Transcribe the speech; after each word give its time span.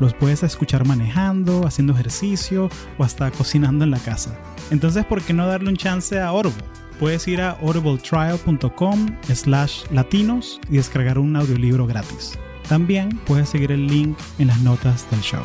Los 0.00 0.14
puedes 0.14 0.42
escuchar 0.42 0.86
manejando, 0.86 1.66
haciendo 1.66 1.92
ejercicio 1.92 2.68
o 2.98 3.04
hasta 3.04 3.30
cocinando 3.30 3.84
en 3.84 3.90
la 3.90 3.98
casa. 3.98 4.38
Entonces, 4.70 5.04
¿por 5.04 5.22
qué 5.22 5.32
no 5.32 5.46
darle 5.46 5.70
un 5.70 5.76
chance 5.76 6.18
a 6.18 6.28
Audible? 6.28 6.62
Puedes 7.00 7.26
ir 7.28 7.40
a 7.40 7.52
audibletrial.com 7.52 9.06
slash 9.32 9.84
latinos 9.90 10.60
y 10.68 10.76
descargar 10.76 11.18
un 11.18 11.36
audiolibro 11.36 11.86
gratis. 11.86 12.38
También 12.68 13.08
puedes 13.26 13.48
seguir 13.48 13.72
el 13.72 13.86
link 13.86 14.18
en 14.38 14.48
las 14.48 14.60
notas 14.60 15.08
del 15.10 15.20
show. 15.20 15.42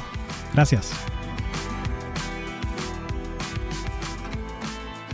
Gracias. 0.53 0.91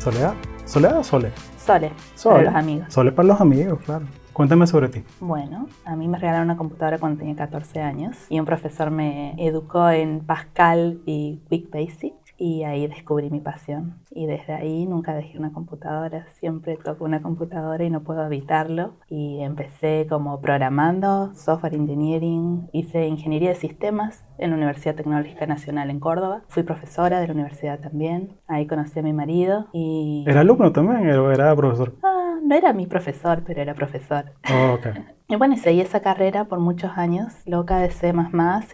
¿Soledad? 0.02 0.34
¿Soledad 0.66 1.00
o 1.00 1.04
Sole? 1.04 1.32
Sole, 1.64 1.92
Sole. 2.16 2.36
para 2.36 2.44
los 2.52 2.56
amigos. 2.56 2.94
Sole 2.94 3.12
para 3.12 3.28
los 3.28 3.42
amigos, 3.42 3.80
claro. 3.86 4.06
Cuéntame 4.40 4.68
sobre 4.68 4.88
ti. 4.88 5.04
Bueno, 5.20 5.68
a 5.84 5.98
mí 5.98 6.08
me 6.08 6.18
regalaron 6.18 6.46
una 6.46 6.56
computadora 6.56 6.98
cuando 6.98 7.20
tenía 7.20 7.36
14 7.36 7.82
años 7.82 8.16
y 8.30 8.40
un 8.40 8.46
profesor 8.46 8.90
me 8.90 9.34
educó 9.38 9.90
en 9.90 10.22
Pascal 10.22 11.02
y 11.06 11.42
Quick 11.50 11.70
Basic 11.70 12.14
y 12.40 12.64
ahí 12.64 12.88
descubrí 12.88 13.30
mi 13.30 13.42
pasión. 13.42 14.00
Y 14.10 14.26
desde 14.26 14.54
ahí 14.54 14.86
nunca 14.86 15.14
dejé 15.14 15.38
una 15.38 15.52
computadora, 15.52 16.26
siempre 16.40 16.78
toco 16.78 17.04
una 17.04 17.22
computadora 17.22 17.84
y 17.84 17.90
no 17.90 18.04
puedo 18.04 18.26
evitarlo. 18.26 18.94
Y 19.10 19.42
empecé 19.42 20.08
como 20.10 20.40
programando, 20.42 21.36
software 21.36 21.76
engineering, 21.76 22.70
hice 22.72 23.08
ingeniería 23.08 23.50
de 23.50 23.56
sistemas 23.56 24.28
en 24.38 24.52
la 24.52 24.56
Universidad 24.56 24.96
Tecnológica 24.96 25.46
Nacional 25.46 25.90
en 25.90 26.00
Córdoba. 26.00 26.44
Fui 26.48 26.64
profesora 26.64 27.20
de 27.20 27.28
la 27.28 27.34
universidad 27.34 27.80
también. 27.80 28.40
Ahí 28.48 28.66
conocí 28.66 28.98
a 29.00 29.04
mi 29.04 29.14
marido 29.14 29.68
y... 29.74 30.24
¿Era 30.26 30.42
alumno 30.42 30.72
también 30.72 31.10
o 31.10 31.32
era 31.32 31.54
profesor? 31.56 31.96
Ah, 32.04 32.40
no 32.42 32.56
era 32.56 32.72
mi 32.72 32.88
profesor, 32.88 33.44
pero 33.46 33.62
era 33.62 33.74
profesor. 33.74 34.32
Oh, 34.50 34.76
ok. 34.76 34.88
Y 35.32 35.36
bueno, 35.36 35.56
seguí 35.58 35.80
esa 35.80 36.00
carrera 36.00 36.46
por 36.46 36.60
muchos 36.60 36.98
años, 36.98 37.32
loca 37.46 37.78
de 37.78 37.92
C++ 37.92 38.12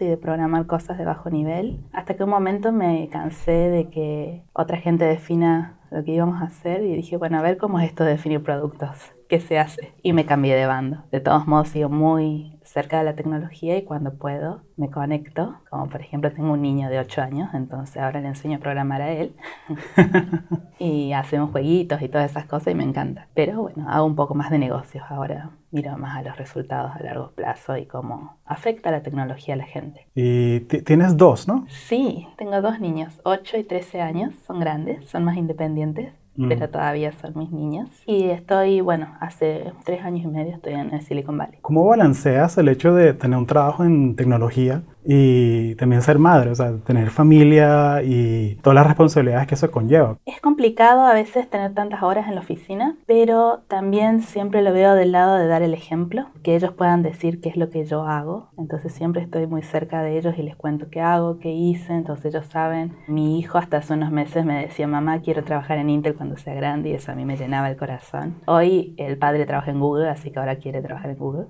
y 0.00 0.04
de 0.06 0.16
programar 0.16 0.66
cosas 0.66 0.96
de 0.96 1.04
bajo 1.04 1.28
nivel, 1.28 1.84
hasta 1.92 2.16
que 2.16 2.24
un 2.24 2.30
momento 2.30 2.72
me 2.72 3.10
cansé 3.10 3.52
de 3.52 3.90
que 3.90 4.42
otra 4.54 4.78
gente 4.78 5.04
defina 5.04 5.78
lo 5.90 6.02
que 6.02 6.12
íbamos 6.12 6.40
a 6.40 6.46
hacer 6.46 6.82
y 6.82 6.96
dije, 6.96 7.18
bueno, 7.18 7.38
a 7.38 7.42
ver 7.42 7.58
cómo 7.58 7.78
es 7.78 7.90
esto 7.90 8.04
de 8.04 8.12
definir 8.12 8.42
productos, 8.42 9.12
qué 9.28 9.38
se 9.38 9.58
hace. 9.58 9.92
Y 10.02 10.14
me 10.14 10.24
cambié 10.24 10.54
de 10.56 10.64
bando. 10.64 11.04
De 11.12 11.20
todos 11.20 11.46
modos, 11.46 11.68
sigo 11.68 11.90
muy 11.90 12.55
cerca 12.76 12.98
de 12.98 13.04
la 13.04 13.14
tecnología 13.16 13.78
y 13.78 13.84
cuando 13.84 14.18
puedo 14.18 14.60
me 14.76 14.90
conecto. 14.90 15.56
Como 15.70 15.88
por 15.88 16.02
ejemplo, 16.02 16.30
tengo 16.30 16.52
un 16.52 16.60
niño 16.60 16.90
de 16.90 16.98
8 16.98 17.22
años, 17.22 17.48
entonces 17.54 17.96
ahora 17.96 18.20
le 18.20 18.28
enseño 18.28 18.58
a 18.58 18.60
programar 18.60 19.00
a 19.00 19.12
él. 19.12 19.34
y 20.78 21.12
hacemos 21.14 21.52
jueguitos 21.52 22.02
y 22.02 22.08
todas 22.08 22.30
esas 22.30 22.44
cosas 22.44 22.72
y 22.72 22.76
me 22.76 22.84
encanta. 22.84 23.28
Pero 23.34 23.62
bueno, 23.62 23.86
hago 23.88 24.04
un 24.04 24.14
poco 24.14 24.34
más 24.34 24.50
de 24.50 24.58
negocios 24.58 25.04
ahora. 25.08 25.50
Miro 25.70 25.96
más 25.96 26.18
a 26.18 26.22
los 26.22 26.36
resultados 26.36 26.92
a 26.94 27.02
largo 27.02 27.30
plazo 27.30 27.78
y 27.78 27.86
cómo 27.86 28.36
afecta 28.44 28.90
la 28.90 29.02
tecnología 29.02 29.54
a 29.54 29.56
la 29.56 29.64
gente. 29.64 30.06
Y 30.14 30.60
ti- 30.60 30.82
tienes 30.82 31.16
dos, 31.16 31.48
¿no? 31.48 31.64
Sí, 31.68 32.28
tengo 32.36 32.60
dos 32.60 32.78
niños, 32.78 33.20
8 33.24 33.56
y 33.56 33.64
13 33.64 34.02
años, 34.02 34.34
son 34.46 34.60
grandes, 34.60 35.08
son 35.08 35.24
más 35.24 35.36
independientes, 35.38 36.12
Mm. 36.36 36.48
pero 36.48 36.68
todavía 36.68 37.12
son 37.12 37.32
mis 37.36 37.50
niños. 37.50 37.88
Y 38.06 38.24
estoy, 38.24 38.80
bueno, 38.80 39.14
hace 39.20 39.72
tres 39.84 40.02
años 40.02 40.24
y 40.24 40.28
medio 40.28 40.54
estoy 40.54 40.74
en 40.74 40.92
el 40.92 41.02
Silicon 41.02 41.38
Valley. 41.38 41.58
¿Cómo 41.62 41.84
balanceas 41.86 42.58
el 42.58 42.68
hecho 42.68 42.94
de 42.94 43.14
tener 43.14 43.38
un 43.38 43.46
trabajo 43.46 43.84
en 43.84 44.16
tecnología 44.16 44.82
y 45.06 45.74
también 45.76 46.02
ser 46.02 46.18
madre? 46.18 46.50
O 46.50 46.54
sea, 46.54 46.76
tener 46.78 47.10
familia 47.10 48.02
y 48.02 48.56
todas 48.62 48.74
las 48.74 48.86
responsabilidades 48.86 49.46
que 49.46 49.54
eso 49.54 49.70
conlleva. 49.70 50.18
Es 50.26 50.40
complicado 50.40 51.06
a 51.06 51.14
veces 51.14 51.48
tener 51.48 51.74
tantas 51.74 52.02
horas 52.02 52.28
en 52.28 52.34
la 52.34 52.40
oficina, 52.40 52.96
pero 53.06 53.62
también 53.68 54.22
siempre 54.22 54.62
lo 54.62 54.72
veo 54.72 54.94
del 54.94 55.12
lado 55.12 55.36
de 55.36 55.46
dar 55.46 55.62
el 55.62 55.74
ejemplo, 55.74 56.26
que 56.42 56.56
ellos 56.56 56.72
puedan 56.72 57.02
decir 57.02 57.40
qué 57.40 57.48
es 57.48 57.56
lo 57.56 57.70
que 57.70 57.84
yo 57.84 58.02
hago. 58.02 58.50
Entonces 58.58 58.92
siempre 58.92 59.22
estoy 59.22 59.46
muy 59.46 59.62
cerca 59.62 60.02
de 60.02 60.18
ellos 60.18 60.34
y 60.38 60.42
les 60.42 60.56
cuento 60.56 60.88
qué 60.90 61.00
hago, 61.00 61.38
qué 61.38 61.50
hice, 61.52 61.92
entonces 61.92 62.34
ellos 62.34 62.46
saben. 62.46 62.96
Mi 63.06 63.38
hijo 63.38 63.58
hasta 63.58 63.78
hace 63.78 63.94
unos 63.94 64.10
meses 64.10 64.44
me 64.44 64.60
decía, 64.60 64.86
mamá, 64.86 65.20
quiero 65.20 65.44
trabajar 65.44 65.78
en 65.78 65.90
Intel 65.90 66.14
cuando 66.14 66.36
sea 66.36 66.54
grande 66.54 66.90
y 66.90 66.94
eso 66.94 67.12
a 67.12 67.14
mí 67.14 67.24
me 67.24 67.36
llenaba 67.36 67.70
el 67.70 67.76
corazón. 67.76 68.36
Hoy 68.46 68.94
el 68.96 69.18
padre 69.18 69.46
trabaja 69.46 69.70
en 69.70 69.80
Google, 69.80 70.08
así 70.08 70.30
que 70.30 70.38
ahora 70.38 70.56
quiere 70.56 70.82
trabajar 70.82 71.10
en 71.10 71.18
Google. 71.18 71.46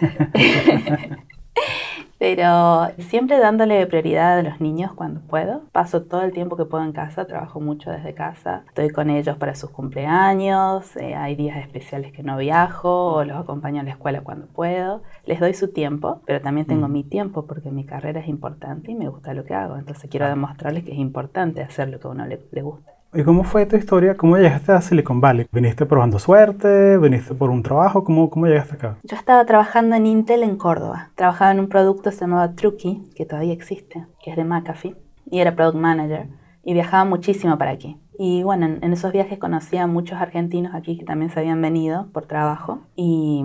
Pero 2.18 2.88
siempre 2.98 3.38
dándole 3.38 3.86
prioridad 3.86 4.38
a 4.38 4.42
los 4.42 4.60
niños 4.60 4.92
cuando 4.94 5.20
puedo. 5.20 5.62
Paso 5.72 6.02
todo 6.04 6.22
el 6.22 6.32
tiempo 6.32 6.56
que 6.56 6.64
puedo 6.64 6.82
en 6.82 6.92
casa, 6.92 7.26
trabajo 7.26 7.60
mucho 7.60 7.90
desde 7.90 8.14
casa. 8.14 8.64
Estoy 8.68 8.88
con 8.90 9.10
ellos 9.10 9.36
para 9.36 9.54
sus 9.54 9.70
cumpleaños, 9.70 10.96
eh, 10.96 11.14
hay 11.14 11.36
días 11.36 11.58
especiales 11.58 12.12
que 12.12 12.22
no 12.22 12.38
viajo 12.38 13.12
o 13.14 13.24
los 13.24 13.36
acompaño 13.38 13.80
a 13.82 13.84
la 13.84 13.90
escuela 13.90 14.22
cuando 14.22 14.46
puedo. 14.46 15.02
Les 15.26 15.40
doy 15.40 15.52
su 15.54 15.72
tiempo, 15.72 16.22
pero 16.24 16.40
también 16.40 16.66
tengo 16.66 16.88
Mm. 16.88 16.92
mi 16.92 17.04
tiempo 17.04 17.46
porque 17.46 17.70
mi 17.70 17.84
carrera 17.84 18.20
es 18.20 18.28
importante 18.28 18.92
y 18.92 18.94
me 18.94 19.08
gusta 19.08 19.34
lo 19.34 19.44
que 19.44 19.54
hago. 19.54 19.76
Entonces 19.76 20.08
quiero 20.10 20.26
demostrarles 20.26 20.84
que 20.84 20.92
es 20.92 20.98
importante 20.98 21.62
hacer 21.62 21.88
lo 21.90 22.00
que 22.00 22.08
a 22.08 22.10
uno 22.12 22.24
le, 22.26 22.40
le 22.50 22.62
gusta. 22.62 22.95
¿Y 23.16 23.24
cómo 23.24 23.44
fue 23.44 23.64
tu 23.64 23.76
historia? 23.76 24.14
¿Cómo 24.14 24.36
llegaste 24.36 24.72
a 24.72 24.82
Silicon 24.82 25.22
Valley? 25.22 25.46
¿Viniste 25.50 25.86
probando 25.86 26.18
suerte? 26.18 26.98
¿Viniste 26.98 27.34
por 27.34 27.48
un 27.48 27.62
trabajo? 27.62 28.04
¿Cómo, 28.04 28.28
cómo 28.28 28.46
llegaste 28.46 28.74
acá? 28.74 28.98
Yo 29.04 29.16
estaba 29.16 29.46
trabajando 29.46 29.96
en 29.96 30.04
Intel 30.04 30.42
en 30.42 30.58
Córdoba. 30.58 31.12
Trabajaba 31.14 31.50
en 31.50 31.60
un 31.60 31.70
producto 31.70 32.10
que 32.10 32.16
se 32.16 32.20
llamaba 32.20 32.52
Truckee, 32.52 33.10
que 33.16 33.24
todavía 33.24 33.54
existe, 33.54 34.04
que 34.22 34.32
es 34.32 34.36
de 34.36 34.44
McAfee, 34.44 34.96
y 35.30 35.38
era 35.38 35.56
product 35.56 35.78
manager. 35.78 36.28
Y 36.62 36.74
viajaba 36.74 37.06
muchísimo 37.06 37.56
para 37.56 37.70
aquí. 37.70 37.96
Y 38.18 38.42
bueno, 38.42 38.66
en, 38.66 38.84
en 38.84 38.92
esos 38.92 39.12
viajes 39.12 39.38
conocí 39.38 39.78
a 39.78 39.86
muchos 39.86 40.20
argentinos 40.20 40.74
aquí 40.74 40.98
que 40.98 41.06
también 41.06 41.30
se 41.30 41.40
habían 41.40 41.62
venido 41.62 42.08
por 42.12 42.26
trabajo. 42.26 42.80
Y 42.96 43.42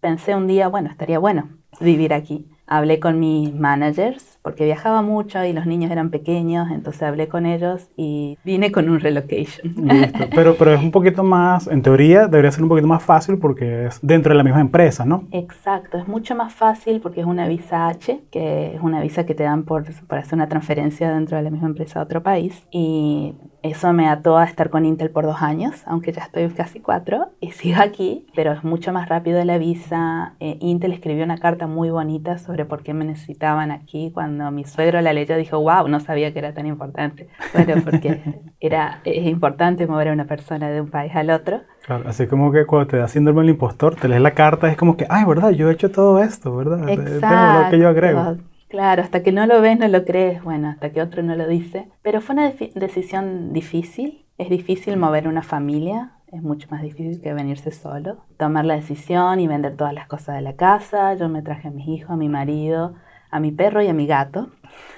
pensé 0.00 0.34
un 0.34 0.48
día, 0.48 0.66
bueno, 0.66 0.90
estaría 0.90 1.20
bueno 1.20 1.48
vivir 1.80 2.12
aquí. 2.12 2.48
Hablé 2.66 2.98
con 2.98 3.20
mis 3.20 3.54
managers, 3.54 4.31
porque 4.42 4.64
viajaba 4.64 5.02
mucho 5.02 5.44
y 5.44 5.52
los 5.52 5.66
niños 5.66 5.90
eran 5.90 6.10
pequeños, 6.10 6.68
entonces 6.70 7.02
hablé 7.02 7.28
con 7.28 7.46
ellos 7.46 7.88
y 7.96 8.38
vine 8.44 8.72
con 8.72 8.88
un 8.88 9.00
relocation. 9.00 9.74
Listo. 9.76 10.24
Pero, 10.34 10.56
pero 10.56 10.74
es 10.74 10.82
un 10.82 10.90
poquito 10.90 11.22
más, 11.22 11.66
en 11.68 11.82
teoría, 11.82 12.26
debería 12.26 12.50
ser 12.50 12.62
un 12.62 12.68
poquito 12.68 12.88
más 12.88 13.02
fácil 13.02 13.38
porque 13.38 13.86
es 13.86 14.00
dentro 14.02 14.32
de 14.32 14.38
la 14.38 14.44
misma 14.44 14.60
empresa, 14.60 15.04
¿no? 15.04 15.24
Exacto, 15.30 15.98
es 15.98 16.08
mucho 16.08 16.34
más 16.34 16.52
fácil 16.52 17.00
porque 17.00 17.20
es 17.20 17.26
una 17.26 17.46
visa 17.46 17.88
H, 17.88 18.20
que 18.30 18.74
es 18.74 18.80
una 18.82 19.00
visa 19.00 19.24
que 19.26 19.34
te 19.34 19.44
dan 19.44 19.64
por, 19.64 19.84
por 20.06 20.18
hacer 20.18 20.34
una 20.34 20.48
transferencia 20.48 21.12
dentro 21.12 21.36
de 21.36 21.42
la 21.42 21.50
misma 21.50 21.68
empresa 21.68 22.00
a 22.00 22.02
otro 22.02 22.22
país. 22.22 22.66
Y 22.70 23.34
eso 23.62 23.92
me 23.92 24.08
ató 24.08 24.38
a 24.38 24.44
estar 24.44 24.70
con 24.70 24.84
Intel 24.84 25.10
por 25.10 25.24
dos 25.24 25.40
años, 25.40 25.82
aunque 25.86 26.12
ya 26.12 26.22
estoy 26.22 26.48
casi 26.50 26.80
cuatro 26.80 27.30
y 27.40 27.52
sigo 27.52 27.80
aquí, 27.80 28.26
pero 28.34 28.52
es 28.52 28.64
mucho 28.64 28.92
más 28.92 29.08
rápido 29.08 29.42
la 29.44 29.58
visa. 29.58 30.34
Eh, 30.40 30.56
Intel 30.60 30.92
escribió 30.92 31.24
una 31.24 31.38
carta 31.38 31.66
muy 31.66 31.90
bonita 31.90 32.38
sobre 32.38 32.64
por 32.64 32.82
qué 32.82 32.92
me 32.92 33.04
necesitaban 33.04 33.70
aquí. 33.70 34.10
Cuando 34.12 34.31
mi 34.50 34.64
suegro 34.64 35.00
la 35.00 35.12
leyó 35.12 35.36
dijo, 35.36 35.60
wow, 35.60 35.88
no 35.88 36.00
sabía 36.00 36.32
que 36.32 36.38
era 36.38 36.54
tan 36.54 36.66
importante. 36.66 37.28
Bueno, 37.54 37.82
porque 37.84 38.20
era, 38.60 39.00
es 39.04 39.26
importante 39.26 39.86
mover 39.86 40.08
a 40.08 40.12
una 40.12 40.24
persona 40.24 40.70
de 40.70 40.80
un 40.80 40.90
país 40.90 41.14
al 41.14 41.30
otro. 41.30 41.62
Claro, 41.84 42.08
así 42.08 42.26
como 42.26 42.52
que 42.52 42.66
cuando 42.66 42.88
te 42.88 42.96
da 42.96 43.08
síndrome 43.08 43.40
del 43.42 43.50
impostor, 43.50 43.96
te 43.96 44.08
lees 44.08 44.22
la 44.22 44.32
carta, 44.32 44.70
es 44.70 44.76
como 44.76 44.96
que, 44.96 45.06
ay, 45.08 45.24
¿verdad? 45.24 45.50
Yo 45.50 45.70
he 45.70 45.72
hecho 45.72 45.90
todo 45.90 46.22
esto, 46.22 46.56
¿verdad? 46.56 46.86
Tengo 46.86 47.62
lo 47.64 47.70
que 47.70 47.78
yo 47.78 47.88
agrego. 47.88 48.36
Claro, 48.68 49.02
hasta 49.02 49.22
que 49.22 49.32
no 49.32 49.44
lo 49.46 49.60
ves 49.60 49.78
no 49.78 49.86
lo 49.86 50.04
crees, 50.06 50.42
bueno, 50.42 50.68
hasta 50.68 50.92
que 50.92 51.02
otro 51.02 51.22
no 51.22 51.36
lo 51.36 51.46
dice. 51.46 51.90
Pero 52.00 52.22
fue 52.22 52.34
una 52.34 52.50
decisión 52.74 53.52
difícil, 53.52 54.24
es 54.38 54.48
difícil 54.48 54.96
mover 54.96 55.28
una 55.28 55.42
familia, 55.42 56.12
es 56.32 56.42
mucho 56.42 56.68
más 56.70 56.80
difícil 56.80 57.20
que 57.20 57.34
venirse 57.34 57.70
solo. 57.70 58.24
Tomar 58.38 58.64
la 58.64 58.74
decisión 58.74 59.40
y 59.40 59.46
vender 59.46 59.76
todas 59.76 59.92
las 59.92 60.06
cosas 60.06 60.36
de 60.36 60.40
la 60.40 60.56
casa, 60.56 61.12
yo 61.14 61.28
me 61.28 61.42
traje 61.42 61.68
a 61.68 61.70
mis 61.70 61.86
hijos, 61.86 62.12
a 62.12 62.16
mi 62.16 62.30
marido, 62.30 62.94
a 63.32 63.40
mi 63.40 63.50
perro 63.50 63.82
y 63.82 63.88
a 63.88 63.92
mi 63.94 64.06
gato, 64.06 64.50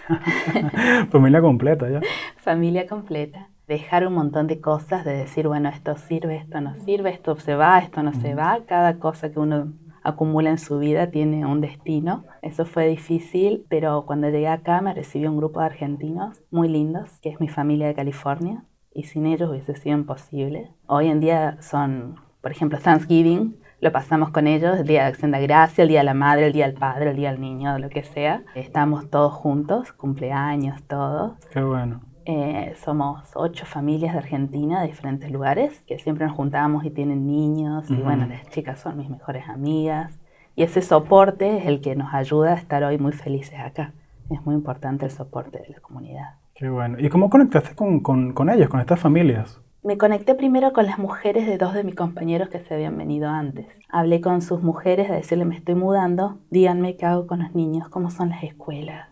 Familia 1.10 1.40
completa 1.40 1.88
ya. 1.88 2.00
familia 2.36 2.86
completa. 2.86 3.48
Dejar 3.66 4.06
un 4.06 4.12
montón 4.14 4.46
de 4.46 4.60
cosas, 4.60 5.04
de 5.06 5.16
decir, 5.16 5.48
bueno, 5.48 5.70
esto 5.70 5.96
sirve, 5.96 6.36
esto 6.36 6.60
no 6.60 6.74
sirve, 6.84 7.10
esto 7.10 7.36
se 7.40 7.54
va, 7.54 7.78
esto 7.78 8.02
no 8.02 8.12
se 8.12 8.34
va. 8.34 8.60
Cada 8.66 8.98
cosa 8.98 9.32
que 9.32 9.40
uno 9.40 9.72
acumula 10.02 10.50
en 10.50 10.58
su 10.58 10.78
vida 10.78 11.10
tiene 11.10 11.46
un 11.46 11.62
destino. 11.62 12.24
Eso 12.42 12.66
fue 12.66 12.86
difícil, 12.88 13.64
pero 13.70 14.04
cuando 14.04 14.28
llegué 14.28 14.48
acá 14.48 14.82
me 14.82 14.92
recibió 14.92 15.30
un 15.30 15.38
grupo 15.38 15.60
de 15.60 15.66
argentinos 15.66 16.42
muy 16.50 16.68
lindos, 16.68 17.08
que 17.22 17.30
es 17.30 17.40
mi 17.40 17.48
familia 17.48 17.86
de 17.86 17.94
California, 17.94 18.64
y 18.92 19.04
sin 19.04 19.24
ellos 19.24 19.48
hubiese 19.48 19.74
sido 19.76 19.96
imposible. 19.96 20.70
Hoy 20.86 21.08
en 21.08 21.20
día 21.20 21.56
son, 21.62 22.16
por 22.42 22.50
ejemplo, 22.50 22.78
Thanksgiving, 22.78 23.56
lo 23.84 23.92
pasamos 23.92 24.30
con 24.30 24.46
ellos, 24.46 24.78
el 24.78 24.86
día 24.86 25.02
de 25.02 25.08
acción 25.08 25.30
de 25.30 25.42
gracia, 25.42 25.82
el 25.82 25.88
día 25.88 26.00
de 26.00 26.04
la 26.04 26.14
madre, 26.14 26.46
el 26.46 26.54
día 26.54 26.66
del 26.66 26.74
padre, 26.74 27.10
el 27.10 27.16
día 27.16 27.32
del 27.32 27.40
niño, 27.42 27.78
lo 27.78 27.90
que 27.90 28.02
sea. 28.02 28.42
Estamos 28.54 29.10
todos 29.10 29.34
juntos, 29.34 29.92
cumpleaños, 29.92 30.82
todo. 30.84 31.36
Qué 31.52 31.62
bueno. 31.62 32.00
Eh, 32.24 32.72
somos 32.82 33.30
ocho 33.34 33.66
familias 33.66 34.14
de 34.14 34.20
Argentina 34.20 34.80
de 34.80 34.86
diferentes 34.86 35.30
lugares 35.30 35.84
que 35.86 35.98
siempre 35.98 36.24
nos 36.24 36.34
juntábamos 36.34 36.86
y 36.86 36.90
tienen 36.90 37.26
niños. 37.26 37.90
Y 37.90 37.96
bueno, 37.96 38.24
las 38.24 38.48
chicas 38.48 38.80
son 38.80 38.96
mis 38.96 39.10
mejores 39.10 39.46
amigas. 39.50 40.18
Y 40.56 40.62
ese 40.62 40.80
soporte 40.80 41.58
es 41.58 41.66
el 41.66 41.82
que 41.82 41.94
nos 41.94 42.14
ayuda 42.14 42.52
a 42.52 42.56
estar 42.56 42.82
hoy 42.84 42.96
muy 42.96 43.12
felices 43.12 43.60
acá. 43.60 43.92
Es 44.30 44.42
muy 44.46 44.54
importante 44.54 45.04
el 45.04 45.10
soporte 45.10 45.58
de 45.58 45.68
la 45.68 45.80
comunidad. 45.80 46.36
Qué 46.54 46.70
bueno. 46.70 46.96
¿Y 46.98 47.10
cómo 47.10 47.28
conectaste 47.28 47.74
con, 47.74 48.00
con, 48.00 48.32
con 48.32 48.48
ellos, 48.48 48.70
con 48.70 48.80
estas 48.80 48.98
familias? 48.98 49.60
Me 49.84 49.98
conecté 49.98 50.34
primero 50.34 50.72
con 50.72 50.86
las 50.86 50.98
mujeres 50.98 51.46
de 51.46 51.58
dos 51.58 51.74
de 51.74 51.84
mis 51.84 51.94
compañeros 51.94 52.48
que 52.48 52.58
se 52.58 52.72
habían 52.72 52.96
venido 52.96 53.28
antes. 53.28 53.66
Hablé 53.90 54.22
con 54.22 54.40
sus 54.40 54.62
mujeres 54.62 55.10
a 55.10 55.14
decirle 55.14 55.44
me 55.44 55.56
estoy 55.56 55.74
mudando, 55.74 56.38
díganme 56.48 56.96
qué 56.96 57.04
hago 57.04 57.26
con 57.26 57.40
los 57.40 57.54
niños, 57.54 57.90
cómo 57.90 58.10
son 58.10 58.30
las 58.30 58.42
escuelas, 58.44 59.10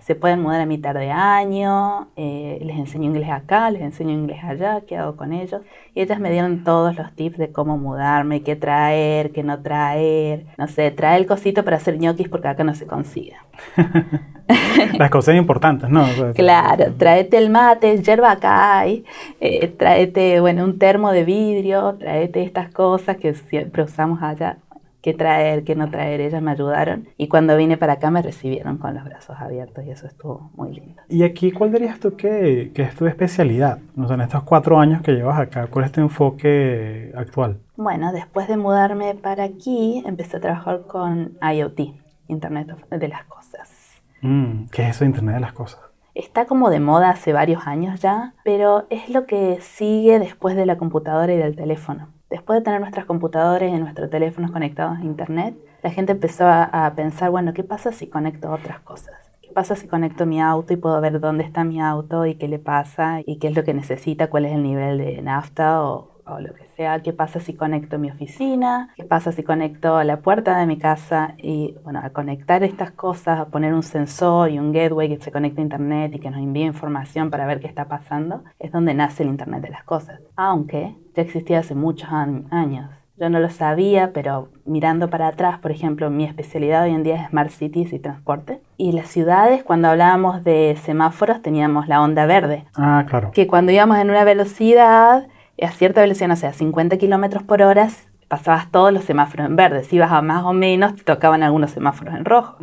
se 0.00 0.14
pueden 0.16 0.42
mudar 0.42 0.60
a 0.60 0.66
mitad 0.66 0.94
de 0.94 1.10
año, 1.10 2.08
eh, 2.16 2.58
les 2.62 2.76
enseño 2.76 3.04
inglés 3.04 3.30
acá, 3.30 3.70
les 3.70 3.82
enseño 3.82 4.10
inglés 4.10 4.42
allá, 4.42 4.80
qué 4.86 4.96
hago 4.96 5.16
con 5.16 5.32
ellos. 5.32 5.62
Y 5.94 6.00
ellas 6.00 6.18
me 6.18 6.30
dieron 6.30 6.64
todos 6.64 6.96
los 6.96 7.12
tips 7.12 7.38
de 7.38 7.52
cómo 7.52 7.78
mudarme, 7.78 8.42
qué 8.42 8.56
traer, 8.56 9.30
qué 9.30 9.44
no 9.44 9.60
traer. 9.60 10.46
No 10.56 10.66
sé, 10.66 10.90
trae 10.90 11.18
el 11.18 11.26
cosito 11.26 11.64
para 11.64 11.76
hacer 11.76 11.98
ñoquis 11.98 12.28
porque 12.28 12.48
acá 12.48 12.64
no 12.64 12.74
se 12.74 12.86
consigue. 12.86 13.36
Las 14.98 15.10
cosas 15.10 15.36
importantes, 15.36 15.88
¿no? 15.90 16.04
claro, 16.34 16.92
tráete 16.96 17.38
el 17.38 17.50
mate, 17.50 18.02
yerba 18.02 18.32
acá 18.32 18.78
hay, 18.80 19.04
eh, 19.40 19.68
tráete, 19.68 20.40
bueno, 20.40 20.64
un 20.64 20.78
termo 20.78 21.12
de 21.12 21.24
vidrio, 21.24 21.96
tráete 21.98 22.42
estas 22.42 22.70
cosas 22.70 23.18
que 23.18 23.34
siempre 23.34 23.82
usamos 23.82 24.22
allá 24.22 24.58
qué 25.00 25.14
traer, 25.14 25.64
qué 25.64 25.74
no 25.74 25.90
traer, 25.90 26.20
ellas 26.20 26.42
me 26.42 26.50
ayudaron 26.50 27.08
y 27.16 27.28
cuando 27.28 27.56
vine 27.56 27.76
para 27.76 27.94
acá 27.94 28.10
me 28.10 28.22
recibieron 28.22 28.78
con 28.78 28.94
los 28.94 29.04
brazos 29.04 29.36
abiertos 29.38 29.84
y 29.84 29.90
eso 29.90 30.06
estuvo 30.06 30.50
muy 30.54 30.74
lindo. 30.74 31.02
¿Y 31.08 31.22
aquí 31.22 31.52
cuál 31.52 31.72
dirías 31.72 32.00
tú 32.00 32.16
que, 32.16 32.72
que 32.74 32.82
es 32.82 32.94
tu 32.94 33.06
especialidad? 33.06 33.78
O 33.96 34.06
sea, 34.06 34.14
en 34.14 34.22
estos 34.22 34.42
cuatro 34.42 34.78
años 34.78 35.02
que 35.02 35.12
llevas 35.12 35.38
acá, 35.38 35.68
¿cuál 35.68 35.84
es 35.84 35.92
tu 35.92 36.00
enfoque 36.00 37.12
actual? 37.14 37.58
Bueno, 37.76 38.12
después 38.12 38.48
de 38.48 38.56
mudarme 38.56 39.14
para 39.14 39.44
aquí, 39.44 40.02
empecé 40.04 40.38
a 40.38 40.40
trabajar 40.40 40.82
con 40.86 41.38
IoT, 41.40 41.80
Internet 42.26 42.74
de 42.90 43.08
las 43.08 43.24
Cosas. 43.24 44.00
Mm, 44.20 44.64
¿Qué 44.72 44.82
es 44.82 44.96
eso 44.96 45.04
Internet 45.04 45.36
de 45.36 45.40
las 45.40 45.52
Cosas? 45.52 45.80
Está 46.14 46.46
como 46.46 46.70
de 46.70 46.80
moda 46.80 47.10
hace 47.10 47.32
varios 47.32 47.68
años 47.68 48.00
ya, 48.00 48.34
pero 48.42 48.86
es 48.90 49.08
lo 49.08 49.26
que 49.26 49.58
sigue 49.60 50.18
después 50.18 50.56
de 50.56 50.66
la 50.66 50.76
computadora 50.76 51.32
y 51.32 51.36
del 51.36 51.54
teléfono. 51.54 52.08
Después 52.30 52.58
de 52.58 52.64
tener 52.64 52.80
nuestras 52.80 53.06
computadoras 53.06 53.70
y 53.70 53.78
nuestros 53.78 54.10
teléfonos 54.10 54.50
conectados 54.50 54.98
a 54.98 55.04
Internet, 55.04 55.56
la 55.82 55.90
gente 55.90 56.12
empezó 56.12 56.46
a, 56.46 56.92
pensar, 56.94 57.30
bueno, 57.30 57.54
¿qué 57.54 57.64
pasa 57.64 57.90
si 57.92 58.06
conecto 58.06 58.50
otras 58.50 58.80
cosas? 58.80 59.14
¿Qué 59.40 59.50
pasa 59.54 59.76
si 59.76 59.88
conecto 59.88 60.26
mi 60.26 60.40
auto 60.40 60.74
y 60.74 60.76
puedo 60.76 61.00
ver 61.00 61.20
dónde 61.20 61.44
está 61.44 61.64
mi 61.64 61.80
auto 61.80 62.26
y 62.26 62.34
qué 62.34 62.46
le 62.48 62.58
pasa 62.58 63.20
y 63.24 63.38
qué 63.38 63.48
es 63.48 63.56
lo 63.56 63.64
que 63.64 63.72
necesita, 63.72 64.28
cuál 64.28 64.44
es 64.44 64.52
el 64.52 64.62
nivel 64.62 64.98
de 64.98 65.22
nafta 65.22 65.82
o, 65.82 66.16
lo 66.40 66.52
que 66.52 66.66
sea? 66.76 67.00
¿Qué 67.00 67.14
pasa 67.14 67.40
si 67.40 67.54
conecto 67.54 67.98
mi 67.98 68.10
oficina? 68.10 68.90
¿Qué 68.96 69.04
pasa 69.04 69.32
si 69.32 69.42
conecto 69.42 70.02
la 70.04 70.20
puerta 70.20 70.58
de 70.58 70.66
mi 70.66 70.76
casa? 70.76 71.34
Y 71.38 71.74
bueno, 71.82 72.00
al 72.02 72.12
conectar 72.12 72.62
estas 72.62 72.90
cosas, 72.90 73.40
a 73.40 73.46
poner 73.46 73.72
un 73.72 73.82
sensor 73.82 74.50
y 74.50 74.58
un 74.58 74.70
gateway 74.72 75.08
que 75.08 75.24
se 75.24 75.32
conecte 75.32 75.62
a 75.62 75.64
Internet 75.64 76.14
y 76.14 76.18
que 76.18 76.30
nos 76.30 76.40
envíe 76.40 76.64
información 76.64 77.30
para 77.30 77.46
ver 77.46 77.60
qué 77.60 77.66
está 77.66 77.86
pasando, 77.86 78.44
es 78.58 78.70
donde 78.70 78.92
nace 78.92 79.22
el 79.22 79.30
Internet 79.30 79.62
de 79.62 79.70
las 79.70 79.84
cosas. 79.84 80.20
Aunque 80.36 80.94
ya 81.18 81.22
existía 81.22 81.58
hace 81.58 81.74
muchos 81.74 82.08
años. 82.12 82.90
Yo 83.16 83.28
no 83.28 83.40
lo 83.40 83.50
sabía, 83.50 84.12
pero 84.12 84.50
mirando 84.64 85.10
para 85.10 85.26
atrás, 85.26 85.58
por 85.58 85.72
ejemplo, 85.72 86.10
mi 86.10 86.22
especialidad 86.22 86.84
hoy 86.84 86.92
en 86.92 87.02
día 87.02 87.16
es 87.16 87.30
Smart 87.30 87.50
Cities 87.50 87.92
y 87.92 87.98
transporte. 87.98 88.60
Y 88.76 88.92
las 88.92 89.08
ciudades, 89.08 89.64
cuando 89.64 89.88
hablábamos 89.88 90.44
de 90.44 90.78
semáforos, 90.80 91.42
teníamos 91.42 91.88
la 91.88 92.00
onda 92.00 92.24
verde. 92.26 92.66
Ah, 92.76 93.04
claro. 93.08 93.32
Que 93.32 93.48
cuando 93.48 93.72
íbamos 93.72 93.98
en 93.98 94.10
una 94.10 94.22
velocidad, 94.22 95.26
a 95.60 95.68
cierta 95.72 96.02
velocidad, 96.02 96.28
no 96.28 96.36
sé, 96.36 96.46
a 96.46 96.52
50 96.52 96.98
kilómetros 96.98 97.42
por 97.42 97.62
hora, 97.62 97.88
pasabas 98.28 98.70
todos 98.70 98.92
los 98.92 99.02
semáforos 99.02 99.46
en 99.46 99.56
verde. 99.56 99.82
Si 99.82 99.96
ibas 99.96 100.12
a 100.12 100.22
más 100.22 100.44
o 100.44 100.52
menos, 100.52 100.94
te 100.94 101.02
tocaban 101.02 101.42
algunos 101.42 101.72
semáforos 101.72 102.14
en 102.14 102.24
rojo. 102.24 102.58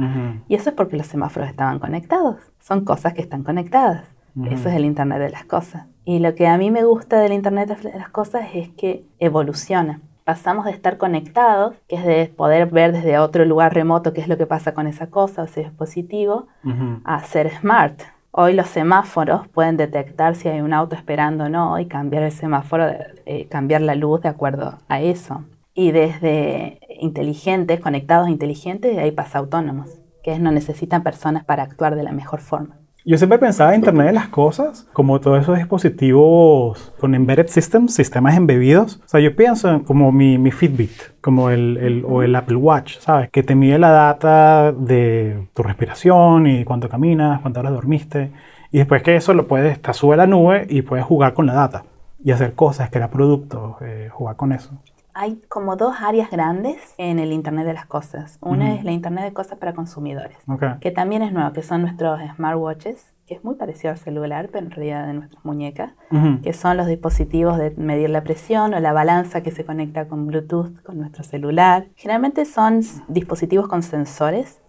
Y 0.48 0.56
eso 0.56 0.70
es 0.70 0.76
porque 0.78 0.96
los 0.96 1.08
semáforos 1.08 1.50
estaban 1.50 1.80
conectados. 1.80 2.38
Son 2.62 2.86
cosas 2.86 3.14
que 3.14 3.22
están 3.22 3.44
conectadas. 3.44 4.06
Eso 4.50 4.70
es 4.70 4.76
el 4.76 4.86
Internet 4.86 5.20
de 5.20 5.32
las 5.32 5.44
cosas. 5.44 5.88
Y 6.06 6.20
lo 6.20 6.36
que 6.36 6.48
a 6.48 6.58
mí 6.58 6.70
me 6.70 6.84
gusta 6.84 7.20
del 7.20 7.34
Internet 7.34 7.80
de 7.82 7.98
las 7.98 8.10
cosas 8.10 8.48
es 8.54 8.70
que 8.70 9.06
evoluciona. 9.20 10.02
Pasamos 10.24 10.66
de 10.66 10.72
estar 10.72 10.98
conectados, 10.98 11.76
que 11.88 11.96
es 11.96 12.06
de 12.06 12.28
poder 12.28 12.68
ver 12.68 12.94
desde 12.94 13.18
otro 13.18 13.44
lugar 13.44 13.74
remoto 13.74 14.14
qué 14.14 14.22
es 14.22 14.28
lo 14.28 14.38
que 14.38 14.46
pasa 14.46 14.74
con 14.74 14.86
esa 14.88 15.08
cosa 15.08 15.42
o 15.42 15.46
ese 15.46 15.62
dispositivo, 15.62 16.48
a 17.04 17.24
ser 17.24 17.52
smart. 17.60 18.02
Hoy 18.32 18.54
los 18.54 18.68
semáforos 18.68 19.48
pueden 19.48 19.78
detectar 19.78 20.36
si 20.36 20.48
hay 20.48 20.62
un 20.62 20.74
auto 20.74 20.96
esperando 20.96 21.46
o 21.46 21.50
no 21.50 21.80
y 21.80 21.86
cambiar 21.88 22.24
el 22.24 22.32
semáforo, 22.32 22.88
eh, 23.26 23.48
cambiar 23.50 23.82
la 23.82 23.96
luz 23.96 24.22
de 24.22 24.30
acuerdo 24.30 24.78
a 24.88 25.02
eso. 25.02 25.44
Y 25.74 25.92
desde 25.92 26.80
inteligentes, 27.00 27.80
conectados 27.80 28.30
inteligentes, 28.30 28.96
de 28.96 29.02
ahí 29.02 29.12
pasa 29.12 29.40
autónomos, 29.40 30.00
que 30.24 30.38
no 30.38 30.52
necesitan 30.52 31.02
personas 31.02 31.46
para 31.46 31.64
actuar 31.64 31.96
de 31.96 32.04
la 32.04 32.12
mejor 32.12 32.42
forma. 32.42 32.78
Yo 33.08 33.20
siempre 33.20 33.38
pensaba 33.38 33.70
en 33.70 33.82
Internet 33.82 34.08
de 34.08 34.14
las 34.14 34.30
Cosas 34.30 34.88
como 34.92 35.22
todos 35.22 35.40
esos 35.40 35.56
dispositivos 35.56 36.92
con 37.00 37.14
embedded 37.14 37.50
systems, 37.50 37.94
sistemas 37.94 38.36
embebidos. 38.36 39.00
O 39.06 39.08
sea, 39.08 39.20
yo 39.20 39.36
pienso 39.36 39.84
como 39.84 40.12
mi, 40.12 40.40
mi 40.40 40.50
Fitbit, 40.50 40.92
como 41.22 41.52
el, 41.52 41.78
el, 41.78 42.04
o 42.04 42.24
el 42.24 42.36
Apple 42.36 42.56
Watch, 42.56 42.98
¿sabes? 42.98 43.30
Que 43.30 43.44
te 43.44 43.54
mide 43.54 43.78
la 43.78 43.92
data 43.92 44.72
de 44.72 45.48
tu 45.54 45.62
respiración 45.62 46.48
y 46.48 46.66
cuánto 46.66 46.90
caminas, 46.90 47.42
cuántas 47.42 47.62
horas 47.62 47.74
dormiste. 47.74 48.32
Y 48.72 48.80
después 48.80 49.04
que 49.04 49.16
eso 49.16 49.36
lo 49.36 49.48
puedes, 49.48 49.80
te 49.80 49.94
sube 49.94 50.16
a 50.16 50.18
la 50.18 50.26
nube 50.26 50.66
y 50.68 50.82
puedes 50.82 51.06
jugar 51.06 51.36
con 51.36 51.46
la 51.46 51.54
data 51.54 51.84
y 52.24 52.32
hacer 52.32 52.56
cosas, 52.56 52.90
crear 52.90 53.12
productos, 53.12 53.76
eh, 53.82 54.10
jugar 54.12 54.36
con 54.36 54.52
eso 54.52 54.72
hay 55.16 55.42
como 55.48 55.78
dos 55.78 55.96
áreas 56.02 56.30
grandes 56.30 56.94
en 56.98 57.20
el 57.20 57.32
Internet 57.32 57.66
de 57.66 57.74
las 57.74 57.86
Cosas. 57.86 58.38
Una 58.42 58.76
es 58.76 58.84
la 58.84 58.92
Internet 58.92 59.24
de 59.24 59.34
Cosas 59.34 59.58
para 59.58 59.74
consumidores, 59.74 60.38
que 60.82 60.92
también 60.92 61.22
es 61.22 61.32
nuevo, 61.32 61.54
que 61.54 61.64
son 61.64 61.82
nuestros 61.82 62.20
smartwatches, 62.36 63.14
que 63.26 63.36
es 63.36 63.44
muy 63.44 63.56
parecido 63.56 63.92
al 63.92 63.98
celular, 63.98 64.50
pero 64.52 64.66
en 64.66 64.72
realidad 64.72 65.08
de 65.08 65.14
nuestras 65.14 65.44
muñecas, 65.46 65.94
que 66.44 66.52
son 66.52 66.76
los 66.76 66.86
dispositivos 66.88 67.58
de 67.58 67.72
medir 67.78 68.10
la 68.10 68.24
presión 68.24 68.74
o 68.74 68.80
la 68.82 68.92
balanza 68.92 69.42
que 69.42 69.52
se 69.52 69.66
conecta 69.66 70.08
con 70.10 70.28
Bluetooth 70.28 70.82
con 70.84 70.98
nuestro 70.98 71.24
celular. 71.24 71.88
Generalmente 71.96 72.44
son 72.44 72.82
dispositivos 73.08 73.70
con 73.70 73.84
sensores 73.84 74.60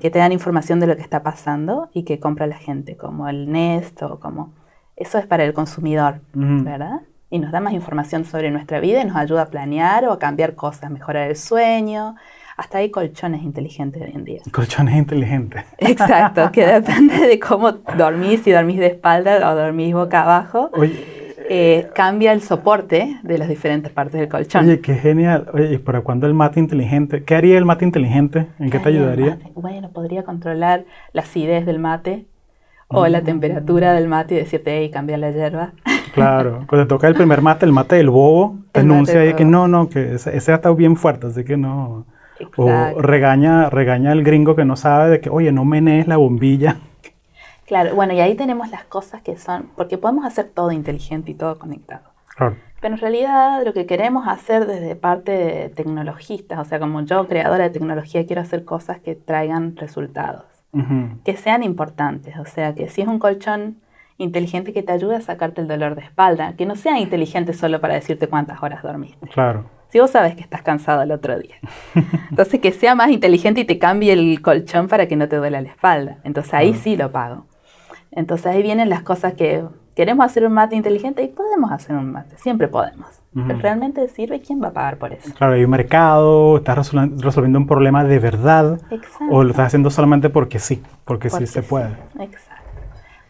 que 0.00 0.10
te 0.10 0.18
dan 0.18 0.32
información 0.32 0.80
de 0.80 0.86
lo 0.86 0.96
que 0.96 1.02
está 1.02 1.22
pasando 1.22 1.90
y 1.92 2.04
que 2.04 2.18
compra 2.18 2.46
la 2.46 2.56
gente, 2.56 2.96
como 2.96 3.28
el 3.28 3.52
Nest 3.52 4.02
o 4.02 4.18
como... 4.18 4.54
Eso 4.96 5.18
es 5.18 5.26
para 5.26 5.44
el 5.44 5.52
consumidor, 5.52 6.20
¿verdad? 6.32 7.00
Y 7.32 7.38
nos 7.38 7.50
da 7.50 7.60
más 7.60 7.72
información 7.72 8.26
sobre 8.26 8.50
nuestra 8.50 8.78
vida 8.78 9.00
y 9.00 9.06
nos 9.06 9.16
ayuda 9.16 9.42
a 9.42 9.46
planear 9.46 10.04
o 10.04 10.12
a 10.12 10.18
cambiar 10.18 10.54
cosas, 10.54 10.90
mejorar 10.90 11.30
el 11.30 11.36
sueño. 11.36 12.14
Hasta 12.58 12.76
hay 12.76 12.90
colchones 12.90 13.42
inteligentes 13.42 14.02
hoy 14.02 14.12
en 14.14 14.24
día. 14.24 14.42
Colchones 14.52 14.94
inteligentes. 14.96 15.64
Exacto, 15.78 16.52
que 16.52 16.66
depende 16.80 17.26
de 17.26 17.40
cómo 17.40 17.72
dormís, 17.72 18.42
si 18.42 18.50
dormís 18.50 18.78
de 18.78 18.88
espalda 18.88 19.50
o 19.50 19.56
dormís 19.56 19.94
boca 19.94 20.22
abajo. 20.24 20.70
Eh, 21.48 21.88
cambia 21.94 22.32
el 22.32 22.42
soporte 22.42 23.18
de 23.22 23.38
las 23.38 23.48
diferentes 23.48 23.90
partes 23.90 24.20
del 24.20 24.28
colchón. 24.28 24.66
Oye, 24.66 24.80
qué 24.80 24.94
genial. 24.94 25.48
Oye, 25.54 25.72
¿y 25.72 25.78
para 25.78 26.02
cuándo 26.02 26.26
el 26.26 26.34
mate 26.34 26.60
inteligente? 26.60 27.24
¿Qué 27.24 27.34
haría 27.34 27.56
el 27.56 27.64
mate 27.64 27.86
inteligente? 27.86 28.48
¿En 28.58 28.68
qué 28.68 28.78
te 28.78 28.90
ayudaría? 28.90 29.38
Bueno, 29.54 29.90
podría 29.90 30.22
controlar 30.22 30.84
la 31.14 31.22
acidez 31.22 31.64
del 31.64 31.78
mate 31.78 32.26
o 32.92 33.06
la 33.06 33.20
mm. 33.20 33.24
temperatura 33.24 33.94
del 33.94 34.08
mate 34.08 34.34
y 34.34 34.38
decirte, 34.38 34.78
hey, 34.78 34.90
cambia 34.90 35.16
la 35.16 35.30
hierba. 35.30 35.72
Claro, 36.12 36.66
cuando 36.68 36.86
toca 36.86 37.08
el 37.08 37.14
primer 37.14 37.40
mate, 37.40 37.64
el 37.64 37.72
mate 37.72 37.96
del 37.96 38.10
bobo, 38.10 38.58
te 38.70 38.80
anuncia 38.80 39.20
ahí 39.20 39.32
que 39.32 39.46
no, 39.46 39.66
no, 39.66 39.88
que 39.88 40.16
ese, 40.16 40.36
ese 40.36 40.52
está 40.52 40.70
bien 40.70 40.96
fuerte, 40.96 41.28
así 41.28 41.42
que 41.42 41.56
no. 41.56 42.04
O 42.56 43.00
regaña, 43.00 43.70
regaña 43.70 44.12
al 44.12 44.22
gringo 44.22 44.54
que 44.54 44.66
no 44.66 44.76
sabe 44.76 45.08
de 45.08 45.20
que, 45.20 45.30
oye, 45.30 45.52
no 45.52 45.64
menees 45.64 46.06
la 46.06 46.18
bombilla. 46.18 46.76
Claro, 47.64 47.94
bueno, 47.94 48.12
y 48.12 48.20
ahí 48.20 48.34
tenemos 48.34 48.70
las 48.70 48.84
cosas 48.84 49.22
que 49.22 49.38
son, 49.38 49.70
porque 49.76 49.96
podemos 49.96 50.26
hacer 50.26 50.50
todo 50.52 50.72
inteligente 50.72 51.30
y 51.30 51.34
todo 51.34 51.58
conectado. 51.58 52.02
Claro. 52.36 52.56
Pero 52.82 52.94
en 52.94 53.00
realidad 53.00 53.64
lo 53.64 53.72
que 53.72 53.86
queremos 53.86 54.26
hacer 54.26 54.66
desde 54.66 54.96
parte 54.96 55.32
de 55.32 55.68
tecnologistas, 55.70 56.58
o 56.58 56.64
sea, 56.64 56.80
como 56.80 57.00
yo, 57.02 57.28
creadora 57.28 57.64
de 57.64 57.70
tecnología, 57.70 58.26
quiero 58.26 58.42
hacer 58.42 58.64
cosas 58.64 58.98
que 58.98 59.14
traigan 59.14 59.76
resultados, 59.76 60.44
que 61.24 61.36
sean 61.36 61.62
importantes. 61.62 62.36
O 62.38 62.44
sea, 62.46 62.74
que 62.74 62.88
si 62.88 63.02
es 63.02 63.08
un 63.08 63.18
colchón 63.18 63.76
inteligente 64.18 64.72
que 64.72 64.82
te 64.82 64.92
ayude 64.92 65.16
a 65.16 65.20
sacarte 65.20 65.60
el 65.60 65.68
dolor 65.68 65.94
de 65.94 66.02
espalda, 66.02 66.54
que 66.56 66.66
no 66.66 66.76
sea 66.76 66.98
inteligente 66.98 67.52
solo 67.52 67.80
para 67.80 67.94
decirte 67.94 68.28
cuántas 68.28 68.62
horas 68.62 68.82
dormiste. 68.82 69.26
Claro. 69.28 69.66
Si 69.88 70.00
vos 70.00 70.10
sabes 70.10 70.34
que 70.34 70.40
estás 70.40 70.62
cansado 70.62 71.02
el 71.02 71.12
otro 71.12 71.38
día. 71.38 71.56
Entonces 72.30 72.60
que 72.60 72.72
sea 72.72 72.94
más 72.94 73.10
inteligente 73.10 73.60
y 73.60 73.64
te 73.64 73.78
cambie 73.78 74.12
el 74.12 74.40
colchón 74.40 74.88
para 74.88 75.06
que 75.06 75.16
no 75.16 75.28
te 75.28 75.36
duela 75.36 75.60
la 75.60 75.68
espalda. 75.68 76.18
Entonces 76.24 76.54
ahí 76.54 76.74
sí 76.74 76.96
lo 76.96 77.12
pago. 77.12 77.46
Entonces 78.10 78.46
ahí 78.46 78.62
vienen 78.62 78.88
las 78.88 79.02
cosas 79.02 79.34
que 79.34 79.64
queremos 79.94 80.26
hacer 80.26 80.46
un 80.46 80.52
mate 80.52 80.76
inteligente 80.76 81.22
y 81.22 81.28
podemos 81.28 81.70
hacer 81.70 81.96
un 81.96 82.12
mate, 82.12 82.36
siempre 82.38 82.68
podemos. 82.68 83.08
Pero 83.34 83.58
realmente 83.60 84.06
sirve, 84.08 84.40
¿quién 84.40 84.62
va 84.62 84.68
a 84.68 84.72
pagar 84.72 84.98
por 84.98 85.12
eso? 85.14 85.32
Claro, 85.32 85.54
hay 85.54 85.64
un 85.64 85.70
mercado, 85.70 86.58
estás 86.58 86.92
resolviendo 86.92 87.58
un 87.58 87.66
problema 87.66 88.04
de 88.04 88.18
verdad 88.18 88.78
Exacto. 88.90 89.24
o 89.30 89.42
lo 89.42 89.50
estás 89.50 89.68
haciendo 89.68 89.88
solamente 89.88 90.28
porque 90.28 90.58
sí, 90.58 90.82
porque, 91.06 91.30
sí 91.30 91.46
se 91.46 91.62
puede. 91.62 91.96
Exacto. 92.18 92.62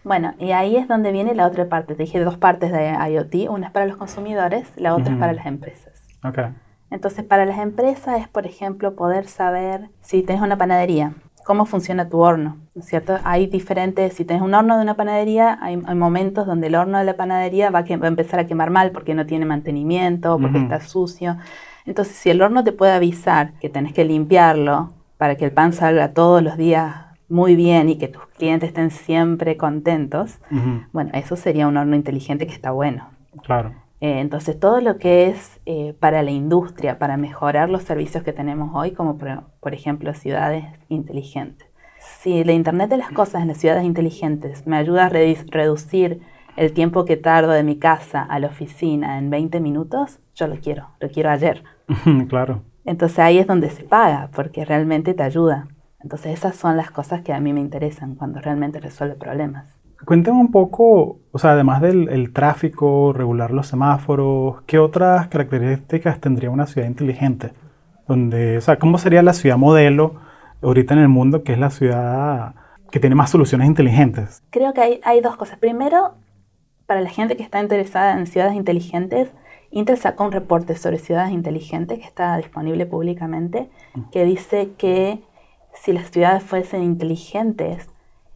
Bueno, 0.04 0.35
y 0.40 0.50
ahí 0.50 0.76
es 0.76 0.88
donde 0.88 1.12
viene 1.12 1.35
la 1.35 1.47
otra 1.47 1.69
parte. 1.69 1.95
Te 1.95 2.02
dije 2.02 2.19
dos 2.19 2.37
partes 2.37 2.73
de 2.73 2.92
IoT. 2.92 3.49
Una 3.49 3.69
es 3.69 3.73
para 3.73 3.87
los 3.87 3.97
consumidores, 3.97 4.69
la 4.76 4.97
otra 4.97 5.12
es 5.12 5.19
para 5.21 5.33
las 5.33 5.47
empresas. 5.47 5.92
Okay. 6.25 6.47
Entonces, 6.90 7.25
para 7.25 7.47
las 7.47 7.59
empresas 7.59 8.21
es, 8.21 8.28
por 8.28 8.45
ejemplo, 8.45 8.95
poder 8.95 9.26
saber 9.26 9.88
si 10.00 10.23
tienes 10.23 10.42
una 10.42 10.59
panadería, 10.59 11.12
cómo 11.45 11.67
funciona 11.67 12.09
tu 12.09 12.21
horno, 12.21 12.57
¿no 12.75 12.81
es 12.81 12.87
cierto? 12.87 13.19
Hay 13.25 13.47
diferentes, 13.47 14.15
si 14.15 14.25
tienes 14.25 14.43
un 14.43 14.55
horno 14.55 14.77
de 14.77 14.83
una 14.83 14.95
panadería, 14.95 15.59
hay, 15.61 15.77
momentos 15.77 16.47
donde 16.47 16.69
el 16.69 16.75
horno 16.75 16.99
de 16.99 17.05
la 17.05 17.17
panadería 17.17 17.71
va 17.71 17.81
a, 17.81 17.97
va 17.97 18.05
a, 18.07 18.09
empezar 18.09 18.41
a 18.41 18.47
quemar 18.47 18.71
mal 18.71 18.91
porque 18.93 19.15
no 19.15 19.27
tiene 19.27 19.45
mantenimiento, 19.45 20.39
porque 20.39 20.59
está 20.59 20.81
sucio. 20.81 21.37
Entonces, 21.85 22.17
si 22.17 22.31
el 22.31 22.43
horno 22.43 22.65
te 22.65 22.73
puede 22.73 22.93
avisar 22.93 23.53
que 23.61 23.69
tenés 23.69 23.93
que 23.93 24.05
limpiarlo 24.05 24.93
para 25.19 25.37
que 25.37 25.45
el 25.45 25.53
pan 25.53 25.73
salga 25.73 26.13
todos 26.13 26.43
los 26.43 26.57
días 26.57 26.95
muy 27.29 27.57
bien 27.57 27.89
y 27.89 27.97
que 27.97 28.09
tus 28.09 28.25
clientes 28.37 28.69
estén 28.69 28.91
siempre 28.91 29.57
contentos, 29.57 30.39
bueno, 30.93 31.11
eso 31.15 31.37
sería 31.37 31.67
un 31.67 31.77
horno 31.77 31.97
inteligente 31.97 32.47
que 32.47 32.53
está 32.53 32.71
bueno. 32.71 33.09
Claro. 33.43 33.73
Eh, 34.03 34.19
entonces, 34.19 34.59
todo 34.59 34.81
lo 34.81 34.99
que 34.99 35.29
es 35.29 35.61
eh, 35.65 35.95
para 36.01 36.25
la 36.25 36.33
industria, 36.33 36.99
para 36.99 37.17
mejorar 37.17 37.71
los 37.71 37.85
servicios 37.85 38.25
que 38.25 38.33
tenemos 38.33 38.73
hoy, 38.75 38.91
como 38.91 39.17
por, 39.17 39.75
ejemplo 39.75 40.13
ciudades 40.13 40.65
inteligentes. 40.89 41.69
Si 42.01 42.43
la 42.43 42.51
Internet 42.51 42.91
de 42.91 42.97
las 42.97 43.13
Cosas 43.13 43.43
en 43.43 43.49
las 43.49 43.59
ciudades 43.59 43.85
inteligentes 43.85 44.67
me 44.67 44.77
ayuda 44.77 45.07
a 45.07 45.09
reducir 45.09 46.21
el 46.57 46.73
tiempo 46.73 47.05
que 47.05 47.17
tardo 47.17 47.53
de 47.53 47.63
mi 47.63 47.79
casa 47.79 48.23
a 48.23 48.41
la 48.41 48.49
oficina 48.49 49.19
en 49.19 49.31
20 49.31 49.61
minutos, 49.61 50.19
yo 50.35 50.49
lo 50.49 50.57
quiero, 50.57 50.89
lo 50.99 51.09
quiero 51.09 51.31
ayer. 51.31 51.63
claro. 52.29 52.65
Entonces 52.85 53.21
ahí 53.21 53.39
es 53.39 53.47
donde 53.47 53.71
se 53.71 53.85
paga, 53.85 54.31
porque 54.35 54.65
realmente 54.65 55.15
te 55.15 55.23
ayuda. 55.23 55.69
Entonces 56.01 56.33
esas 56.33 56.57
son 56.57 56.77
las 56.77 56.91
cosas 56.91 57.23
que 57.23 57.33
a 57.33 57.39
mí 57.39 57.53
me 57.53 57.61
interesan 57.61 58.17
cuando 58.17 58.41
realmente 58.41 58.81
resuelve 58.81 59.15
problemas. 59.15 59.79
Cuéntame 60.05 60.39
un 60.39 60.51
poco, 60.51 61.21
o 61.31 61.39
sea, 61.39 61.53
además 61.53 61.81
del 61.81 62.33
tráfico, 62.33 63.13
regular 63.13 63.51
los 63.51 63.67
semáforos, 63.67 64.63
¿qué 64.67 64.79
otras 64.79 65.29
características 65.29 66.21
tendría 66.21 66.51
una 66.51 66.67
ciudad 66.67 66.89
inteligente? 66.89 67.53
Donde, 68.09 68.59
o 68.59 68.61
sea, 68.61 68.79
¿cómo 68.79 68.99
sería 68.99 69.23
la 69.23 69.33
ciudad 69.33 69.57
modelo 69.57 70.17
ahorita 70.61 70.95
en 70.95 71.01
el 71.01 71.09
mundo 71.09 71.45
que 71.45 71.53
es 71.53 71.59
la 71.59 71.71
ciudad 71.71 72.55
que 72.91 73.01
tiene 73.01 73.15
más 73.15 73.31
soluciones 73.31 73.69
inteligentes? 73.69 74.43
Creo 74.51 74.73
que 74.75 74.81
hay, 74.81 75.01
hay 75.05 75.21
dos 75.21 75.37
cosas. 75.37 75.59
Primero, 75.59 76.15
para 76.87 77.01
la 77.01 77.11
gente 77.11 77.37
que 77.37 77.43
está 77.43 77.61
interesada 77.61 78.19
en 78.19 78.27
ciudades 78.27 78.55
inteligentes, 78.55 79.31
Intel 79.71 79.97
sacó 79.97 80.25
un 80.25 80.33
reporte 80.33 80.77
sobre 80.77 80.99
ciudades 80.99 81.33
inteligentes 81.33 81.99
que 81.99 82.05
está 82.05 82.37
disponible 82.37 82.85
públicamente, 82.85 83.71
que 84.11 84.25
dice 84.25 84.73
que 84.77 85.23
si 85.73 85.93
las 85.93 86.11
ciudades 86.11 86.43
fuesen 86.43 86.83
inteligentes, 86.83 87.89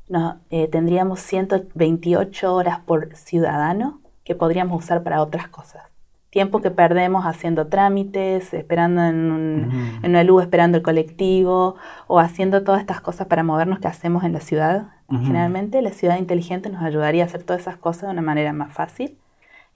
no, 0.08 0.40
eh, 0.50 0.68
tendríamos 0.68 1.20
128 1.20 2.54
horas 2.54 2.80
por 2.80 3.14
ciudadano 3.14 4.00
que 4.24 4.34
podríamos 4.34 4.84
usar 4.84 5.02
para 5.02 5.20
otras 5.20 5.48
cosas. 5.48 5.82
Tiempo 6.30 6.60
que 6.60 6.70
perdemos 6.70 7.24
haciendo 7.24 7.68
trámites, 7.68 8.52
esperando 8.52 9.02
en, 9.02 10.00
una 10.04 10.22
luz, 10.22 10.42
esperando 10.42 10.76
el 10.76 10.82
colectivo 10.82 11.76
o 12.08 12.18
haciendo 12.18 12.62
todas 12.62 12.80
estas 12.80 13.00
cosas 13.00 13.26
para 13.26 13.42
movernos 13.42 13.78
que 13.78 13.88
hacemos 13.88 14.22
en 14.24 14.32
la 14.32 14.40
ciudad. 14.40 14.88
Generalmente 15.08 15.80
la 15.82 15.92
ciudad 15.92 16.18
inteligente 16.18 16.68
nos 16.68 16.82
ayudaría 16.82 17.22
a 17.22 17.26
hacer 17.26 17.44
todas 17.44 17.62
esas 17.62 17.76
cosas 17.76 18.02
de 18.02 18.10
una 18.10 18.22
manera 18.22 18.52
más 18.52 18.72
fácil 18.72 19.16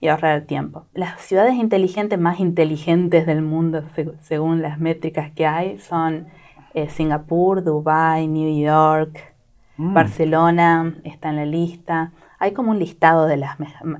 y 0.01 0.09
ahorrar 0.09 0.37
el 0.37 0.45
tiempo. 0.45 0.85
Las 0.93 1.21
ciudades 1.21 1.55
inteligentes 1.55 2.19
más 2.19 2.39
inteligentes 2.39 3.25
del 3.25 3.41
mundo, 3.41 3.83
según 4.19 4.61
las 4.61 4.79
métricas 4.79 5.31
que 5.31 5.47
hay, 5.47 5.77
son 5.79 6.27
eh, 6.73 6.89
Singapur, 6.89 7.63
Dubai, 7.63 8.27
New 8.27 8.61
York, 8.61 9.30
Mm. 9.77 9.93
Barcelona 9.93 10.95
está 11.03 11.29
en 11.29 11.35
la 11.37 11.45
lista. 11.45 12.11
Hay 12.39 12.53
como 12.53 12.71
un 12.71 12.79
listado 12.79 13.25
de 13.27 13.37
las 13.37 13.57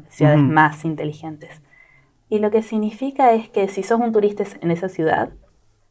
ciudades 0.09 0.39
más 0.39 0.85
inteligentes. 0.85 1.61
Y 2.29 2.39
lo 2.39 2.49
que 2.49 2.61
significa 2.61 3.33
es 3.33 3.49
que 3.49 3.67
si 3.67 3.83
sos 3.83 3.99
un 3.99 4.11
turista 4.11 4.43
en 4.61 4.71
esa 4.71 4.89
ciudad, 4.89 5.29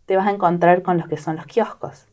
te 0.06 0.16
vas 0.16 0.26
a 0.26 0.30
encontrar 0.30 0.82
con 0.82 0.96
los 0.98 1.06
que 1.06 1.16
son 1.16 1.36
los 1.36 1.46
kioscos, 1.46 2.08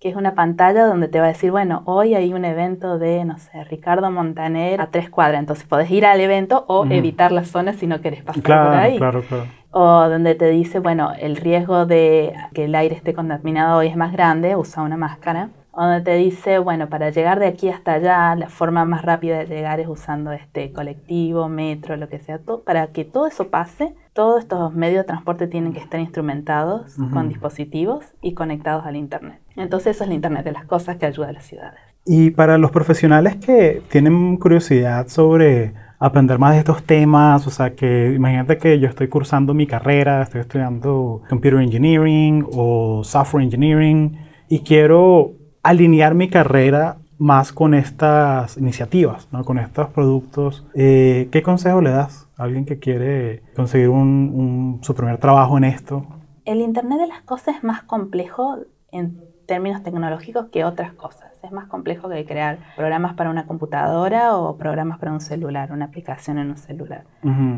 que 0.00 0.08
es 0.08 0.16
una 0.16 0.34
pantalla 0.34 0.86
donde 0.86 1.08
te 1.08 1.20
va 1.20 1.26
a 1.26 1.28
decir, 1.28 1.50
bueno, 1.50 1.82
hoy 1.84 2.14
hay 2.14 2.32
un 2.32 2.44
evento 2.44 2.98
de, 2.98 3.24
no 3.24 3.38
sé, 3.38 3.64
Ricardo 3.64 4.10
Montaner 4.10 4.80
a 4.80 4.90
tres 4.90 5.10
cuadras, 5.10 5.40
entonces 5.40 5.66
podés 5.66 5.90
ir 5.90 6.06
al 6.06 6.20
evento 6.20 6.64
o 6.68 6.86
evitar 6.86 7.32
la 7.32 7.44
zona 7.44 7.74
si 7.74 7.86
no 7.86 8.00
querés 8.00 8.24
pasar 8.24 8.42
por 8.42 8.74
ahí. 8.74 8.96
Claro, 8.96 9.22
claro. 9.22 9.44
O 9.70 10.08
donde 10.08 10.34
te 10.34 10.48
dice, 10.48 10.78
bueno, 10.78 11.12
el 11.18 11.36
riesgo 11.36 11.86
de 11.86 12.34
que 12.54 12.64
el 12.64 12.74
aire 12.74 12.96
esté 12.96 13.14
contaminado 13.14 13.78
hoy 13.78 13.88
es 13.88 13.96
más 13.96 14.10
grande, 14.10 14.56
usa 14.56 14.82
una 14.82 14.96
máscara 14.96 15.50
donde 15.84 16.00
te 16.00 16.16
dice, 16.16 16.58
bueno, 16.58 16.88
para 16.88 17.10
llegar 17.10 17.38
de 17.38 17.46
aquí 17.46 17.68
hasta 17.68 17.92
allá, 17.92 18.34
la 18.34 18.48
forma 18.48 18.84
más 18.86 19.02
rápida 19.02 19.38
de 19.38 19.46
llegar 19.46 19.78
es 19.78 19.88
usando 19.88 20.32
este 20.32 20.72
colectivo, 20.72 21.48
metro, 21.48 21.96
lo 21.96 22.08
que 22.08 22.18
sea, 22.18 22.38
todo, 22.38 22.62
para 22.62 22.86
que 22.88 23.04
todo 23.04 23.26
eso 23.26 23.48
pase, 23.48 23.94
todos 24.14 24.40
estos 24.40 24.72
medios 24.72 24.98
de 24.98 25.04
transporte 25.04 25.46
tienen 25.46 25.74
que 25.74 25.80
estar 25.80 26.00
instrumentados 26.00 26.96
con 27.12 27.28
dispositivos 27.28 28.06
y 28.22 28.32
conectados 28.32 28.86
al 28.86 28.96
Internet. 28.96 29.40
Entonces 29.56 29.96
eso 29.96 30.04
es 30.04 30.10
el 30.10 30.16
Internet 30.16 30.44
de 30.44 30.52
las 30.52 30.64
cosas 30.64 30.96
que 30.96 31.04
ayuda 31.04 31.28
a 31.28 31.32
las 31.32 31.44
ciudades. 31.44 31.80
Y 32.06 32.30
para 32.30 32.56
los 32.56 32.70
profesionales 32.70 33.36
que 33.36 33.82
tienen 33.90 34.38
curiosidad 34.38 35.08
sobre 35.08 35.74
aprender 35.98 36.38
más 36.38 36.52
de 36.52 36.58
estos 36.60 36.82
temas, 36.84 37.46
o 37.46 37.50
sea, 37.50 37.74
que 37.74 38.12
imagínate 38.14 38.58
que 38.58 38.78
yo 38.78 38.88
estoy 38.88 39.08
cursando 39.08 39.54
mi 39.54 39.66
carrera, 39.66 40.22
estoy 40.22 40.40
estudiando 40.40 41.22
Computer 41.28 41.60
Engineering 41.60 42.46
o 42.52 43.02
Software 43.04 43.42
Engineering 43.42 44.18
y 44.48 44.60
quiero 44.60 45.32
alinear 45.68 46.14
mi 46.14 46.28
carrera 46.28 46.96
más 47.18 47.52
con 47.52 47.74
estas 47.74 48.56
iniciativas, 48.56 49.28
¿no? 49.32 49.44
con 49.44 49.58
estos 49.58 49.88
productos. 49.88 50.64
Eh, 50.74 51.28
¿Qué 51.32 51.42
consejo 51.42 51.80
le 51.80 51.90
das 51.90 52.28
a 52.36 52.44
alguien 52.44 52.64
que 52.64 52.78
quiere 52.78 53.42
conseguir 53.54 53.88
su 53.88 54.94
primer 54.94 55.18
trabajo 55.18 55.56
en 55.58 55.64
esto? 55.64 56.06
El 56.44 56.60
Internet 56.60 57.00
de 57.00 57.06
las 57.08 57.22
Cosas 57.22 57.56
es 57.56 57.64
más 57.64 57.82
complejo 57.82 58.58
en 58.92 59.20
términos 59.46 59.82
tecnológicos 59.82 60.46
que 60.46 60.64
otras 60.64 60.92
cosas. 60.92 61.32
Es 61.42 61.52
más 61.52 61.68
complejo 61.68 62.08
que 62.08 62.24
crear 62.24 62.58
programas 62.76 63.14
para 63.14 63.30
una 63.30 63.46
computadora 63.46 64.36
o 64.36 64.56
programas 64.56 64.98
para 64.98 65.12
un 65.12 65.20
celular, 65.20 65.70
una 65.70 65.86
aplicación 65.86 66.38
en 66.38 66.50
un 66.50 66.56
celular. 66.56 67.04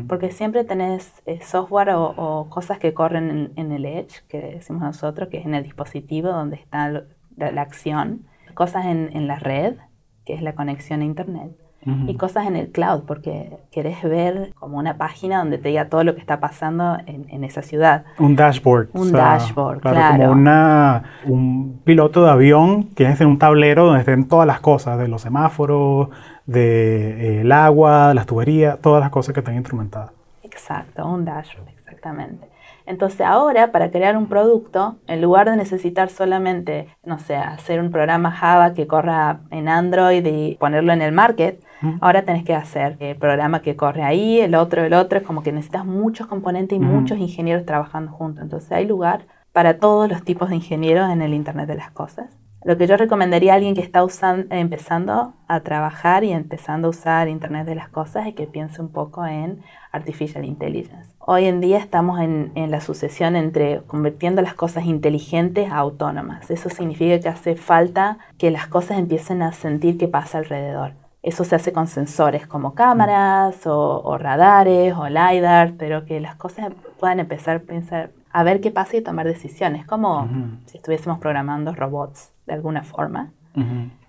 Porque 0.07 0.31
siempre 0.31 0.63
tenés 0.63 1.11
eh, 1.25 1.39
software 1.41 1.89
o, 1.95 2.47
cosas 2.49 2.77
que 2.77 2.93
corren 2.93 3.29
en, 3.31 3.51
en, 3.55 3.71
el 3.71 3.85
edge, 3.85 4.21
que 4.27 4.39
decimos 4.39 4.83
nosotros, 4.83 5.29
que 5.29 5.39
es 5.39 5.45
en 5.45 5.55
el 5.55 5.63
dispositivo 5.63 6.29
donde 6.29 6.57
está 6.57 7.03
la, 7.39 7.61
acción, 7.61 8.25
cosas 8.53 8.85
en, 8.85 9.09
en, 9.13 9.27
la 9.27 9.39
red, 9.39 9.75
que 10.25 10.33
es 10.33 10.41
la 10.41 10.53
conexión 10.53 11.01
a 11.01 11.05
Internet, 11.05 11.51
y 12.07 12.15
cosas 12.17 12.45
en 12.45 12.57
el 12.57 12.71
cloud, 12.71 13.03
porque 13.07 13.57
querés 13.71 14.03
ver 14.03 14.53
como 14.59 14.77
una 14.77 14.97
página 14.97 15.39
donde 15.39 15.57
te 15.57 15.69
diga 15.69 15.87
todo 15.87 16.03
lo 16.03 16.13
que 16.13 16.19
está 16.19 16.41
pasando 16.41 16.97
en, 17.05 17.25
en 17.29 17.45
esa 17.45 17.61
ciudad. 17.61 18.03
Un 18.19 18.35
dashboard. 18.35 18.89
Un 18.93 19.13
dashboard, 19.13 19.79
claro. 19.79 20.27
Como 20.27 20.33
una, 20.33 21.03
un 21.25 21.79
piloto 21.85 22.25
de 22.25 22.31
avión 22.31 22.83
que 22.95 23.05
es 23.05 23.21
en 23.21 23.27
un 23.27 23.39
tablero 23.39 23.85
donde 23.85 24.01
estén 24.01 24.27
todas 24.27 24.45
las 24.45 24.59
cosas, 24.59 24.99
de 24.99 25.07
los 25.07 25.21
semáforos, 25.21 26.09
del 26.45 27.47
de, 27.47 27.53
agua, 27.53 28.09
de 28.09 28.15
las 28.15 28.25
tuberías, 28.25 28.77
todas 28.81 28.99
las 28.99 29.09
cosas 29.09 29.33
que 29.33 29.39
están 29.39 29.55
instrumentadas. 29.55 30.11
Exacto, 30.43 31.07
un 31.07 31.23
dashboard, 31.23 31.69
exactamente. 31.69 32.48
Entonces 32.89 33.21
ahora 33.21 33.71
para 33.71 33.91
crear 33.91 34.17
un 34.17 34.25
producto, 34.25 34.97
en 35.05 35.21
lugar 35.21 35.47
de 35.47 35.55
necesitar 35.55 36.09
solamente, 36.09 36.87
no 37.05 37.19
sé, 37.19 37.35
hacer 37.35 37.79
un 37.79 37.91
programa 37.91 38.31
Java 38.31 38.73
que 38.73 38.87
corra 38.87 39.41
en 39.51 39.69
Android 39.69 40.25
y 40.25 40.55
ponerlo 40.55 40.91
en 40.91 41.03
el 41.03 41.11
market, 41.11 41.63
ahora 42.01 42.23
tenés 42.23 42.43
que 42.43 42.55
hacer 42.55 42.97
el 42.99 43.15
programa 43.15 43.61
que 43.61 43.75
corre 43.75 44.01
ahí, 44.01 44.39
el 44.39 44.55
otro, 44.55 44.83
el 44.83 44.95
otro, 44.95 45.19
es 45.19 45.23
como 45.23 45.43
que 45.43 45.51
necesitas 45.51 45.85
muchos 45.85 46.25
componentes 46.25 46.75
y 46.75 46.79
muchos 46.81 47.19
ingenieros 47.19 47.63
trabajando 47.63 48.11
juntos. 48.11 48.41
Entonces 48.41 48.71
hay 48.71 48.87
lugar 48.87 49.27
para 49.53 49.77
todos 49.77 50.09
los 50.09 50.23
tipos 50.23 50.49
de 50.49 50.55
ingenieros 50.55 51.11
en 51.11 51.21
el 51.21 51.35
Internet 51.35 51.67
de 51.67 51.75
las 51.75 51.91
Cosas. 51.91 52.39
Lo 52.63 52.75
que 52.75 52.87
yo 52.87 52.97
recomendaría 52.97 53.53
a 53.53 53.57
alguien 53.57 53.75
que 53.75 53.81
está 53.81 54.03
usando, 54.03 54.47
empezando 54.49 55.35
a 55.47 55.59
trabajar 55.59 56.23
y 56.23 56.31
empezando 56.31 56.87
a 56.87 56.89
usar 56.89 57.27
Internet 57.27 57.67
de 57.67 57.75
las 57.75 57.89
Cosas 57.89 58.25
es 58.25 58.33
que 58.33 58.47
piense 58.47 58.81
un 58.81 58.89
poco 58.89 59.27
en 59.27 59.61
Artificial 59.91 60.43
Intelligence. 60.43 61.08
Hoy 61.31 61.45
en 61.45 61.61
día 61.61 61.77
estamos 61.77 62.19
en, 62.21 62.51
en, 62.55 62.71
la 62.71 62.81
sucesión 62.81 63.35
entre 63.35 63.83
convirtiendo 63.83 64.41
las 64.41 64.55
cosas 64.55 64.85
inteligentes 64.85 65.71
a 65.71 65.77
autónomas. 65.77 66.49
Eso 66.49 66.71
significa 66.71 67.19
que 67.19 67.29
hace 67.29 67.55
falta 67.55 68.17
que 68.39 68.49
las 68.49 68.65
cosas 68.65 68.97
empiecen 68.97 69.43
a 69.43 69.51
sentir 69.51 69.99
qué 69.99 70.07
pasa 70.07 70.39
alrededor. 70.39 70.93
Eso 71.21 71.43
se 71.43 71.53
hace 71.53 71.71
con 71.71 71.85
sensores 71.85 72.47
como 72.47 72.73
cámaras 72.73 73.61
o, 73.67 74.17
radares 74.17 74.95
o 74.95 75.07
LiDAR, 75.07 75.73
pero 75.77 76.03
que 76.03 76.19
las 76.19 76.33
cosas 76.33 76.71
puedan 76.99 77.19
empezar 77.19 77.57
a 77.57 77.59
pensar, 77.59 78.09
a 78.31 78.41
ver 78.41 78.59
qué 78.59 78.71
pasa 78.71 78.97
y 78.97 79.01
tomar 79.01 79.27
decisiones, 79.27 79.85
como 79.85 80.27
si 80.65 80.77
estuviésemos 80.77 81.19
programando 81.19 81.75
robots 81.75 82.31
de 82.47 82.53
alguna 82.53 82.81
forma, 82.81 83.29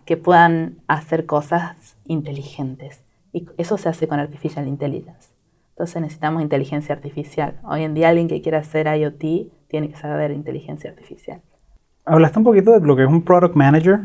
que 0.07 0.17
puedan 0.17 0.77
hacer 0.89 1.27
cosas 1.27 1.99
inteligentes. 2.07 3.03
Y 3.35 3.47
eso 3.59 3.77
se 3.77 3.91
hace 3.91 4.09
con 4.09 4.21
Artificial 4.21 4.67
Intelligence. 4.67 5.39
Entonces 5.81 6.03
necesitamos 6.03 6.43
inteligencia 6.43 6.95
artificial. 6.95 7.59
Hoy 7.65 7.85
en 7.85 7.95
día 7.95 8.11
alguien 8.11 8.29
que 8.29 8.43
quiera 8.43 8.59
hacer 8.59 8.87
IoT 8.87 9.51
tiene 9.67 9.89
que 9.89 9.97
saber 9.97 10.31
inteligencia 10.31 10.91
artificial. 10.91 11.41
Hablaste 12.05 12.39
un 12.39 12.45
poquito 12.45 12.79
de 12.79 12.87
lo 12.87 12.97
que 12.97 13.05
es 13.05 13.09
un 13.09 13.23
Product 13.23 13.55
Manager. 13.55 14.01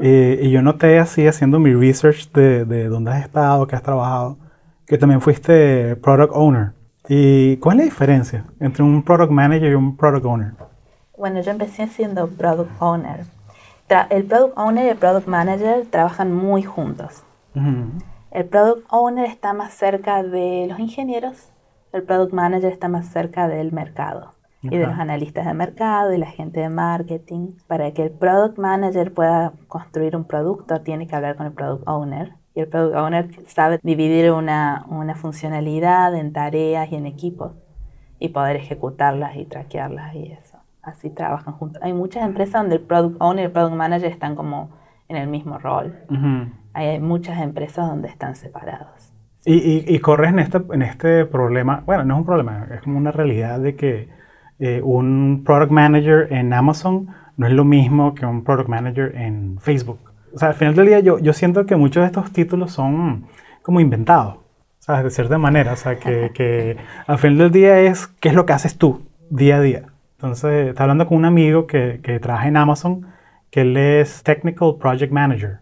Eh, 0.00 0.38
y 0.44 0.50
yo 0.52 0.62
noté 0.62 1.00
así, 1.00 1.26
haciendo 1.26 1.58
mi 1.58 1.74
research 1.74 2.30
de, 2.30 2.64
de 2.64 2.86
dónde 2.88 3.10
has 3.10 3.24
estado, 3.24 3.66
qué 3.66 3.74
has 3.74 3.82
trabajado, 3.82 4.38
que 4.86 4.96
también 4.96 5.20
fuiste 5.20 5.96
product 5.96 6.34
owner. 6.36 6.70
¿Y 7.08 7.56
cuál 7.56 7.78
es 7.80 7.86
la 7.86 7.90
diferencia 7.90 8.44
entre 8.60 8.84
un 8.84 9.02
product 9.02 9.32
manager 9.32 9.72
y 9.72 9.74
un 9.74 9.96
product 9.96 10.24
owner? 10.24 10.52
Bueno, 11.18 11.40
yo 11.40 11.50
empecé 11.50 11.88
siendo 11.88 12.28
product 12.28 12.70
owner. 12.80 13.24
Tra- 13.88 14.06
el 14.10 14.22
product 14.22 14.56
owner 14.56 14.86
y 14.86 14.88
el 14.90 14.96
product 14.98 15.26
manager 15.26 15.84
trabajan 15.90 16.32
muy 16.32 16.62
juntos. 16.62 17.24
Ujú. 17.56 17.86
El 18.32 18.46
product 18.46 18.86
owner 18.88 19.26
está 19.26 19.52
más 19.52 19.74
cerca 19.74 20.22
de 20.22 20.66
los 20.66 20.78
ingenieros, 20.78 21.50
el 21.92 22.02
product 22.02 22.32
manager 22.32 22.72
está 22.72 22.88
más 22.88 23.08
cerca 23.08 23.46
del 23.46 23.72
mercado 23.72 24.32
y 24.62 24.70
de 24.70 24.86
los 24.86 24.98
analistas 24.98 25.44
de 25.44 25.52
mercado 25.52 26.14
y 26.14 26.18
la 26.18 26.30
gente 26.30 26.60
de 26.60 26.70
marketing. 26.70 27.50
Para 27.66 27.92
que 27.92 28.04
el 28.04 28.10
product 28.10 28.56
manager 28.56 29.12
pueda 29.12 29.52
construir 29.68 30.16
un 30.16 30.24
producto, 30.24 30.80
tiene 30.80 31.06
que 31.06 31.14
hablar 31.14 31.36
con 31.36 31.44
el 31.44 31.52
product 31.52 31.86
owner. 31.86 32.32
Y 32.54 32.60
el 32.60 32.68
product 32.68 32.96
owner 32.96 33.28
sabe 33.48 33.78
dividir 33.82 34.32
una, 34.32 34.86
una 34.88 35.14
funcionalidad 35.14 36.14
en 36.14 36.32
tareas 36.32 36.90
y 36.90 36.94
en 36.94 37.04
equipos 37.04 37.52
y 38.18 38.30
poder 38.30 38.56
ejecutarlas 38.56 39.36
y 39.36 39.44
traquearlas 39.44 40.14
y 40.14 40.32
eso. 40.32 40.56
Así 40.80 41.10
trabajan 41.10 41.52
juntos. 41.52 41.82
Hay 41.82 41.92
muchas 41.92 42.24
empresas 42.24 42.62
donde 42.62 42.76
el 42.76 42.82
product 42.82 43.20
owner 43.20 43.42
y 43.42 43.46
el 43.46 43.52
product 43.52 43.76
manager 43.76 44.10
están 44.10 44.36
como 44.36 44.70
en 45.12 45.22
el 45.22 45.28
mismo 45.28 45.58
rol. 45.58 45.94
Ujú. 46.10 46.52
Hay 46.74 46.98
muchas 47.00 47.40
empresas 47.40 47.86
donde 47.86 48.08
están 48.08 48.34
separados. 48.34 49.12
Y, 49.44 49.54
y, 49.54 49.84
y 49.86 49.98
corres 49.98 50.30
en 50.30 50.38
este, 50.38 50.60
en 50.72 50.82
este 50.82 51.26
problema, 51.26 51.82
bueno, 51.84 52.04
no 52.04 52.14
es 52.14 52.18
un 52.20 52.26
problema, 52.26 52.68
es 52.72 52.80
como 52.82 52.98
una 52.98 53.10
realidad 53.10 53.58
de 53.58 53.74
que 53.74 54.08
eh, 54.60 54.80
un 54.82 55.42
product 55.44 55.72
manager 55.72 56.32
en 56.32 56.52
Amazon 56.52 57.08
no 57.36 57.46
es 57.46 57.52
lo 57.52 57.64
mismo 57.64 58.14
que 58.14 58.24
un 58.24 58.44
product 58.44 58.68
manager 58.68 59.16
en 59.16 59.58
Facebook. 59.60 59.98
O 60.34 60.38
sea, 60.38 60.48
al 60.48 60.54
final 60.54 60.74
del 60.74 60.86
día 60.86 61.00
yo, 61.00 61.18
yo 61.18 61.32
siento 61.32 61.66
que 61.66 61.76
muchos 61.76 62.02
de 62.02 62.06
estos 62.06 62.32
títulos 62.32 62.72
son 62.72 63.26
como 63.62 63.80
inventados, 63.80 64.36
¿sabes? 64.78 65.04
De 65.04 65.10
cierta 65.10 65.38
manera, 65.38 65.72
o 65.72 65.76
sea, 65.76 65.98
que, 65.98 66.30
que 66.32 66.76
al 67.06 67.18
final 67.18 67.38
del 67.38 67.50
día 67.50 67.80
es 67.80 68.06
qué 68.06 68.28
es 68.28 68.34
lo 68.34 68.46
que 68.46 68.52
haces 68.52 68.78
tú 68.78 69.02
día 69.28 69.56
a 69.56 69.60
día. 69.60 69.82
Entonces, 70.18 70.68
está 70.68 70.84
hablando 70.84 71.06
con 71.06 71.18
un 71.18 71.24
amigo 71.24 71.66
que, 71.66 71.98
que 72.00 72.20
trabaja 72.20 72.46
en 72.46 72.56
Amazon, 72.56 73.06
que 73.52 73.60
él 73.60 73.76
es 73.76 74.22
Technical 74.22 74.76
Project 74.80 75.12
Manager. 75.12 75.58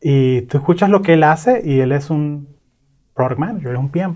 Y 0.00 0.42
tú 0.42 0.56
escuchas 0.58 0.88
lo 0.90 1.02
que 1.02 1.12
él 1.12 1.22
hace 1.22 1.60
y 1.64 1.78
él 1.80 1.92
es 1.92 2.10
un 2.10 2.48
product 3.14 3.38
manager, 3.38 3.72
es 3.74 3.78
un 3.78 3.90
PM. 3.90 4.14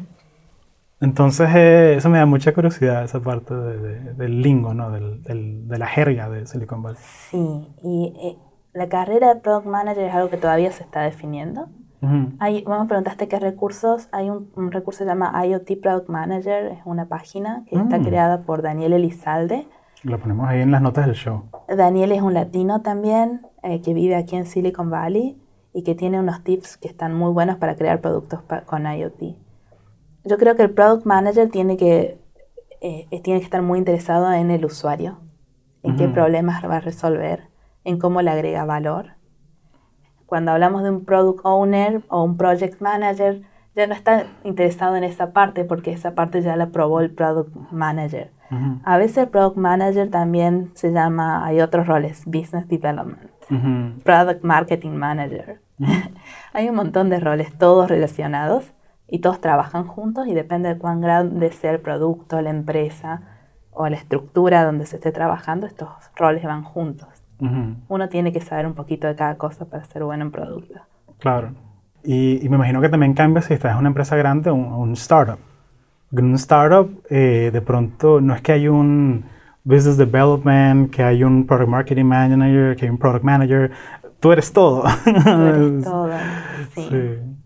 Entonces, 1.00 1.48
eh, 1.54 1.94
eso 1.96 2.08
me 2.08 2.18
da 2.18 2.24
mucha 2.26 2.54
curiosidad, 2.54 3.04
esa 3.04 3.20
parte 3.20 3.54
de- 3.54 3.78
de- 3.78 4.14
del 4.14 4.40
lingo, 4.40 4.72
¿no? 4.72 4.90
Del- 4.90 5.22
del- 5.22 5.68
de 5.68 5.78
la 5.78 5.86
jerga 5.86 6.30
de 6.30 6.46
Silicon 6.46 6.82
Valley. 6.82 6.98
Sí, 7.30 7.68
y 7.84 8.14
eh, 8.16 8.36
la 8.72 8.88
carrera 8.88 9.34
de 9.34 9.40
Product 9.40 9.66
Manager 9.66 10.04
es 10.04 10.14
algo 10.14 10.30
que 10.30 10.38
todavía 10.38 10.72
se 10.72 10.82
está 10.82 11.02
definiendo. 11.02 11.68
Ujú. 12.00 12.32
Hay, 12.40 12.62
vos 12.64 12.80
me 12.80 12.86
preguntaste 12.86 13.28
qué 13.28 13.38
recursos. 13.38 14.08
Hay 14.12 14.30
un, 14.30 14.50
un 14.56 14.72
recurso 14.72 15.00
que 15.00 15.04
se 15.04 15.10
llama 15.10 15.34
IoT 15.46 15.76
Product 15.82 16.08
Manager, 16.08 16.64
es 16.72 16.78
una 16.86 17.06
página 17.06 17.64
que 17.68 17.76
está 17.76 17.98
Mm. 17.98 18.04
creada 18.04 18.40
por 18.42 18.62
Daniel 18.62 18.94
Elizalde. 18.94 19.66
Lo 20.06 20.18
ponemos 20.20 20.48
ahí 20.48 20.60
en 20.60 20.70
las 20.70 20.80
notas 20.82 21.06
del 21.06 21.16
show. 21.16 21.42
Daniel 21.68 22.12
es 22.12 22.22
un 22.22 22.32
latino 22.32 22.80
también 22.82 23.42
eh, 23.64 23.82
que 23.82 23.92
vive 23.92 24.14
aquí 24.14 24.36
en 24.36 24.46
Silicon 24.46 24.88
Valley 24.88 25.36
y 25.72 25.82
que 25.82 25.94
tiene 25.96 26.20
unos 26.20 26.44
tips 26.44 26.76
que 26.76 26.86
están 26.88 27.14
muy 27.14 27.32
buenos 27.32 27.56
para 27.56 27.74
crear 27.74 28.00
productos 28.00 28.40
pa- 28.42 28.60
con 28.62 28.86
IoT. 28.86 29.34
Yo 30.24 30.38
creo 30.38 30.54
que 30.54 30.62
el 30.62 30.70
Product 30.70 31.04
Manager 31.06 31.50
tiene 31.50 31.76
que, 31.76 32.20
eh, 32.80 33.08
tiene 33.22 33.40
que 33.40 33.44
estar 33.44 33.62
muy 33.62 33.78
interesado 33.80 34.32
en 34.32 34.50
el 34.50 34.64
usuario, 34.64 35.18
en 35.82 35.96
qué 35.96 36.08
problemas 36.08 36.64
va 36.64 36.76
a 36.76 36.80
resolver, 36.80 37.48
en 37.84 37.98
cómo 37.98 38.22
le 38.22 38.30
agrega 38.30 38.64
valor. 38.64 39.14
Cuando 40.26 40.52
hablamos 40.52 40.82
de 40.84 40.90
un 40.90 41.04
Product 41.04 41.40
Owner 41.44 42.02
o 42.08 42.22
un 42.22 42.36
Project 42.36 42.80
Manager, 42.80 43.42
ya 43.74 43.86
no 43.88 43.94
está 43.94 44.26
interesado 44.44 44.96
en 44.96 45.04
esa 45.04 45.32
parte 45.32 45.64
porque 45.64 45.92
esa 45.92 46.14
parte 46.14 46.42
ya 46.42 46.56
la 46.56 46.68
probó 46.70 47.00
el 47.00 47.10
Product 47.12 47.54
Manager. 47.72 48.30
A 48.84 48.96
veces 48.98 49.18
el 49.18 49.28
Product 49.28 49.56
Manager 49.56 50.10
también 50.10 50.70
se 50.74 50.92
llama, 50.92 51.44
hay 51.44 51.60
otros 51.60 51.86
roles, 51.86 52.24
Business 52.26 52.68
Development. 52.68 53.30
Product 54.04 54.42
Marketing 54.42 54.92
Manager. 54.92 55.60
hay 56.52 56.68
un 56.68 56.76
montón 56.76 57.10
de 57.10 57.20
roles, 57.20 57.56
todos 57.58 57.88
relacionados 57.88 58.72
y 59.08 59.20
todos 59.20 59.40
trabajan 59.40 59.86
juntos 59.86 60.26
y 60.26 60.34
depende 60.34 60.70
de 60.70 60.78
cuán 60.78 61.00
grande 61.00 61.50
sea 61.52 61.72
el 61.72 61.80
producto, 61.80 62.40
la 62.40 62.50
empresa 62.50 63.22
o 63.70 63.88
la 63.88 63.96
estructura 63.96 64.64
donde 64.64 64.86
se 64.86 64.96
esté 64.96 65.12
trabajando, 65.12 65.66
estos 65.66 65.88
roles 66.16 66.42
van 66.44 66.62
juntos. 66.62 67.08
Uno 67.88 68.08
tiene 68.08 68.32
que 68.32 68.40
saber 68.40 68.66
un 68.66 68.72
poquito 68.72 69.06
de 69.06 69.14
cada 69.14 69.36
cosa 69.36 69.66
para 69.66 69.84
ser 69.84 70.02
bueno 70.04 70.24
en 70.24 70.30
producto. 70.30 70.80
Claro. 71.18 71.50
Y, 72.02 72.42
y 72.42 72.48
me 72.48 72.56
imagino 72.56 72.80
que 72.80 72.88
también 72.88 73.12
cambia 73.12 73.42
si 73.42 73.52
estás 73.52 73.72
en 73.72 73.78
una 73.78 73.88
empresa 73.88 74.16
grande 74.16 74.48
o 74.48 74.54
un, 74.54 74.72
o 74.72 74.78
un 74.78 74.92
startup. 74.92 75.38
En 76.16 76.24
un 76.24 76.34
startup, 76.34 77.02
eh, 77.10 77.50
de 77.52 77.60
pronto, 77.60 78.20
no 78.20 78.34
es 78.34 78.40
que 78.40 78.52
hay 78.52 78.68
un 78.68 79.24
business 79.64 79.96
development, 79.96 80.90
que 80.90 81.02
hay 81.02 81.24
un 81.24 81.46
product 81.46 81.68
marketing 81.68 82.04
manager, 82.04 82.76
que 82.76 82.86
hay 82.86 82.90
un 82.90 82.98
product 82.98 83.24
manager. 83.24 83.70
Tú 84.20 84.32
eres 84.32 84.52
todo. 84.52 84.84
Tú 85.04 85.10
eres 85.10 85.84
todo. 85.84 86.10
sí. 86.74 86.88
Sí. 86.90 87.36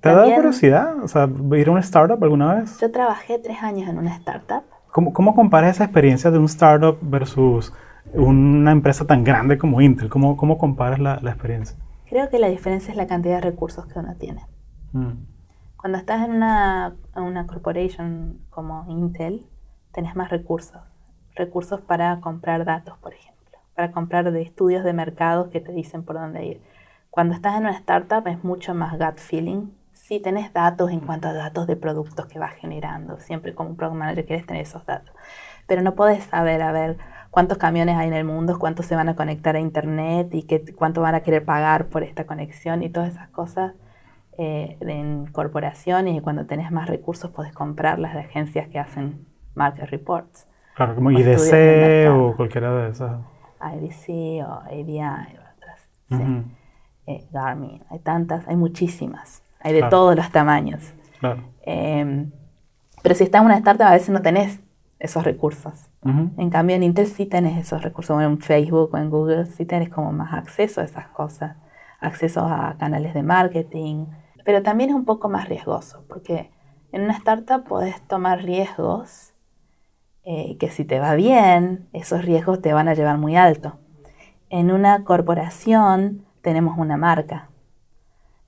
¿Te 0.00 0.08
ha 0.08 0.14
dado 0.14 0.34
curiosidad? 0.34 1.02
O 1.02 1.08
sea, 1.08 1.28
ir 1.56 1.68
a 1.68 1.70
un 1.70 1.78
startup 1.78 2.22
alguna 2.22 2.54
vez? 2.54 2.78
Yo 2.80 2.90
trabajé 2.90 3.38
tres 3.38 3.62
años 3.62 3.86
en 3.88 3.98
una 3.98 4.16
startup 4.16 4.62
¿Cómo, 4.90 5.12
cómo 5.12 5.34
comparas 5.34 5.76
esa 5.76 5.84
experiencia 5.84 6.30
de 6.30 6.38
un 6.38 6.46
startup 6.46 6.98
versus 7.02 7.72
una 8.14 8.72
empresa 8.72 9.06
tan 9.06 9.22
grande 9.22 9.56
como 9.56 9.80
Intel? 9.80 10.08
¿Cómo, 10.08 10.36
cómo 10.36 10.58
comparas 10.58 10.98
la, 10.98 11.20
la 11.20 11.30
experiencia? 11.30 11.76
Creo 12.08 12.28
que 12.28 12.38
la 12.38 12.48
diferencia 12.48 12.90
es 12.90 12.96
la 12.96 13.06
cantidad 13.06 13.36
de 13.36 13.42
recursos 13.42 13.86
que 13.86 13.98
uno 13.98 14.16
tiene. 14.16 14.42
Mm. 14.92 15.12
Cuando 15.80 15.96
estás 15.96 16.22
en 16.26 16.32
una, 16.32 16.94
una 17.16 17.46
corporation 17.46 18.38
como 18.50 18.84
Intel, 18.90 19.46
tenés 19.92 20.14
más 20.14 20.28
recursos. 20.28 20.82
Recursos 21.34 21.80
para 21.80 22.20
comprar 22.20 22.66
datos, 22.66 22.98
por 22.98 23.14
ejemplo. 23.14 23.58
Para 23.74 23.90
comprar 23.90 24.30
de 24.30 24.42
estudios 24.42 24.84
de 24.84 24.92
mercados 24.92 25.48
que 25.48 25.62
te 25.62 25.72
dicen 25.72 26.04
por 26.04 26.16
dónde 26.16 26.44
ir. 26.44 26.62
Cuando 27.08 27.32
estás 27.32 27.54
en 27.54 27.62
una 27.62 27.72
startup 27.72 28.28
es 28.28 28.44
mucho 28.44 28.74
más 28.74 28.98
gut 28.98 29.16
feeling. 29.16 29.70
Sí, 29.94 30.20
tenés 30.20 30.52
datos 30.52 30.90
en 30.90 31.00
cuanto 31.00 31.28
a 31.28 31.32
datos 31.32 31.66
de 31.66 31.76
productos 31.76 32.26
que 32.26 32.38
vas 32.38 32.56
generando. 32.56 33.18
Siempre 33.18 33.54
como 33.54 33.70
un 33.70 33.76
product 33.76 33.96
manager 33.96 34.26
quieres 34.26 34.44
tener 34.44 34.64
esos 34.64 34.84
datos. 34.84 35.14
Pero 35.66 35.80
no 35.80 35.94
puedes 35.94 36.24
saber, 36.24 36.60
a 36.60 36.72
ver, 36.72 36.98
cuántos 37.30 37.56
camiones 37.56 37.96
hay 37.96 38.08
en 38.08 38.14
el 38.14 38.24
mundo, 38.24 38.58
cuántos 38.58 38.84
se 38.84 38.96
van 38.96 39.08
a 39.08 39.16
conectar 39.16 39.56
a 39.56 39.60
internet 39.60 40.28
y 40.34 40.42
qué, 40.42 40.62
cuánto 40.74 41.00
van 41.00 41.14
a 41.14 41.22
querer 41.22 41.46
pagar 41.46 41.86
por 41.86 42.02
esta 42.02 42.26
conexión 42.26 42.82
y 42.82 42.90
todas 42.90 43.14
esas 43.14 43.30
cosas 43.30 43.72
eh, 44.42 44.78
en 44.80 45.26
corporaciones 45.26 46.16
y 46.16 46.20
cuando 46.20 46.46
tenés 46.46 46.70
más 46.72 46.88
recursos 46.88 47.30
podés 47.30 47.52
comprarlas 47.52 48.14
de 48.14 48.20
agencias 48.20 48.68
que 48.68 48.78
hacen 48.78 49.26
market 49.54 49.90
reports, 49.90 50.46
Claro, 50.74 50.94
como 50.94 51.10
IDC 51.10 52.08
o 52.10 52.34
cualquiera 52.36 52.74
de 52.74 52.90
esas. 52.90 53.20
IDC 53.60 54.42
o 54.46 54.52
ABI 54.64 55.00
o 55.02 55.54
otras, 55.56 55.90
sí. 56.08 56.22
Eh, 57.06 57.26
Garmin, 57.32 57.82
hay 57.90 57.98
tantas, 57.98 58.48
hay 58.48 58.56
muchísimas, 58.56 59.42
hay 59.60 59.72
de 59.74 59.80
Claro. 59.80 59.90
todos 59.90 60.16
los 60.16 60.30
tamaños. 60.30 60.94
Claro. 61.18 61.42
Eh, 61.62 62.26
pero 63.02 63.14
si 63.14 63.24
estás 63.24 63.40
en 63.40 63.46
una 63.46 63.56
startup 63.58 63.88
a 63.88 63.92
veces 63.92 64.08
no 64.08 64.22
tenés 64.22 64.60
esos 64.98 65.22
recursos. 65.24 65.90
En 66.02 66.48
cambio 66.48 66.76
en 66.76 66.82
Intel 66.82 67.06
sí 67.08 67.26
tenés 67.26 67.58
esos 67.58 67.82
recursos, 67.82 68.16
o 68.16 68.20
en 68.22 68.38
Facebook 68.38 68.90
o 68.94 68.96
en 68.96 69.10
Google 69.10 69.44
sí 69.46 69.66
tenés 69.66 69.90
como 69.90 70.12
más 70.12 70.32
acceso 70.32 70.80
a 70.80 70.84
esas 70.84 71.08
cosas, 71.08 71.56
acceso 72.00 72.40
a 72.46 72.76
canales 72.78 73.12
de 73.12 73.22
marketing, 73.22 74.06
pero 74.44 74.62
también 74.62 74.90
es 74.90 74.96
un 74.96 75.04
poco 75.04 75.28
más 75.28 75.48
riesgoso, 75.48 76.04
porque 76.08 76.50
en 76.92 77.02
una 77.02 77.12
startup 77.14 77.64
podés 77.64 78.00
tomar 78.06 78.42
riesgos 78.42 79.32
eh, 80.24 80.56
que 80.58 80.70
si 80.70 80.84
te 80.84 81.00
va 81.00 81.14
bien, 81.14 81.88
esos 81.92 82.24
riesgos 82.24 82.60
te 82.60 82.72
van 82.72 82.88
a 82.88 82.94
llevar 82.94 83.18
muy 83.18 83.36
alto. 83.36 83.78
En 84.50 84.70
una 84.70 85.04
corporación 85.04 86.26
tenemos 86.42 86.76
una 86.78 86.96
marca. 86.96 87.48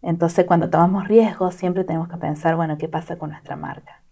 Entonces 0.03 0.45
cuando 0.45 0.69
tomamos 0.69 1.09
riesgos 1.09 1.55
siempre 1.55 1.85
tenemos 1.85 2.09
que 2.09 2.17
pensar, 2.17 2.57
bueno, 2.57 2.77
¿qué 2.77 2.89
pasa 2.89 3.17
con 3.17 3.31
nuestra 3.31 3.57
marca? 3.57 4.03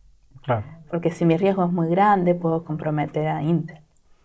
Claro. 0.43 0.65
Porque 0.89 1.11
si 1.11 1.25
mi 1.25 1.37
riesgo 1.37 1.65
es 1.65 1.73
muy 1.73 1.89
grande, 1.89 2.35
puedo 2.35 2.65
comprometer 2.65 3.29
a 3.29 3.43
Intel. 3.43 3.81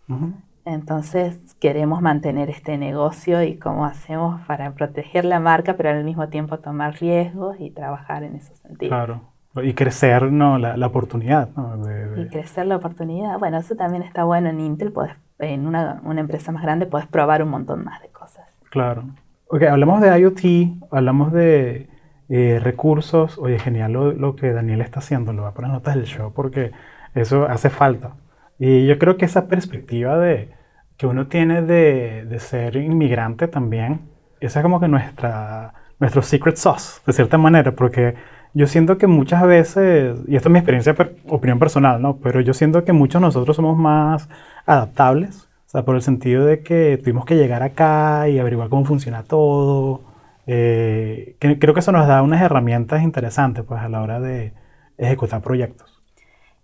Ujú. 0.08 0.32
Entonces 0.66 1.38
queremos 1.60 2.02
mantener 2.02 2.50
este 2.50 2.76
negocio 2.76 3.42
y 3.42 3.56
cómo 3.56 3.86
hacemos 3.86 4.40
para 4.46 4.72
proteger 4.72 5.24
la 5.24 5.38
marca, 5.40 5.74
pero 5.76 5.90
al 5.90 6.02
mismo 6.04 6.28
tiempo 6.28 6.58
tomar 6.58 6.94
riesgos 7.00 7.56
y 7.60 7.70
trabajar 7.70 8.24
en 8.24 8.34
ese 8.34 8.54
sentido. 8.56 8.90
Claro. 8.90 9.20
Y 9.62 9.72
crecer 9.74 10.24
¿no? 10.32 10.58
la, 10.58 10.76
la 10.76 10.86
oportunidad. 10.88 11.48
¿no? 11.56 11.78
De- 11.78 12.08
de- 12.08 12.22
Y 12.22 12.28
crecer 12.28 12.66
la 12.66 12.76
oportunidad. 12.76 13.38
Bueno, 13.38 13.58
eso 13.58 13.76
también 13.76 14.02
está 14.02 14.24
bueno 14.24 14.48
en 14.50 14.58
Intel. 14.60 14.92
Podés, 14.92 15.12
en 15.38 15.66
una, 15.68 16.00
una 16.04 16.20
empresa 16.20 16.50
más 16.50 16.62
grande 16.64 16.84
puedes 16.86 17.06
probar 17.06 17.42
un 17.44 17.48
montón 17.50 17.84
más 17.84 18.02
de 18.02 18.08
cosas. 18.08 18.44
Claro. 18.68 19.04
Ok, 19.48 19.62
hablamos 19.62 20.00
de 20.00 20.18
IoT, 20.18 20.90
hablamos 20.90 21.32
de 21.32 21.88
eh, 22.28 22.58
recursos. 22.60 23.38
Oye, 23.38 23.60
genial 23.60 23.92
lo, 23.92 24.10
lo 24.12 24.34
que 24.34 24.52
Daniel 24.52 24.80
está 24.80 24.98
haciendo. 24.98 25.32
Lo 25.32 25.42
voy 25.42 25.50
a 25.52 25.54
poner 25.54 25.68
en 25.70 25.74
notas 25.76 25.94
del 25.94 26.06
show 26.06 26.32
porque 26.34 26.72
eso 27.14 27.44
hace 27.46 27.70
falta. 27.70 28.16
Y 28.58 28.86
yo 28.86 28.98
creo 28.98 29.16
que 29.16 29.26
esa 29.26 29.46
perspectiva 29.46 30.18
de 30.18 30.50
que 30.96 31.06
uno 31.06 31.26
tiene 31.28 31.62
de, 31.62 32.24
de 32.24 32.38
ser 32.40 32.76
inmigrante 32.76 33.48
también 33.48 34.16
esa 34.40 34.60
es 34.60 34.62
como 34.62 34.80
que 34.80 34.88
nuestra, 34.88 35.74
nuestro 35.98 36.22
secret 36.22 36.56
sauce, 36.56 37.00
de 37.06 37.12
cierta 37.12 37.38
manera, 37.38 37.72
porque 37.72 38.14
yo 38.54 38.66
siento 38.66 38.98
que 38.98 39.06
muchas 39.06 39.42
veces, 39.46 40.18
y 40.26 40.36
esto 40.36 40.48
es 40.48 40.52
mi 40.52 40.58
experiencia, 40.58 40.94
opinión 41.28 41.58
personal, 41.58 42.00
¿no? 42.00 42.18
Pero 42.18 42.40
yo 42.40 42.54
siento 42.54 42.84
que 42.84 42.92
muchos 42.92 43.20
de 43.20 43.26
nosotros 43.26 43.56
somos 43.56 43.76
más 43.76 44.28
adaptables, 44.66 45.48
o 45.66 45.68
sea, 45.68 45.84
por 45.84 45.96
el 45.96 46.02
sentido 46.02 46.44
de 46.44 46.62
que 46.62 46.98
tuvimos 47.02 47.24
que 47.24 47.36
llegar 47.36 47.62
acá 47.62 48.28
y 48.28 48.38
averiguar 48.38 48.68
cómo 48.68 48.84
funciona 48.84 49.24
todo. 49.24 50.02
Eh, 50.46 51.36
creo 51.40 51.74
que 51.74 51.80
eso 51.80 51.92
nos 51.92 52.06
da 52.06 52.22
unas 52.22 52.40
herramientas 52.40 53.02
interesantes, 53.02 53.64
pues, 53.64 53.80
a 53.80 53.88
la 53.88 54.00
hora 54.02 54.20
de 54.20 54.52
ejecutar 54.96 55.42
proyectos. 55.42 56.00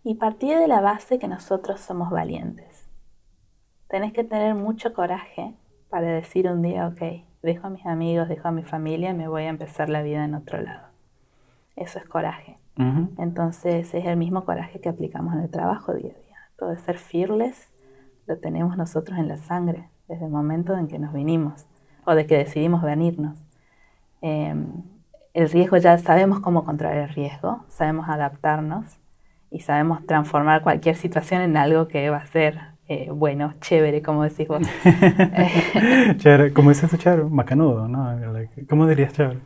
Y 0.05 0.15
partir 0.15 0.59
de 0.59 0.69
la 0.69 0.81
base 0.81 1.19
que 1.19 1.29
nosotros 1.29 1.81
somos 1.81 2.11
valientes. 2.11 2.72
Tenés 3.93 4.15
que 4.15 4.25
tener 4.25 4.55
mucho 4.55 4.95
coraje 4.95 5.53
para 5.91 6.07
decir 6.07 6.49
un 6.49 6.63
día, 6.63 6.87
ok, 6.87 7.27
dejo 7.43 7.67
a 7.67 7.71
mis 7.71 7.85
amigos, 7.85 8.27
dejo 8.27 8.49
a 8.49 8.51
mi 8.51 8.63
familia 8.63 9.11
y 9.11 9.15
me 9.15 9.29
voy 9.29 9.43
a 9.43 9.51
empezar 9.51 9.91
la 9.91 10.01
vida 10.01 10.25
en 10.25 10.35
otro 10.35 10.63
lado. 10.63 10.87
Eso 11.77 11.99
es 11.99 12.07
coraje. 12.07 12.57
Entonces 13.19 13.93
es 13.93 14.07
el 14.07 14.17
mismo 14.17 14.47
coraje 14.47 14.81
que 14.81 14.89
aplicamos 14.89 15.35
en 15.35 15.41
el 15.41 15.51
trabajo 15.51 15.93
día 15.93 16.13
a 16.13 16.27
día. 16.27 16.37
Todo 16.57 16.71
de 16.71 16.79
ser 16.79 16.97
fearless 16.97 17.69
lo 18.27 18.39
tenemos 18.39 18.79
nosotros 18.79 19.19
en 19.19 19.29
la 19.29 19.37
sangre 19.37 19.91
desde 20.09 20.25
el 20.25 20.31
momento 20.31 20.75
en 20.75 20.89
que 20.89 20.99
nos 20.99 21.13
vinimos 21.13 21.67
o 22.07 22.15
de 22.15 22.27
que 22.27 22.39
decidimos 22.39 22.81
venirnos. 22.81 23.45
Em, 24.23 24.69
el 25.35 25.51
riesgo 25.51 25.77
ya 25.77 25.99
sabemos 25.99 26.41
cómo 26.41 26.65
controlar 26.65 26.97
el 26.97 27.11
riesgo, 27.11 27.67
sabemos 27.69 28.09
adaptarnos 28.09 28.87
y 29.51 29.61
sabemos 29.61 30.07
transformar 30.07 30.63
cualquier 30.63 30.97
situación 30.97 31.43
en 31.43 31.59
algo 31.59 31.89
que 31.89 32.09
va 32.09 32.17
a 32.17 32.27
ser 32.27 32.72
eh, 32.93 33.09
bueno, 33.11 33.55
chévere, 33.61 34.03
como 34.03 34.23
decís 34.23 34.47
vos. 34.47 34.61
chévere, 36.19 36.53
como 36.53 36.69
dices 36.69 36.91
tú, 36.91 36.99
chévere, 36.99 37.25
macanudo, 37.25 37.89
¿no? 37.89 38.19
¿Cómo 38.69 38.87
dirías 38.87 39.15
chévere? 39.15 39.39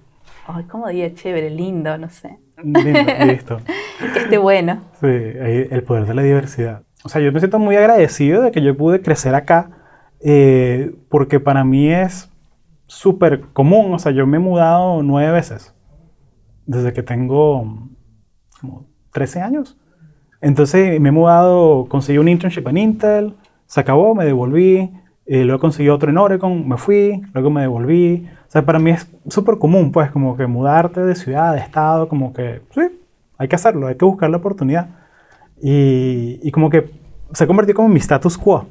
Ay, 0.49 0.65
¿cómo 0.65 0.89
diría 0.89 1.15
chévere? 1.15 1.51
Lindo, 1.51 1.97
no 1.97 2.09
sé. 2.09 2.39
Lindo, 2.63 3.25
listo. 3.25 3.61
que 4.13 4.19
esté 4.19 4.39
bueno. 4.39 4.81
Sí, 5.01 5.07
el 5.07 5.83
poder 5.85 6.07
de 6.07 6.15
la 6.15 6.23
diversidad. 6.23 6.83
O 7.05 7.09
sea, 7.09 7.21
yo 7.21 7.31
me 7.31 7.39
siento 7.39 7.61
muy 7.61 7.77
agradecido 7.77 8.43
de 8.43 8.51
que 8.51 8.63
yo 8.63 8.77
pude 8.77 9.01
crecer 9.01 9.37
acá, 9.37 9.71
eh, 10.21 10.93
porque 11.09 11.39
para 11.39 11.63
mí 11.63 11.89
es 11.89 12.29
súper 12.87 13.43
común. 13.53 13.95
O 13.95 13.99
sea, 14.01 14.11
yo 14.11 14.27
me 14.27 14.39
he 14.39 14.41
mudado 14.41 15.05
nueve 15.05 15.31
veces 15.31 15.73
desde 16.67 16.93
que 16.93 17.05
tengo 17.05 17.89
como 18.61 18.87
13 19.13 19.41
años. 19.41 19.79
Entonces 20.41 21.01
me 21.01 21.09
he 21.09 21.13
mudado, 21.13 21.87
conseguí 21.89 22.19
un 22.19 22.29
internship 22.29 22.67
en 22.69 22.79
Intel, 22.79 23.35
se 23.67 23.81
acabó, 23.81 24.15
me 24.15 24.25
devolví, 24.25 24.93
eh, 25.27 25.45
luego 25.45 25.61
conseguí 25.61 25.89
otro 25.89 26.11
en 26.11 26.19
Oregon, 26.19 26.69
me 26.69 26.77
fui, 26.77 27.23
luego 27.33 27.51
me 27.51 27.63
devolví. 27.63 28.29
O 28.47 28.51
sea, 28.51 28.65
para 28.65 28.79
mí 28.79 28.91
es 28.93 29.11
súper 29.29 29.59
común, 29.59 29.91
pues, 29.93 30.11
como 30.11 30.37
que 30.37 30.47
mudarte 30.47 31.03
de 31.03 31.15
ciudad, 31.15 31.55
de 31.55 31.61
estado, 31.61 32.09
como 32.09 32.33
que, 32.33 32.63
sí, 32.71 32.83
hay 33.39 33.49
que 33.49 33.57
hacerlo, 33.57 33.89
hay 33.89 33.97
que 33.97 34.05
buscar 34.05 34.31
la 34.31 34.37
oportunidad. 34.37 34.89
Y, 35.61 36.39
y 36.43 36.51
como 36.53 36.71
que 36.71 36.91
se 37.33 37.47
convirtió 37.47 37.75
como 37.75 37.89
en 37.89 37.95
mi 37.95 38.01
status 38.01 38.39
quo. 38.39 38.67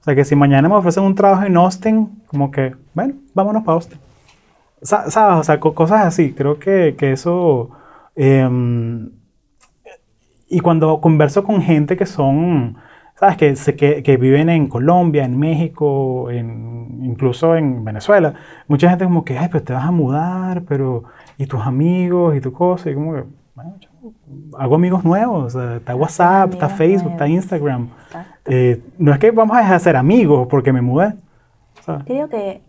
O 0.00 0.04
sea, 0.04 0.14
que 0.14 0.24
si 0.24 0.34
mañana 0.34 0.68
me 0.68 0.74
ofrecen 0.76 1.04
un 1.04 1.14
trabajo 1.14 1.44
en 1.44 1.56
Austin, 1.56 2.22
como 2.26 2.50
que, 2.50 2.74
bueno, 2.94 3.14
vámonos 3.34 3.62
para 3.62 3.74
Austin. 3.74 3.98
¿Sabes? 4.80 5.16
O 5.16 5.44
sea, 5.44 5.60
cosas 5.60 6.06
así. 6.06 6.32
Creo 6.32 6.58
que, 6.58 6.96
que 6.98 7.12
eso... 7.12 7.70
Eh, 8.16 8.48
y 10.52 10.60
cuando 10.60 11.00
converso 11.00 11.44
con 11.44 11.62
gente 11.62 11.96
que 11.96 12.04
son, 12.04 12.76
¿sabes? 13.14 13.38
Que, 13.38 13.74
que, 13.74 14.02
que 14.02 14.16
viven 14.18 14.50
en 14.50 14.68
Colombia, 14.68 15.24
en 15.24 15.38
México, 15.38 16.30
en, 16.30 17.00
incluso 17.02 17.56
en 17.56 17.82
Venezuela, 17.82 18.34
mucha 18.68 18.90
gente 18.90 19.06
como 19.06 19.24
que, 19.24 19.38
ay, 19.38 19.48
pero 19.50 19.64
te 19.64 19.72
vas 19.72 19.86
a 19.86 19.90
mudar, 19.90 20.64
pero, 20.64 21.04
¿y 21.38 21.46
tus 21.46 21.62
amigos 21.62 22.36
y 22.36 22.42
tu 22.42 22.52
cosa? 22.52 22.90
Y 22.90 22.94
como 22.94 23.14
que, 23.14 23.24
bueno, 23.54 23.76
hago 24.58 24.74
amigos 24.74 25.04
nuevos, 25.04 25.54
está 25.54 25.96
WhatsApp, 25.96 26.52
está 26.52 26.68
Facebook, 26.68 27.12
está 27.12 27.26
Instagram. 27.26 27.88
Eh, 28.44 28.82
no 28.98 29.10
es 29.10 29.18
que 29.18 29.30
vamos 29.30 29.56
a 29.56 29.60
dejar 29.60 29.78
de 29.78 29.84
ser 29.84 29.96
amigos 29.96 30.48
porque 30.50 30.70
me 30.70 30.82
mudé. 30.82 31.14
Creo 32.04 32.28
que 32.28 32.60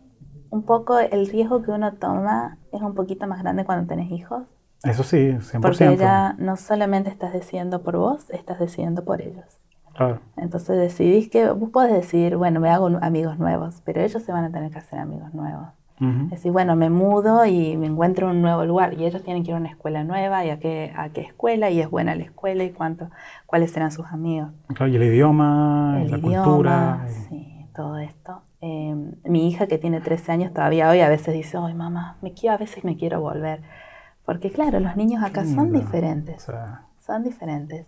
un 0.49 0.63
poco 0.63 0.99
el 0.99 1.27
riesgo 1.27 1.61
que 1.63 1.71
uno 1.71 1.95
toma 1.95 2.57
es 2.71 2.81
un 2.81 2.95
poquito 2.95 3.27
más 3.27 3.43
grande 3.43 3.65
cuando 3.65 3.87
tenés 3.87 4.09
hijos 4.09 4.43
eso 4.83 5.03
sí, 5.03 5.17
100%. 5.17 5.61
Porque 5.61 5.97
ya 5.97 6.35
no 6.37 6.57
solamente 6.57 7.09
estás 7.09 7.33
decidiendo 7.33 7.81
por 7.81 7.97
vos, 7.97 8.29
estás 8.29 8.59
decidiendo 8.59 9.03
por 9.05 9.21
ellos. 9.21 9.45
Claro. 9.95 10.19
Entonces 10.37 10.77
decidís 10.77 11.29
que 11.29 11.49
vos 11.51 11.69
podés 11.69 11.93
decir, 11.93 12.35
bueno, 12.35 12.59
me 12.59 12.69
hago 12.69 12.87
amigos 13.01 13.39
nuevos, 13.39 13.81
pero 13.85 14.01
ellos 14.01 14.23
se 14.23 14.31
van 14.31 14.43
a 14.43 14.51
tener 14.51 14.71
que 14.71 14.79
hacer 14.79 14.99
amigos 14.99 15.33
nuevos. 15.33 15.67
Es 16.25 16.31
decir, 16.31 16.51
bueno, 16.51 16.75
me 16.75 16.89
mudo 16.89 17.45
y 17.45 17.77
me 17.77 17.85
encuentro 17.85 18.29
en 18.29 18.35
un 18.35 18.41
nuevo 18.41 18.65
lugar 18.65 18.93
y 18.93 19.05
ellos 19.05 19.23
tienen 19.23 19.43
que 19.43 19.51
ir 19.51 19.55
a 19.55 19.59
una 19.59 19.69
escuela 19.69 20.03
nueva 20.03 20.43
y 20.43 20.49
a 20.49 20.59
qué, 20.59 20.91
a 20.97 21.07
qué 21.09 21.21
escuela 21.21 21.69
y 21.69 21.79
es 21.79 21.89
buena 21.89 22.13
la 22.13 22.23
escuela 22.23 22.65
y 22.65 22.71
cuánto, 22.71 23.09
cuáles 23.45 23.71
serán 23.71 23.89
sus 23.89 24.07
amigos. 24.07 24.49
Claro, 24.67 24.91
y 24.91 24.97
el 24.97 25.03
idioma, 25.03 25.99
el 26.01 26.11
la 26.11 26.17
idioma, 26.17 26.43
cultura. 26.43 27.05
Sí, 27.07 27.67
todo 27.73 27.99
esto. 27.99 28.41
Em, 28.59 29.13
mi 29.23 29.47
hija 29.47 29.67
que 29.67 29.77
tiene 29.77 30.01
13 30.01 30.33
años 30.33 30.53
todavía 30.53 30.89
hoy 30.89 30.99
a 30.99 31.07
veces 31.07 31.33
dice, 31.33 31.57
ay 31.57 31.73
mamá, 31.73 32.17
me 32.21 32.33
quiero, 32.33 32.55
a 32.55 32.57
veces 32.57 32.83
me 32.83 32.97
quiero 32.97 33.21
volver 33.21 33.61
porque 34.25 34.51
claro, 34.51 34.79
los 34.79 34.95
niños 34.95 35.23
acá 35.23 35.45
son 35.45 35.71
diferentes. 35.71 36.47
Son 36.99 37.23
diferentes. 37.23 37.85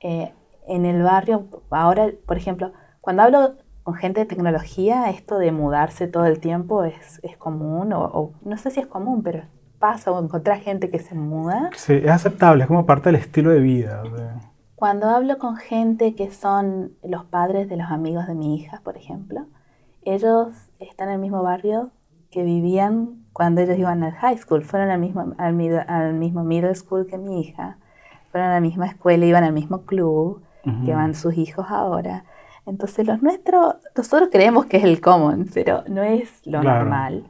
Eh, 0.00 0.32
en 0.66 0.86
el 0.86 1.02
barrio, 1.02 1.46
ahora, 1.70 2.10
por 2.26 2.36
ejemplo, 2.36 2.72
cuando 3.00 3.22
hablo 3.22 3.54
con 3.82 3.94
gente 3.94 4.20
de 4.20 4.26
tecnología, 4.26 5.10
esto 5.10 5.38
de 5.38 5.52
mudarse 5.52 6.06
todo 6.06 6.24
el 6.24 6.40
tiempo 6.40 6.84
es, 6.84 7.20
es 7.22 7.36
común, 7.36 7.92
o, 7.92 8.32
no 8.42 8.56
sé 8.56 8.70
si 8.70 8.80
es 8.80 8.86
común, 8.86 9.22
pero 9.22 9.42
pasa 9.78 10.10
o 10.10 10.22
encontrar 10.22 10.58
gente 10.60 10.90
que 10.90 10.98
se 10.98 11.14
muda. 11.14 11.68
Sí, 11.76 11.92
es 11.92 12.10
aceptable, 12.10 12.62
es 12.62 12.68
como 12.68 12.86
parte 12.86 13.10
del 13.10 13.16
estilo 13.16 13.50
de 13.50 13.60
vida. 13.60 14.02
Cuando 14.74 15.10
hablo 15.10 15.38
con 15.38 15.56
gente 15.56 16.14
que 16.14 16.30
son 16.30 16.92
los 17.02 17.26
padres 17.26 17.68
de 17.68 17.76
los 17.76 17.90
amigos 17.90 18.26
de 18.26 18.34
mi 18.34 18.56
hija, 18.56 18.80
por 18.82 18.96
ejemplo, 18.96 19.46
ellos 20.02 20.48
están 20.78 21.08
en 21.08 21.14
el 21.14 21.20
mismo 21.20 21.42
barrio 21.42 21.90
que 22.30 22.42
vivían 22.42 23.23
cuando 23.34 23.60
ellos 23.60 23.76
iban 23.76 24.02
al 24.04 24.12
high 24.12 24.38
school, 24.38 24.62
fueron 24.62 24.90
al 24.90 25.00
mismo, 25.00 25.34
al, 25.36 25.52
mismo 26.14 26.44
middle 26.44 26.74
school 26.74 27.06
que 27.06 27.18
mi 27.18 27.40
hija, 27.40 27.78
fueron 28.30 28.48
a 28.50 28.54
la 28.54 28.60
misma 28.60 28.86
escuela, 28.86 29.26
iban 29.26 29.44
al 29.44 29.52
mismo 29.52 29.82
club 29.82 30.42
que 30.86 30.94
van 30.94 31.14
sus 31.14 31.36
hijos 31.36 31.66
ahora. 31.68 32.24
Entonces 32.64 33.06
los 33.06 33.22
nuestros, 33.22 33.74
nosotros 33.94 34.30
creemos 34.32 34.64
que 34.64 34.78
es 34.78 34.84
el 34.84 35.02
common, 35.02 35.50
pero 35.52 35.82
no 35.88 36.02
es 36.02 36.40
lo 36.46 36.62
normal. 36.62 37.26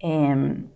Em, 0.00 0.70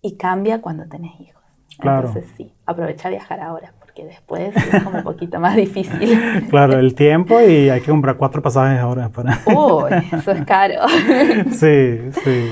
y 0.00 0.16
cambia 0.16 0.60
cuando 0.60 0.86
tenés 0.86 1.18
hijos. 1.18 1.42
Entonces 1.82 2.28
sí, 2.36 2.54
aprovecha 2.66 3.08
a 3.08 3.10
viajar 3.10 3.40
ahora 3.40 3.72
después 3.96 4.54
es 4.56 4.82
como 4.82 4.98
un 4.98 5.04
poquito 5.04 5.38
más 5.40 5.56
difícil. 5.56 6.18
Claro, 6.50 6.78
el 6.78 6.94
tiempo 6.94 7.40
y 7.40 7.70
hay 7.70 7.80
que 7.80 7.90
comprar 7.90 8.16
cuatro 8.16 8.42
pasajes 8.42 8.80
ahora 8.80 9.08
para... 9.08 9.38
Uy, 9.46 9.92
eso 10.12 10.32
es 10.32 10.44
caro. 10.44 10.74
Sí, 11.50 12.00
sí. 12.24 12.50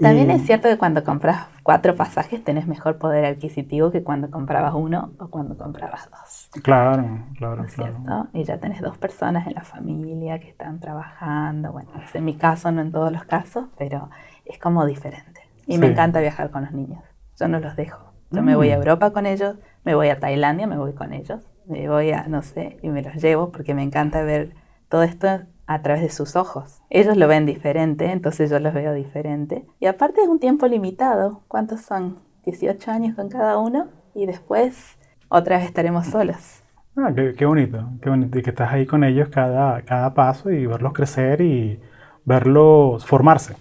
También 0.00 0.30
es 0.30 0.42
cierto 0.42 0.68
que 0.68 0.76
cuando 0.76 1.02
compras 1.04 1.46
cuatro 1.62 1.94
pasajes 1.94 2.42
tenés 2.42 2.66
mejor 2.66 2.98
poder 2.98 3.24
adquisitivo 3.24 3.90
que 3.90 4.02
cuando 4.02 4.30
comprabas 4.30 4.74
uno 4.74 5.12
o 5.18 5.28
cuando 5.28 5.56
comprabas 5.56 6.08
dos. 6.10 6.62
Claro, 6.62 7.24
claro, 7.36 7.64
es 7.64 7.74
cierto? 7.74 8.28
Y 8.32 8.44
ya 8.44 8.58
tenés 8.58 8.80
dos 8.80 8.98
personas 8.98 9.46
en 9.46 9.54
la 9.54 9.62
familia 9.62 10.38
que 10.38 10.48
están 10.48 10.80
trabajando. 10.80 11.72
Bueno, 11.72 11.90
en 12.12 12.24
mi 12.24 12.34
caso, 12.34 12.70
no 12.70 12.80
en 12.80 12.92
todos 12.92 13.12
los 13.12 13.24
casos, 13.24 13.64
pero 13.78 14.10
es 14.44 14.58
como 14.58 14.84
diferente. 14.86 15.40
Y 15.66 15.78
me 15.78 15.86
encanta 15.86 16.20
viajar 16.20 16.50
con 16.50 16.64
los 16.64 16.72
niños. 16.72 17.02
Yo 17.38 17.48
no 17.48 17.60
los 17.60 17.76
dejo. 17.76 18.09
Yo 18.30 18.42
me 18.42 18.56
voy 18.56 18.70
a 18.70 18.76
mm. 18.76 18.78
Europa 18.78 19.12
con 19.12 19.26
ellos, 19.26 19.56
me 19.84 19.94
voy 19.94 20.08
a 20.08 20.20
Tailandia, 20.20 20.66
me 20.66 20.78
voy 20.78 20.92
con 20.92 21.12
ellos, 21.12 21.40
me 21.66 21.88
voy 21.88 22.12
a, 22.12 22.28
no 22.28 22.42
sé, 22.42 22.78
y 22.82 22.88
me 22.88 23.02
los 23.02 23.14
llevo 23.16 23.50
porque 23.50 23.74
me 23.74 23.82
encanta 23.82 24.22
ver 24.22 24.54
todo 24.88 25.02
esto 25.02 25.28
a 25.66 25.82
través 25.82 26.02
de 26.02 26.10
sus 26.10 26.36
ojos. 26.36 26.82
Ellos 26.90 27.16
lo 27.16 27.28
ven 27.28 27.46
diferente, 27.46 28.10
entonces 28.10 28.50
yo 28.50 28.58
los 28.58 28.74
veo 28.74 28.92
diferente. 28.92 29.66
Y 29.78 29.86
aparte 29.86 30.20
es 30.20 30.28
un 30.28 30.40
tiempo 30.40 30.66
limitado. 30.66 31.42
¿Cuántos 31.48 31.82
son? 31.82 32.18
18 32.44 32.90
años 32.90 33.14
con 33.14 33.28
cada 33.28 33.58
uno 33.58 33.88
y 34.14 34.26
después 34.26 34.98
otra 35.28 35.58
vez 35.58 35.66
estaremos 35.66 36.06
solos. 36.06 36.62
Ah, 36.96 37.12
qué, 37.14 37.46
bonito, 37.46 37.88
qué 38.02 38.10
bonito. 38.10 38.38
Y 38.38 38.42
que 38.42 38.50
estás 38.50 38.72
ahí 38.72 38.86
con 38.86 39.04
ellos 39.04 39.28
cada, 39.28 39.82
cada 39.82 40.12
paso 40.14 40.50
y 40.50 40.66
verlos 40.66 40.92
crecer 40.92 41.40
y 41.40 41.80
verlos 42.24 43.06
formarse. 43.06 43.54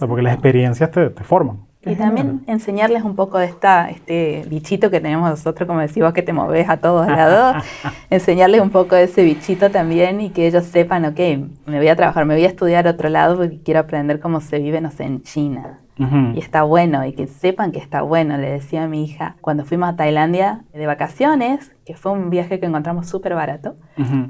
porque 0.00 0.22
las 0.22 0.34
experiencias 0.34 0.90
te, 0.90 1.10
te 1.10 1.24
forman. 1.24 1.66
Y 1.86 1.94
también 1.96 2.42
enseñarles 2.46 3.02
un 3.02 3.14
poco 3.14 3.38
de 3.38 3.46
esta, 3.46 3.90
este 3.90 4.44
bichito 4.48 4.90
que 4.90 5.00
tenemos 5.00 5.28
nosotros, 5.28 5.66
como 5.66 5.80
decís 5.80 6.02
vos, 6.02 6.12
que 6.12 6.22
te 6.22 6.32
moves 6.32 6.68
a 6.68 6.78
todos 6.78 7.06
lados, 7.06 7.64
enseñarles 8.10 8.60
un 8.60 8.70
poco 8.70 8.94
de 8.94 9.04
ese 9.04 9.22
bichito 9.22 9.70
también 9.70 10.20
y 10.20 10.30
que 10.30 10.46
ellos 10.46 10.64
sepan, 10.64 11.04
ok, 11.04 11.20
me 11.66 11.78
voy 11.78 11.88
a 11.88 11.96
trabajar, 11.96 12.24
me 12.24 12.34
voy 12.34 12.44
a 12.44 12.48
estudiar 12.48 12.86
a 12.86 12.90
otro 12.92 13.08
lado 13.08 13.36
porque 13.36 13.60
quiero 13.62 13.80
aprender 13.80 14.20
cómo 14.20 14.40
se 14.40 14.58
vive, 14.58 14.80
no 14.80 14.90
sé, 14.90 15.04
en 15.04 15.22
China. 15.22 15.80
Y 15.96 16.40
está 16.40 16.64
bueno, 16.64 17.06
y 17.06 17.12
que 17.12 17.28
sepan 17.28 17.70
que 17.70 17.78
está 17.78 18.02
bueno, 18.02 18.36
le 18.36 18.50
decía 18.50 18.82
a 18.82 18.88
mi 18.88 19.04
hija, 19.04 19.36
cuando 19.40 19.64
fuimos 19.64 19.90
a 19.90 19.94
Tailandia 19.94 20.64
de 20.72 20.86
vacaciones, 20.86 21.72
que 21.86 21.94
fue 21.94 22.10
un 22.10 22.30
viaje 22.30 22.58
que 22.58 22.66
encontramos 22.66 23.06
súper 23.06 23.34
barato, 23.36 23.76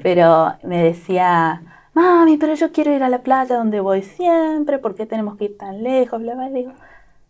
pero 0.03 0.53
me 0.63 0.83
decía, 0.83 1.63
mami, 1.95 2.37
pero 2.37 2.53
yo 2.53 2.71
quiero 2.71 2.93
ir 2.93 3.01
a 3.01 3.09
la 3.09 3.23
playa 3.23 3.55
donde 3.55 3.79
voy 3.79 4.03
siempre, 4.03 4.77
¿por 4.77 4.93
qué 4.93 5.07
tenemos 5.07 5.37
que 5.37 5.45
ir 5.45 5.57
tan 5.57 5.81
lejos? 5.81 6.21
Bla, 6.21 6.35
bla, 6.35 6.49
digo, 6.49 6.71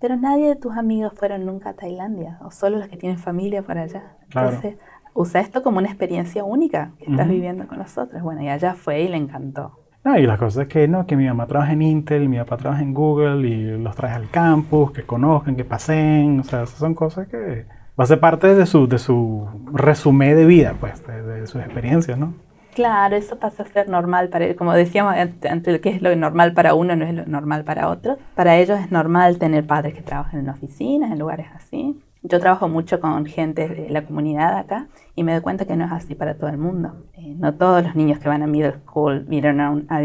Pero 0.05 0.17
nadie 0.17 0.49
de 0.49 0.55
tus 0.55 0.77
amigos 0.77 1.13
fueron 1.15 1.47
nunca 1.47 1.71
a 1.71 1.73
Tailandia, 1.73 2.37
o 2.43 2.51
solo 2.51 2.77
los 2.77 2.87
que 2.89 2.95
tienen 2.95 3.17
familia 3.17 3.63
por 3.63 3.79
allá. 3.79 4.03
Claro. 4.29 4.49
Entonces, 4.49 4.77
usa 5.15 5.41
esto 5.41 5.63
como 5.63 5.79
una 5.79 5.87
experiencia 5.87 6.43
única 6.43 6.91
que 6.99 7.09
estás 7.09 7.27
viviendo 7.27 7.67
con 7.67 7.79
nosotros. 7.79 8.21
Bueno, 8.21 8.43
y 8.43 8.49
allá 8.49 8.75
fue 8.75 9.01
y 9.01 9.07
le 9.07 9.17
encantó. 9.17 9.79
No, 10.03 10.15
y 10.15 10.27
la 10.27 10.37
cosa 10.37 10.61
es 10.61 10.67
que 10.67 10.87
no, 10.87 11.07
que 11.07 11.15
mi 11.15 11.25
mamá 11.25 11.47
trabaja 11.47 11.73
en 11.73 11.81
Intel, 11.81 12.29
mi 12.29 12.37
papá 12.37 12.57
trabaja 12.57 12.83
en 12.83 12.93
Google 12.93 13.47
y 13.47 13.77
los 13.79 13.95
traes 13.95 14.13
al 14.15 14.29
campus, 14.29 14.91
que 14.91 15.01
conozcan, 15.01 15.55
que 15.55 15.65
pasen, 15.65 16.41
o 16.41 16.43
sea, 16.43 16.61
esas 16.61 16.77
son 16.77 16.93
cosas 16.93 17.27
que 17.27 17.65
va 17.99 18.03
a 18.03 18.05
ser 18.05 18.19
parte 18.19 18.53
de 18.53 18.67
su, 18.67 18.87
de 18.87 18.99
su 18.99 19.49
resumen 19.73 20.35
de 20.35 20.45
vida, 20.45 20.75
pues, 20.79 21.03
de, 21.07 21.23
de 21.23 21.47
sus 21.47 21.63
experiencias, 21.63 22.19
¿no? 22.19 22.35
Claro, 22.75 23.15
eso 23.15 23.37
pasa 23.39 23.63
a 23.63 23.65
ser 23.65 23.89
normal 23.89 24.29
para 24.29 24.53
como 24.55 24.73
decíamos 24.73 25.15
ante 25.15 25.71
lo 25.71 25.81
que 25.81 25.89
es 25.89 26.01
lo 26.01 26.15
normal 26.15 26.53
para 26.53 26.73
uno 26.75 26.95
no 26.95 27.05
es 27.05 27.13
lo 27.15 27.25
normal 27.25 27.63
para 27.63 27.89
otro. 27.89 28.17
Para 28.35 28.57
ellos 28.57 28.77
es 28.79 28.91
normal 28.91 29.37
tener 29.39 29.65
padres 29.65 29.93
que 29.93 30.01
trabajan 30.01 30.41
en 30.41 30.49
oficinas, 30.49 31.11
en 31.11 31.17
lugares 31.19 31.47
así. 31.55 31.99
Yo 32.21 32.39
trabajo 32.39 32.67
mucho 32.67 32.99
con 32.99 33.25
gente 33.25 33.67
de 33.69 33.89
la 33.89 34.01
comunidad 34.03 34.57
acá 34.57 34.87
y 35.15 35.23
me 35.23 35.31
doy 35.31 35.41
cuenta 35.41 35.65
que 35.65 35.75
no 35.75 35.85
es 35.85 35.91
así 35.91 36.15
para 36.15 36.35
todo 36.35 36.49
el 36.49 36.57
mundo. 36.57 36.95
Eh, 37.13 37.35
no 37.39 37.53
todos 37.53 37.83
los 37.83 37.95
niños 37.95 38.19
que 38.19 38.27
van 38.29 38.43
a 38.43 38.47
middle 38.47 38.73
school 38.83 39.21
vinieron 39.21 39.61
a, 39.61 39.69
un- 39.71 39.85
a- 39.89 40.01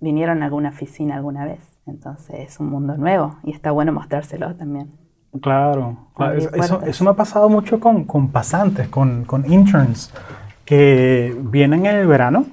vinieron 0.00 0.42
a 0.42 0.46
alguna 0.46 0.70
oficina 0.70 1.16
alguna 1.16 1.44
vez. 1.44 1.60
Entonces 1.86 2.36
es 2.40 2.60
un 2.60 2.70
mundo 2.70 2.96
nuevo 2.96 3.36
y 3.44 3.50
está 3.52 3.72
bueno 3.72 3.92
mostrárselo 3.92 4.54
también. 4.54 4.90
Claro, 5.42 5.96
claro, 6.14 6.38
eso, 6.38 6.48
eso- 6.54 6.80
eso 6.86 7.04
me 7.04 7.10
ha 7.10 7.14
pasado 7.14 7.48
mucho 7.50 7.78
con, 7.78 8.04
con 8.04 8.28
pasantes, 8.28 8.88
con, 8.88 9.24
con 9.24 9.44
interns, 9.52 10.12
que 10.66 11.34
vienen 11.38 11.86
en 11.86 11.96
el 11.96 12.06
verano 12.06 12.44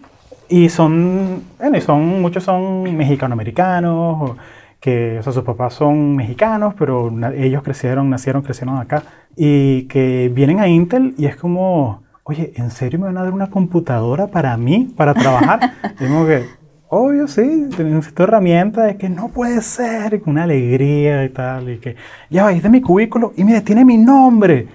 y 0.48 0.70
son, 0.70 1.44
bueno, 1.60 1.78
y 1.78 1.82
son 1.82 2.22
muchos 2.22 2.44
son 2.44 2.84
mexicanoamericanos, 2.96 4.38
que 4.80 5.18
o 5.20 5.24
sea, 5.24 5.34
sus 5.34 5.44
papás 5.44 5.74
son 5.74 6.16
mexicanos, 6.16 6.76
pero 6.78 7.12
ellos 7.36 7.64
crecieron, 7.64 8.10
nacieron, 8.10 8.44
crecieron 8.44 8.78
acá, 8.78 9.04
y 9.36 9.84
que 9.84 10.32
vienen 10.34 10.60
a 10.60 10.68
Intel 10.68 11.16
y 11.18 11.26
es 11.26 11.36
como, 11.36 12.04
oye, 12.24 12.54
¿en 12.56 12.70
serio 12.70 13.00
me 13.00 13.06
van 13.06 13.18
a 13.18 13.24
dar 13.24 13.34
una 13.34 13.50
computadora 13.50 14.28
para 14.28 14.56
mí, 14.58 14.94
para 14.96 15.16
trabajar? 15.16 15.74
y 16.00 16.06
como 16.06 16.28
que, 16.28 16.46
obvio, 16.90 17.28
sí, 17.28 17.42
necesito 17.42 18.24
herramientas, 18.24 18.92
es 18.92 18.98
que 18.98 19.10
no 19.10 19.30
puede 19.30 19.60
ser, 19.62 20.14
y 20.14 20.20
con 20.20 20.34
una 20.34 20.44
alegría 20.44 21.26
y 21.26 21.30
tal, 21.30 21.70
y 21.70 21.78
que, 21.80 21.96
ya 22.30 22.44
va, 22.44 22.52
es 22.52 22.62
de 22.62 22.70
mi 22.70 22.82
cubículo, 22.82 23.34
y 23.36 23.44
mire, 23.44 23.62
tiene 23.62 23.84
mi 23.84 23.98
nombre. 23.98 24.68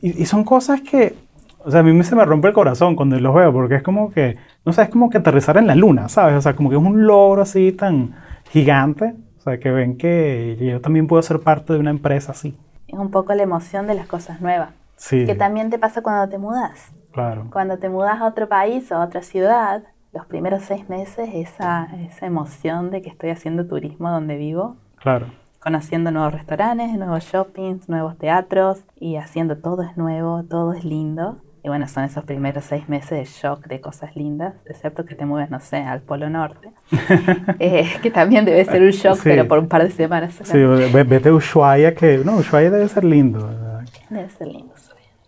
Y, 0.00 0.22
y 0.22 0.26
son 0.26 0.44
cosas 0.44 0.80
que, 0.80 1.25
o 1.66 1.70
sea, 1.72 1.80
a 1.80 1.82
mí 1.82 2.04
se 2.04 2.14
me 2.14 2.24
rompe 2.24 2.46
el 2.46 2.54
corazón 2.54 2.94
cuando 2.94 3.18
los 3.18 3.34
veo, 3.34 3.52
porque 3.52 3.74
es 3.74 3.82
como 3.82 4.10
que, 4.10 4.38
no 4.64 4.72
sé, 4.72 4.82
es 4.82 4.88
como 4.88 5.10
que 5.10 5.18
aterrizar 5.18 5.56
en 5.56 5.66
la 5.66 5.74
luna, 5.74 6.08
¿sabes? 6.08 6.36
O 6.36 6.40
sea, 6.40 6.54
como 6.54 6.70
que 6.70 6.76
es 6.76 6.82
un 6.82 7.06
logro 7.08 7.42
así 7.42 7.72
tan 7.72 8.14
gigante, 8.50 9.16
o 9.36 9.40
sea, 9.40 9.58
que 9.58 9.72
ven 9.72 9.98
que 9.98 10.56
yo 10.60 10.80
también 10.80 11.08
puedo 11.08 11.20
ser 11.22 11.40
parte 11.40 11.72
de 11.72 11.80
una 11.80 11.90
empresa 11.90 12.30
así. 12.30 12.56
Es 12.86 12.96
un 12.96 13.10
poco 13.10 13.34
la 13.34 13.42
emoción 13.42 13.88
de 13.88 13.94
las 13.94 14.06
cosas 14.06 14.40
nuevas. 14.40 14.70
Sí, 14.94 15.26
Que 15.26 15.34
también 15.34 15.68
te 15.68 15.78
pasa 15.78 16.02
cuando 16.02 16.28
te 16.28 16.38
mudas. 16.38 16.92
claro. 17.12 17.48
Cuando 17.50 17.78
te 17.78 17.88
mudas 17.88 18.20
a 18.20 18.26
otro 18.26 18.48
país 18.48 18.90
o 18.92 18.96
a 18.96 19.04
otra 19.04 19.22
ciudad, 19.22 19.82
los 20.12 20.24
primeros 20.26 20.62
seis 20.62 20.88
meses, 20.88 21.28
esa, 21.34 21.88
esa 22.08 22.26
emoción 22.26 22.90
de 22.92 23.02
que 23.02 23.10
estoy 23.10 23.30
haciendo 23.30 23.66
turismo 23.66 24.08
donde 24.10 24.36
vivo, 24.36 24.76
Claro, 25.02 25.26
conociendo 25.60 26.12
nuevos 26.12 26.32
restaurantes, 26.32 26.92
nuevos 26.96 27.24
shoppings, 27.24 27.88
nuevos 27.88 28.16
teatros 28.18 28.84
y 29.00 29.16
haciendo 29.16 29.56
todo 29.58 29.82
es 29.82 29.96
nuevo, 29.96 30.44
todo 30.44 30.72
es 30.72 30.84
lindo. 30.84 31.38
Y 31.66 31.68
bueno, 31.68 31.88
son 31.88 32.04
esos 32.04 32.22
primeros 32.22 32.62
seis 32.64 32.88
meses 32.88 33.10
de 33.10 33.24
shock 33.24 33.66
de 33.66 33.80
cosas 33.80 34.14
lindas, 34.14 34.54
excepto 34.66 35.04
que 35.04 35.16
te 35.16 35.26
mueves, 35.26 35.50
no 35.50 35.58
sé, 35.58 35.78
al 35.78 36.00
Polo 36.00 36.30
Norte, 36.30 36.70
Eh, 37.58 37.88
que 38.02 38.12
también 38.12 38.44
debe 38.44 38.64
ser 38.64 38.82
un 38.82 38.90
shock, 38.90 39.16
Sí. 39.16 39.22
pero 39.24 39.48
por 39.48 39.58
un 39.58 39.66
par 39.66 39.82
de 39.82 39.90
semanas. 39.90 40.32
sí, 40.44 40.56
ve- 40.58 41.02
vete 41.02 41.28
a 41.30 41.32
Ushuaia, 41.34 41.92
que, 41.92 42.18
no, 42.18 42.36
Ushuaia 42.36 42.70
debe 42.70 42.86
ser 42.88 43.02
lindo, 43.02 43.48
¿verdad? 43.48 43.80
Debe 44.08 44.30
ser 44.30 44.46
lindo. 44.46 44.72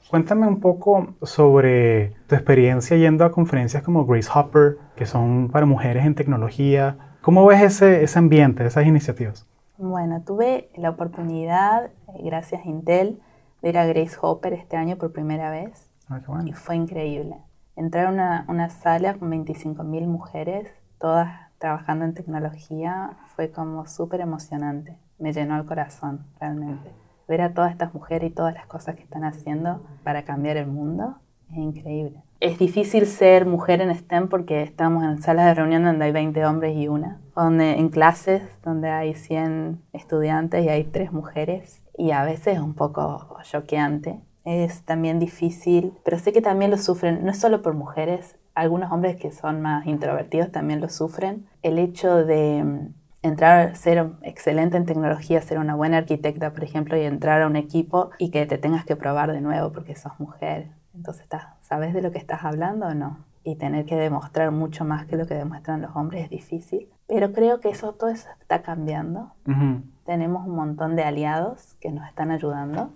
Cuéntame 0.08 0.46
un 0.46 0.60
poco 0.60 1.08
sobre 1.22 2.12
tu 2.28 2.36
experiencia 2.36 2.96
yendo 2.96 3.24
a 3.24 3.32
conferencias 3.32 3.82
como 3.82 4.06
Grace 4.06 4.30
Hopper, 4.32 4.76
que 4.94 5.06
son 5.06 5.48
para 5.50 5.66
mujeres 5.66 6.06
en 6.06 6.14
tecnología. 6.14 6.96
¿Cómo 7.20 7.44
ves 7.46 7.62
ese, 7.62 8.04
ese 8.04 8.16
ambiente, 8.16 8.64
esas 8.64 8.86
iniciativas? 8.86 9.44
Bueno, 9.76 10.22
tuve 10.24 10.70
la 10.76 10.90
oportunidad, 10.90 11.86
eh, 11.86 11.90
gracias 12.22 12.64
a 12.64 12.68
Intel, 12.68 13.18
de 13.60 13.70
ir 13.70 13.78
a 13.78 13.86
Grace 13.86 14.16
Hopper 14.20 14.52
este 14.52 14.76
año 14.76 14.94
por 14.98 15.12
primera 15.12 15.50
vez 15.50 15.87
Ah, 16.08 16.18
qué 16.20 16.24
y 16.24 16.34
bueno. 16.34 16.52
fue 16.54 16.76
increíble. 16.76 17.36
Entrar 17.76 18.06
a 18.06 18.10
una, 18.10 18.44
una 18.48 18.70
sala 18.70 19.14
con 19.14 19.30
25.000 19.30 20.06
mujeres, 20.06 20.68
todas 20.98 21.48
trabajando 21.58 22.04
en 22.04 22.14
tecnología, 22.14 23.16
fue 23.34 23.50
como 23.50 23.86
súper 23.86 24.20
emocionante. 24.20 24.96
Me 25.18 25.32
llenó 25.32 25.56
el 25.56 25.66
corazón, 25.66 26.26
realmente. 26.40 26.90
Ver 27.26 27.42
a 27.42 27.52
todas 27.52 27.72
estas 27.72 27.92
mujeres 27.94 28.30
y 28.30 28.34
todas 28.34 28.54
las 28.54 28.66
cosas 28.66 28.94
que 28.94 29.02
están 29.02 29.24
haciendo 29.24 29.82
para 30.02 30.24
cambiar 30.24 30.56
el 30.56 30.66
mundo 30.66 31.18
es 31.50 31.56
increíble. 31.58 32.22
Es 32.40 32.58
difícil 32.58 33.06
ser 33.06 33.46
mujer 33.46 33.80
en 33.80 33.94
STEM 33.94 34.28
porque 34.28 34.62
estamos 34.62 35.02
en 35.02 35.20
salas 35.20 35.46
de 35.46 35.54
reunión 35.54 35.82
donde 35.82 36.04
hay 36.04 36.12
20 36.12 36.44
hombres 36.46 36.76
y 36.76 36.86
una, 36.86 37.20
donde 37.34 37.72
en 37.72 37.88
clases 37.88 38.42
donde 38.62 38.90
hay 38.90 39.14
100 39.14 39.82
estudiantes 39.92 40.64
y 40.64 40.68
hay 40.68 40.84
3 40.84 41.12
mujeres 41.12 41.82
y 41.96 42.12
a 42.12 42.22
veces 42.22 42.56
es 42.56 42.60
un 42.60 42.74
poco 42.74 43.36
choqueante. 43.42 44.20
Es 44.48 44.80
también 44.84 45.18
difícil, 45.18 45.92
pero 46.04 46.18
sé 46.18 46.32
que 46.32 46.40
también 46.40 46.70
lo 46.70 46.78
sufren, 46.78 47.22
no 47.22 47.30
es 47.30 47.38
solo 47.38 47.60
por 47.60 47.74
mujeres, 47.74 48.38
algunos 48.54 48.90
hombres 48.90 49.16
que 49.16 49.30
son 49.30 49.60
más 49.60 49.86
introvertidos 49.86 50.50
también 50.50 50.80
lo 50.80 50.88
sufren. 50.88 51.46
El 51.62 51.78
hecho 51.78 52.24
de 52.24 52.64
mm, 52.64 52.94
entrar, 53.20 53.76
ser 53.76 54.10
excelente 54.22 54.78
en 54.78 54.86
tecnología, 54.86 55.42
ser 55.42 55.58
una 55.58 55.74
buena 55.74 55.98
arquitecta, 55.98 56.54
por 56.54 56.64
ejemplo, 56.64 56.96
y 56.96 57.02
entrar 57.02 57.42
a 57.42 57.46
un 57.46 57.56
equipo 57.56 58.08
y 58.16 58.30
que 58.30 58.46
te 58.46 58.56
tengas 58.56 58.86
que 58.86 58.96
probar 58.96 59.32
de 59.32 59.42
nuevo 59.42 59.70
porque 59.70 59.96
sos 59.96 60.18
mujer. 60.18 60.70
Entonces, 60.94 61.26
¿sabes 61.60 61.92
de 61.92 62.00
lo 62.00 62.10
que 62.10 62.18
estás 62.18 62.42
hablando 62.42 62.86
o 62.86 62.94
no? 62.94 63.18
Y 63.44 63.56
tener 63.56 63.84
que 63.84 63.96
demostrar 63.96 64.50
mucho 64.50 64.86
más 64.86 65.04
que 65.04 65.16
lo 65.16 65.26
que 65.26 65.34
demuestran 65.34 65.82
los 65.82 65.94
hombres 65.94 66.24
es 66.24 66.30
difícil. 66.30 66.88
Pero 67.06 67.34
creo 67.34 67.60
que 67.60 67.68
eso, 67.68 67.92
todo 67.92 68.08
eso 68.08 68.28
está 68.40 68.62
cambiando. 68.62 69.30
Ujú. 69.46 69.82
Tenemos 70.06 70.46
un 70.46 70.56
montón 70.56 70.96
de 70.96 71.04
aliados 71.04 71.74
que 71.80 71.90
nos 71.90 72.08
están 72.08 72.30
ayudando 72.30 72.94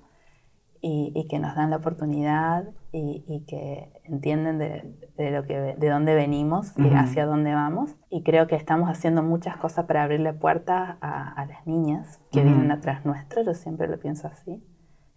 y, 0.82 1.12
y 1.14 1.28
que 1.28 1.38
nos 1.38 1.54
dan 1.54 1.70
la 1.70 1.76
oportunidad 1.76 2.64
y, 2.92 3.24
y 3.28 3.44
que 3.46 3.88
entienden 4.04 4.58
de, 4.58 4.82
de 5.16 5.30
lo 5.30 5.44
que, 5.44 5.76
de 5.78 5.88
dónde 5.88 6.14
venimos 6.14 6.76
y 6.76 6.88
Ujú. 6.88 6.96
hacia 6.96 7.24
dónde 7.24 7.54
vamos. 7.54 7.94
Y 8.10 8.24
creo 8.24 8.48
que 8.48 8.56
estamos 8.56 8.90
haciendo 8.90 9.22
muchas 9.22 9.56
cosas 9.56 9.86
para 9.86 10.02
abrirle 10.02 10.32
puertas 10.34 10.96
a, 11.00 11.32
a 11.32 11.46
las 11.46 11.66
niñas 11.66 12.20
que 12.32 12.40
Ujú. 12.40 12.48
vienen 12.48 12.70
atrás 12.72 13.06
nuestro. 13.06 13.42
Yo 13.42 13.54
siempre 13.54 13.86
lo 13.86 13.98
pienso 13.98 14.26
así. 14.26 14.60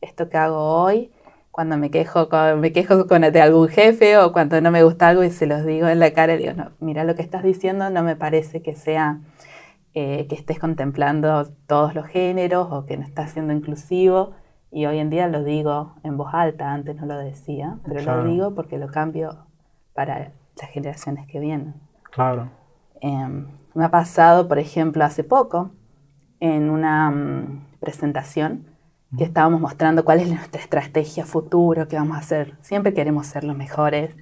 Esto 0.02 0.30
que 0.30 0.38
hago 0.38 0.60
hoy, 0.84 1.12
cuando 1.50 1.78
me 1.78 1.90
quejo 1.90 2.30
con, 2.30 2.60
me 2.60 2.72
quejo 2.72 3.08
con 3.08 3.22
de 3.22 3.42
algún 3.42 3.68
jefe 3.68 4.18
o 4.20 4.32
cuando 4.32 4.62
no 4.62 4.70
me 4.70 4.84
gusta 4.84 5.08
algo 5.08 5.24
y 5.24 5.32
se 5.32 5.48
los 5.48 5.66
digo 5.66 5.88
en 5.88 6.00
la 6.00 6.12
cara 6.14 6.36
y 6.36 6.38
digo, 6.38 6.54
no, 6.54 6.72
mira 6.80 7.04
lo 7.06 7.16
que 7.16 7.24
estás 7.24 7.44
diciendo 7.44 7.90
no 7.90 8.04
me 8.04 8.16
parece 8.16 8.62
que 8.62 8.76
sea 8.76 9.20
eh, 9.96 10.28
que 10.28 10.36
estés 10.36 10.60
contemplando 10.60 11.48
todos 11.66 11.96
los 11.96 12.06
géneros 12.06 12.68
o 12.72 12.86
que 12.86 12.98
no 12.98 13.04
estás 13.04 13.32
siendo 13.32 13.54
inclusivo. 13.54 14.34
Y 14.72 14.86
hoy 14.86 15.00
en 15.00 15.10
día 15.10 15.28
lo 15.28 15.44
digo 15.44 15.94
en 16.04 16.18
voz 16.18 16.34
alta, 16.34 16.74
antes 16.74 16.96
no 16.98 17.06
lo 17.06 17.18
decía, 17.18 17.78
pero 17.86 18.02
Claro. 18.02 18.24
lo 18.24 18.32
digo 18.32 18.56
porque 18.56 18.78
lo 18.78 18.88
cambio 18.88 19.46
para 19.94 20.32
las 20.60 20.70
generaciones 20.72 21.28
que 21.28 21.40
vienen. 21.40 21.76
Claro. 22.12 22.50
Em, 23.02 23.48
me 23.74 23.86
ha 23.86 23.90
pasado, 23.92 24.48
por 24.48 24.60
ejemplo, 24.60 25.04
hace 25.04 25.24
poco, 25.24 25.72
en 26.40 26.70
una 26.70 27.10
mm, 27.12 27.66
presentación, 27.80 28.68
que 29.18 29.24
estábamos 29.24 29.62
mostrando 29.62 30.04
cuál 30.04 30.20
es 30.20 30.28
nuestra 30.30 30.60
estrategia 30.60 31.26
futuro, 31.26 31.88
qué 31.88 31.96
vamos 31.96 32.18
a 32.18 32.20
hacer. 32.20 32.56
Siempre 32.60 32.94
queremos 32.94 33.28
ser 33.28 33.46
los 33.46 33.56
mejores, 33.56 34.14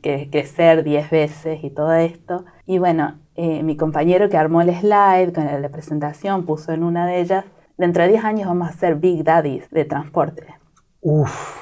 que 0.00 0.30
crecer 0.30 0.84
10 0.84 1.10
veces 1.10 1.62
y 1.62 1.68
todo 1.70 1.92
esto. 1.92 2.46
Y 2.64 2.78
bueno, 2.78 3.18
eh, 3.34 3.62
mi 3.62 3.76
compañero 3.76 4.30
que 4.30 4.38
armó 4.38 4.62
el 4.62 4.74
slide 4.74 5.34
con 5.34 5.44
la 5.60 5.68
presentación 5.68 6.46
puso 6.46 6.72
en 6.72 6.82
una 6.82 7.06
de 7.06 7.20
ellas, 7.20 7.44
dentro 7.78 8.02
de 8.02 8.10
10 8.10 8.24
años 8.24 8.48
vamos 8.48 8.68
a 8.68 8.72
ser 8.72 8.96
Big 8.96 9.24
Daddies 9.24 9.70
de 9.70 9.84
transporte. 9.86 10.46
Uf. 11.00 11.56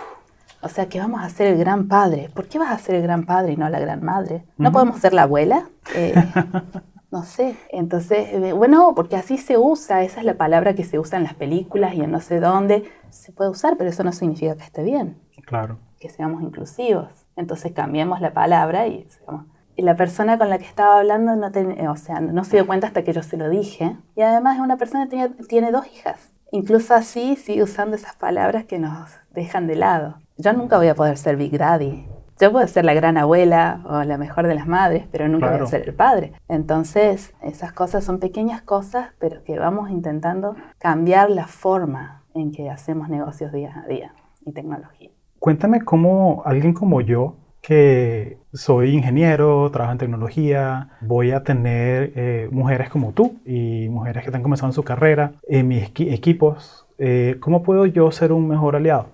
O 0.62 0.68
sea 0.68 0.88
que 0.88 0.98
vamos 0.98 1.22
a 1.22 1.28
ser 1.28 1.46
el 1.48 1.58
gran 1.58 1.86
padre. 1.86 2.28
¿Por 2.34 2.48
qué 2.48 2.58
vas 2.58 2.70
a 2.72 2.78
ser 2.78 2.96
el 2.96 3.02
gran 3.02 3.24
padre 3.26 3.52
y 3.52 3.56
no 3.56 3.68
la 3.68 3.78
gran 3.78 4.02
madre? 4.02 4.44
¿No 4.56 4.72
podemos 4.72 4.98
ser 4.98 5.12
la 5.12 5.22
abuela? 5.22 5.68
Eh, 5.94 6.14
no 7.12 7.22
sé. 7.22 7.56
Entonces, 7.70 8.28
eh, 8.32 8.52
bueno, 8.52 8.92
porque 8.96 9.14
así 9.14 9.38
se 9.38 9.58
usa. 9.58 10.02
Esa 10.02 10.20
es 10.20 10.26
la 10.26 10.34
palabra 10.34 10.74
que 10.74 10.82
se 10.82 10.98
usa 10.98 11.18
en 11.18 11.24
las 11.24 11.34
películas 11.34 11.94
y 11.94 12.00
en 12.00 12.10
no 12.10 12.20
sé 12.20 12.40
dónde. 12.40 12.90
Se 13.10 13.30
puede 13.32 13.50
usar, 13.50 13.76
pero 13.76 13.90
eso 13.90 14.02
no 14.02 14.10
significa 14.12 14.56
que 14.56 14.64
esté 14.64 14.82
bien 14.82 15.18
Claro. 15.44 15.78
que 16.00 16.08
seamos 16.08 16.42
inclusivos. 16.42 17.08
Entonces 17.36 17.70
cambiemos 17.72 18.20
la 18.20 18.32
palabra 18.32 18.88
y, 18.88 19.06
seamos- 19.08 19.44
la 19.82 19.96
persona 19.96 20.38
con 20.38 20.48
la 20.50 20.58
que 20.58 20.64
estaba 20.64 20.98
hablando 20.98 21.36
no, 21.36 21.50
ten- 21.52 21.86
o 21.88 21.96
sea, 21.96 22.20
no 22.20 22.44
se 22.44 22.56
dio 22.56 22.66
cuenta 22.66 22.86
hasta 22.86 23.02
que 23.04 23.12
yo 23.12 23.22
se 23.22 23.36
lo 23.36 23.48
dije. 23.48 23.96
Y 24.14 24.22
además 24.22 24.56
es 24.56 24.62
una 24.62 24.76
persona 24.76 25.04
que 25.04 25.10
tenía- 25.10 25.30
tiene 25.48 25.70
dos 25.72 25.86
hijas. 25.92 26.32
Incluso 26.52 26.94
así 26.94 27.36
sigue 27.36 27.62
usando 27.62 27.96
esas 27.96 28.14
palabras 28.16 28.64
que 28.64 28.78
nos 28.78 29.10
dejan 29.32 29.66
de 29.66 29.76
lado. 29.76 30.18
Yo 30.38 30.52
nunca 30.52 30.76
voy 30.78 30.88
a 30.88 30.94
poder 30.94 31.16
ser 31.18 31.36
Big 31.36 31.56
Daddy, 31.58 32.08
Yo 32.38 32.52
puedo 32.52 32.68
ser 32.68 32.84
la 32.84 32.92
gran 32.92 33.16
abuela 33.16 33.80
o 33.88 34.02
la 34.04 34.18
mejor 34.18 34.46
de 34.46 34.54
las 34.54 34.66
madres, 34.66 35.06
pero 35.10 35.26
nunca 35.26 35.46
voy 35.46 35.52
Claro. 35.54 35.64
a 35.64 35.68
ser 35.68 35.88
el 35.88 35.94
padre. 35.94 36.34
Entonces, 36.48 37.32
esas 37.40 37.72
cosas 37.72 38.04
son 38.04 38.18
pequeñas 38.18 38.60
cosas, 38.60 39.08
pero 39.18 39.42
que 39.42 39.58
vamos 39.58 39.88
intentando 39.90 40.54
cambiar 40.76 41.30
la 41.30 41.46
forma 41.46 42.24
en 42.34 42.52
que 42.52 42.68
hacemos 42.68 43.08
negocios 43.08 43.52
día 43.52 43.82
a 43.82 43.88
día 43.88 44.12
y 44.44 44.52
tecnología. 44.52 45.08
Cuéntame 45.38 45.80
cómo 45.80 46.42
alguien 46.44 46.74
como 46.74 47.00
yo, 47.00 47.36
que 47.62 48.38
soy 48.52 48.90
ingeniero, 48.94 49.70
trabajo 49.72 49.92
en 49.92 49.98
tecnología, 49.98 50.90
voy 51.00 51.32
a 51.32 51.42
tener 51.42 52.12
eh, 52.16 52.48
mujeres 52.52 52.88
como 52.90 53.12
tú 53.12 53.36
y 53.44 53.88
mujeres 53.88 54.22
que 54.22 54.28
están 54.30 54.42
comenzando 54.42 54.72
su 54.72 54.84
carrera 54.84 55.34
en 55.48 55.68
mis 55.68 55.82
equi- 55.92 56.12
equipos. 56.12 56.86
eh, 56.98 57.36
¿Cómo 57.40 57.62
puedo 57.62 57.86
yo 57.86 58.10
ser 58.12 58.32
un 58.32 58.46
mejor 58.48 58.76
aliado? 58.76 59.06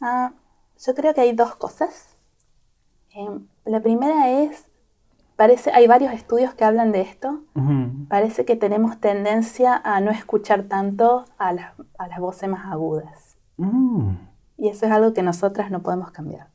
Ah, 0.00 0.32
yo 0.84 0.94
creo 0.94 1.14
que 1.14 1.20
hay 1.22 1.32
dos 1.32 1.54
cosas. 1.56 2.16
Em, 3.14 3.46
la 3.64 3.80
primera 3.80 4.30
es, 4.30 4.66
parece, 5.36 5.70
hay 5.72 5.86
varios 5.86 6.12
estudios 6.12 6.54
que 6.54 6.64
hablan 6.64 6.92
de 6.92 7.02
esto. 7.02 7.42
Ujú. 7.54 8.06
Parece 8.08 8.44
que 8.44 8.56
tenemos 8.56 9.00
tendencia 9.00 9.80
a 9.84 10.00
no 10.00 10.10
escuchar 10.10 10.64
tanto 10.64 11.24
a 11.38 11.52
las, 11.52 11.72
a 11.98 12.08
las 12.08 12.20
voces 12.20 12.48
más 12.48 12.66
agudas. 12.72 13.36
Mm, 13.58 14.12
Y 14.58 14.68
eso 14.68 14.86
es 14.86 14.92
algo 14.92 15.12
que 15.14 15.22
nosotras 15.22 15.70
no 15.70 15.82
podemos 15.82 16.10
cambiar. 16.10 16.48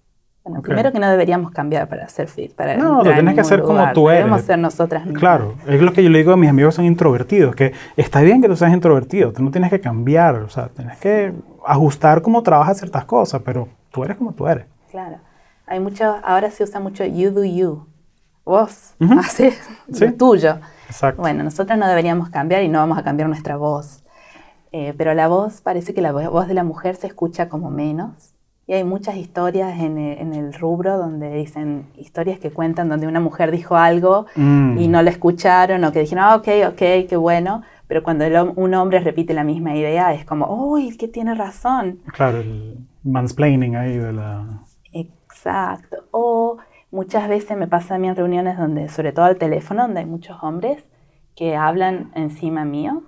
Bueno, 0.43 0.61
primero 0.63 0.91
que 0.91 0.99
no 0.99 1.07
deberíamos 1.09 1.51
cambiar 1.51 1.87
para 1.87 2.07
ser 2.09 2.27
fit, 2.27 2.53
para 2.55 2.75
No, 2.75 3.03
lo 3.03 3.13
tienes 3.13 3.35
que 3.35 3.41
hacer 3.41 3.61
como 3.61 3.91
tú 3.93 4.09
eres. 4.09 4.21
Debemos 4.23 4.41
ser 4.41 4.57
nosotras 4.57 5.03
mismas. 5.05 5.19
Claro, 5.19 5.53
es 5.67 5.79
lo 5.81 5.93
que 5.93 6.03
yo 6.03 6.09
le 6.09 6.17
digo 6.17 6.31
a 6.33 6.37
mis 6.37 6.49
amigos 6.49 6.73
que 6.73 6.75
son 6.77 6.85
introvertidos, 6.85 7.55
que 7.55 7.73
está 7.95 8.21
bien 8.21 8.41
que 8.41 8.47
tú 8.47 8.55
seas 8.55 8.73
introvertido, 8.73 9.31
tú 9.33 9.43
no 9.43 9.51
tienes 9.51 9.69
que 9.69 9.79
cambiar, 9.79 10.35
o 10.37 10.49
sea, 10.49 10.69
tienes 10.69 10.97
que 10.97 11.31
ajustar 11.65 12.23
cómo 12.23 12.41
trabajas 12.41 12.77
ciertas 12.79 13.05
cosas, 13.05 13.41
pero 13.45 13.67
tú 13.91 14.03
eres 14.03 14.17
como 14.17 14.33
tú 14.33 14.47
eres. 14.47 14.65
Claro. 14.89 15.17
Hay 15.67 15.79
mucho, 15.79 16.15
ahora 16.23 16.49
se 16.49 16.63
usa 16.63 16.79
mucho 16.79 17.05
you 17.05 17.29
do 17.31 17.43
you. 17.45 17.85
Vos 18.43 18.95
Ujú. 18.99 19.19
haces 19.19 19.61
Sí. 19.93 20.05
lo 20.07 20.13
tuyo. 20.13 20.57
Exacto. 20.87 21.21
Bueno, 21.21 21.43
nosotras 21.43 21.77
no 21.77 21.87
deberíamos 21.87 22.29
cambiar 22.29 22.63
y 22.63 22.67
no 22.67 22.79
vamos 22.79 22.97
a 22.97 23.03
cambiar 23.03 23.29
nuestra 23.29 23.57
voz. 23.57 24.03
Eh, 24.71 24.93
pero 24.97 25.13
la 25.13 25.27
voz, 25.27 25.61
parece 25.61 25.93
que 25.93 26.01
la 26.01 26.11
vo- 26.11 26.29
voz 26.31 26.47
de 26.47 26.55
la 26.55 26.63
mujer 26.63 26.95
se 26.95 27.05
escucha 27.05 27.47
como 27.47 27.69
menos. 27.69 28.33
Y 28.71 28.73
hay 28.73 28.85
muchas 28.85 29.17
historias 29.17 29.77
en 29.81 29.97
el, 29.97 30.17
en 30.19 30.33
el 30.33 30.53
rubro 30.53 30.97
donde 30.97 31.33
dicen 31.33 31.87
historias 31.97 32.39
que 32.39 32.51
cuentan 32.51 32.87
donde 32.87 33.05
una 33.05 33.19
mujer 33.19 33.51
dijo 33.51 33.75
algo 33.75 34.27
Mm. 34.37 34.77
y 34.77 34.87
no 34.87 35.01
la 35.01 35.09
escucharon 35.09 35.83
o 35.83 35.91
que 35.91 35.99
dijeron, 35.99 36.23
ah, 36.23 36.35
ok, 36.37 36.47
ok, 36.69 36.77
qué 37.09 37.17
bueno. 37.17 37.63
Pero 37.89 38.01
cuando 38.01 38.23
el 38.23 38.33
un 38.55 38.73
hombre 38.73 39.01
repite 39.01 39.33
la 39.33 39.43
misma 39.43 39.75
idea 39.75 40.13
es 40.13 40.23
como, 40.23 40.45
uy, 40.71 40.95
que 40.95 41.09
tiene 41.09 41.35
razón. 41.35 41.99
Claro, 42.13 42.37
el 42.37 42.77
mansplaining 43.03 43.75
ahí 43.75 43.97
de 43.97 44.13
la... 44.13 44.45
Exacto. 44.93 46.05
O 46.11 46.55
muchas 46.91 47.27
veces 47.27 47.57
me 47.57 47.67
pasa 47.67 47.95
a 47.95 47.97
mí 47.97 48.07
en 48.07 48.15
reuniones 48.15 48.57
donde, 48.57 48.87
sobre 48.87 49.11
todo 49.11 49.25
al 49.25 49.35
teléfono, 49.35 49.81
donde 49.81 49.99
hay 49.99 50.05
muchos 50.05 50.41
hombres 50.41 50.81
que 51.35 51.57
hablan 51.57 52.09
encima 52.15 52.63
mío. 52.63 53.03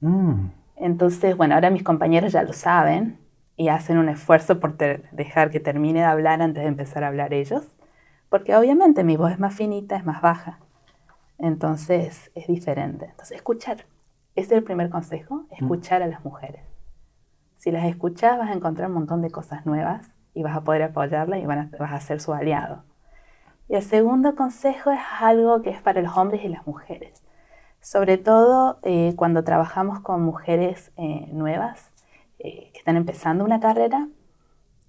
Mm, 0.00 0.46
Entonces, 0.74 1.36
bueno, 1.36 1.54
ahora 1.54 1.70
mis 1.70 1.84
compañeros 1.84 2.32
ya 2.32 2.42
lo 2.42 2.52
saben 2.52 3.22
y 3.56 3.68
hacen 3.68 3.98
un 3.98 4.08
esfuerzo 4.08 4.60
por 4.60 4.76
dejar 4.76 5.50
que 5.50 5.60
termine 5.60 6.00
de 6.00 6.06
hablar 6.06 6.42
antes 6.42 6.62
de 6.62 6.68
empezar 6.68 7.04
a 7.04 7.08
hablar 7.08 7.32
ellos, 7.34 7.68
porque 8.28 8.56
obviamente 8.56 9.04
mi 9.04 9.16
voz 9.16 9.32
es 9.32 9.38
más 9.38 9.54
finita, 9.54 9.96
es 9.96 10.04
más 10.04 10.20
baja. 10.22 10.58
Entonces, 11.38 12.30
es 12.34 12.46
diferente. 12.46 13.06
Entonces, 13.06 13.36
escuchar. 13.36 13.86
Ese 14.34 14.46
es 14.54 14.58
el 14.58 14.64
primer 14.64 14.90
consejo, 14.90 15.46
escuchar 15.50 16.02
a 16.02 16.06
las 16.08 16.24
mujeres. 16.24 16.62
Si 17.56 17.70
las 17.70 17.84
escuchas, 17.86 18.38
vas 18.38 18.50
a 18.50 18.54
encontrar 18.54 18.88
un 18.88 18.94
montón 18.94 19.22
de 19.22 19.30
cosas 19.30 19.64
nuevas 19.66 20.14
y 20.34 20.42
vas 20.42 20.56
a 20.56 20.62
poder 20.64 20.82
apoyarlas 20.82 21.40
y 21.40 21.46
van 21.46 21.58
a- 21.58 21.70
vas 21.78 21.92
a 21.92 22.00
ser 22.00 22.20
su 22.20 22.32
aliado. 22.32 22.84
Y 23.68 23.76
el 23.76 23.82
segundo 23.82 24.34
consejo 24.36 24.90
es 24.90 25.00
algo 25.20 25.62
que 25.62 25.70
es 25.70 25.80
para 25.80 26.02
los 26.02 26.16
hombres 26.16 26.44
y 26.44 26.48
las 26.48 26.66
mujeres. 26.66 27.22
Sobre 27.80 28.18
todo 28.18 28.78
eh, 28.82 29.14
cuando 29.16 29.44
trabajamos 29.44 30.00
con 30.00 30.22
mujeres 30.22 30.92
eh, 30.96 31.28
nuevas 31.32 31.92
eh, 32.38 32.72
están 32.84 32.98
empezando 32.98 33.46
una 33.46 33.60
carrera, 33.60 34.08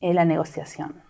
es 0.02 0.14
la 0.14 0.26
negociación. 0.26 1.02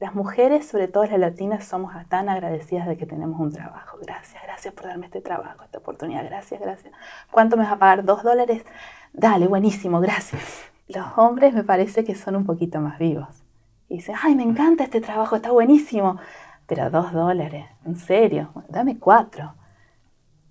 Las 0.00 0.16
mujeres, 0.16 0.66
sobre 0.66 0.88
todo 0.88 1.04
las 1.04 1.16
latinas, 1.16 1.64
somos 1.64 1.92
tan 2.08 2.28
agradecidas 2.28 2.88
de 2.88 2.96
que 2.96 3.06
tenemos 3.06 3.38
un 3.38 3.52
trabajo. 3.52 3.98
Gracias, 4.02 4.42
gracias 4.42 4.74
por 4.74 4.86
darme 4.86 5.06
este 5.06 5.20
trabajo, 5.20 5.62
esta 5.62 5.78
oportunidad. 5.78 6.24
Gracias, 6.24 6.60
gracias. 6.60 6.92
¿Cuánto 7.30 7.56
me 7.56 7.62
vas 7.62 7.72
a 7.74 7.78
pagar? 7.78 8.04
¿Dos 8.04 8.24
dólares? 8.24 8.64
Dale, 9.12 9.46
buenísimo, 9.46 10.00
gracias. 10.00 10.64
Los 10.88 11.06
hombres 11.16 11.54
me 11.54 11.62
parece 11.62 12.02
que 12.04 12.16
son 12.16 12.34
un 12.34 12.44
poquito 12.44 12.80
más 12.80 12.98
vivos. 12.98 13.44
Y 13.88 13.98
dicen, 13.98 14.16
ay, 14.20 14.34
me 14.34 14.42
encanta 14.42 14.82
este 14.82 15.00
trabajo, 15.00 15.36
está 15.36 15.52
buenísimo. 15.52 16.18
Pero 16.66 16.90
dos 16.90 17.12
dólares, 17.12 17.64
en 17.84 17.94
serio, 17.94 18.50
dame 18.68 18.98
cuatro 18.98 19.54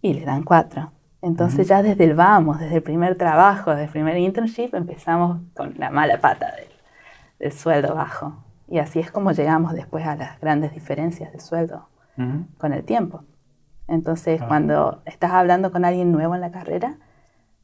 y 0.01 0.13
le 0.13 0.23
dan 0.23 0.43
cuatro. 0.43 0.93
Entonces 1.21 1.67
ya 1.67 1.81
desde 1.81 2.03
el 2.03 2.13
vamos, 2.15 2.59
desde 2.59 2.75
el 2.77 2.83
primer 2.83 3.15
trabajo, 3.15 3.71
desde 3.71 3.85
el 3.85 3.89
primer 3.89 4.17
internship, 4.17 4.73
empezamos 4.73 5.39
con 5.55 5.73
la 5.77 5.89
mala 5.89 6.19
pata 6.19 6.47
del, 6.55 6.67
del 7.39 7.51
sueldo 7.51 7.95
bajo. 7.95 8.43
Y 8.67 8.79
así 8.79 8.99
es 8.99 9.11
como 9.11 9.31
llegamos 9.31 9.73
después 9.73 10.05
a 10.05 10.15
las 10.15 10.39
grandes 10.39 10.73
diferencias 10.73 11.31
de 11.31 11.39
sueldo 11.39 11.89
con 12.57 12.73
el 12.73 12.83
tiempo. 12.83 13.23
Entonces, 13.87 14.41
cuando 14.47 15.01
estás 15.05 15.31
hablando 15.31 15.71
con 15.71 15.85
alguien 15.85 16.11
nuevo 16.11 16.35
en 16.35 16.41
la 16.41 16.51
carrera 16.51 16.97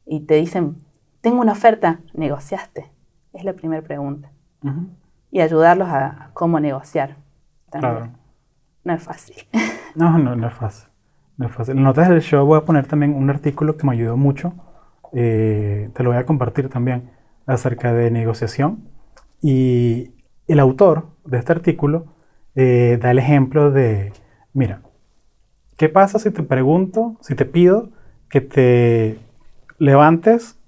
y 0.06 0.20
te 0.20 0.34
dicen, 0.34 0.76
tengo 1.20 1.40
una 1.40 1.52
oferta, 1.52 2.00
negociaste. 2.12 2.90
Es 3.32 3.44
la 3.44 3.52
primera 3.52 3.82
pregunta. 3.82 4.30
Y 5.30 5.40
ayudarlos 5.40 5.88
a, 5.88 6.06
a 6.06 6.30
cómo 6.32 6.60
negociar. 6.60 7.16
también. 7.70 7.92
Claro. 7.94 8.12
No 8.84 8.92
es 8.94 9.02
fácil. 9.02 9.36
No, 9.94 10.18
no, 10.18 10.34
no 10.36 10.46
es 10.48 10.54
fácil. 10.54 10.88
No 11.36 11.46
es 11.46 11.52
fácil. 11.52 11.76
En 11.76 11.82
notas 11.82 12.08
del 12.08 12.20
show 12.22 12.46
voy 12.46 12.58
a 12.58 12.64
poner 12.64 12.86
también 12.86 13.14
un 13.14 13.28
artículo 13.30 13.76
que 13.76 13.86
me 13.86 13.92
ayudó 13.92 14.16
mucho. 14.16 14.52
eh, 15.12 15.90
te 15.94 16.02
lo 16.02 16.10
voy 16.10 16.18
a 16.18 16.26
compartir 16.26 16.68
también 16.68 17.10
acerca 17.46 17.92
de 17.92 18.10
negociación. 18.10 18.88
Y 19.42 20.12
el 20.48 20.58
autor 20.60 21.08
de 21.24 21.38
este 21.38 21.52
artículo 21.52 22.06
eh, 22.54 22.98
da 23.00 23.10
el 23.10 23.18
ejemplo 23.18 23.70
de, 23.70 24.12
mira, 24.52 24.82
¿qué 25.76 25.88
pasa 25.88 26.18
si 26.18 26.30
te 26.30 26.42
pregunto, 26.42 27.16
si 27.20 27.34
te 27.34 27.44
pido 27.44 27.90
que 28.28 28.40
te 28.40 29.18
levantes 29.78 30.58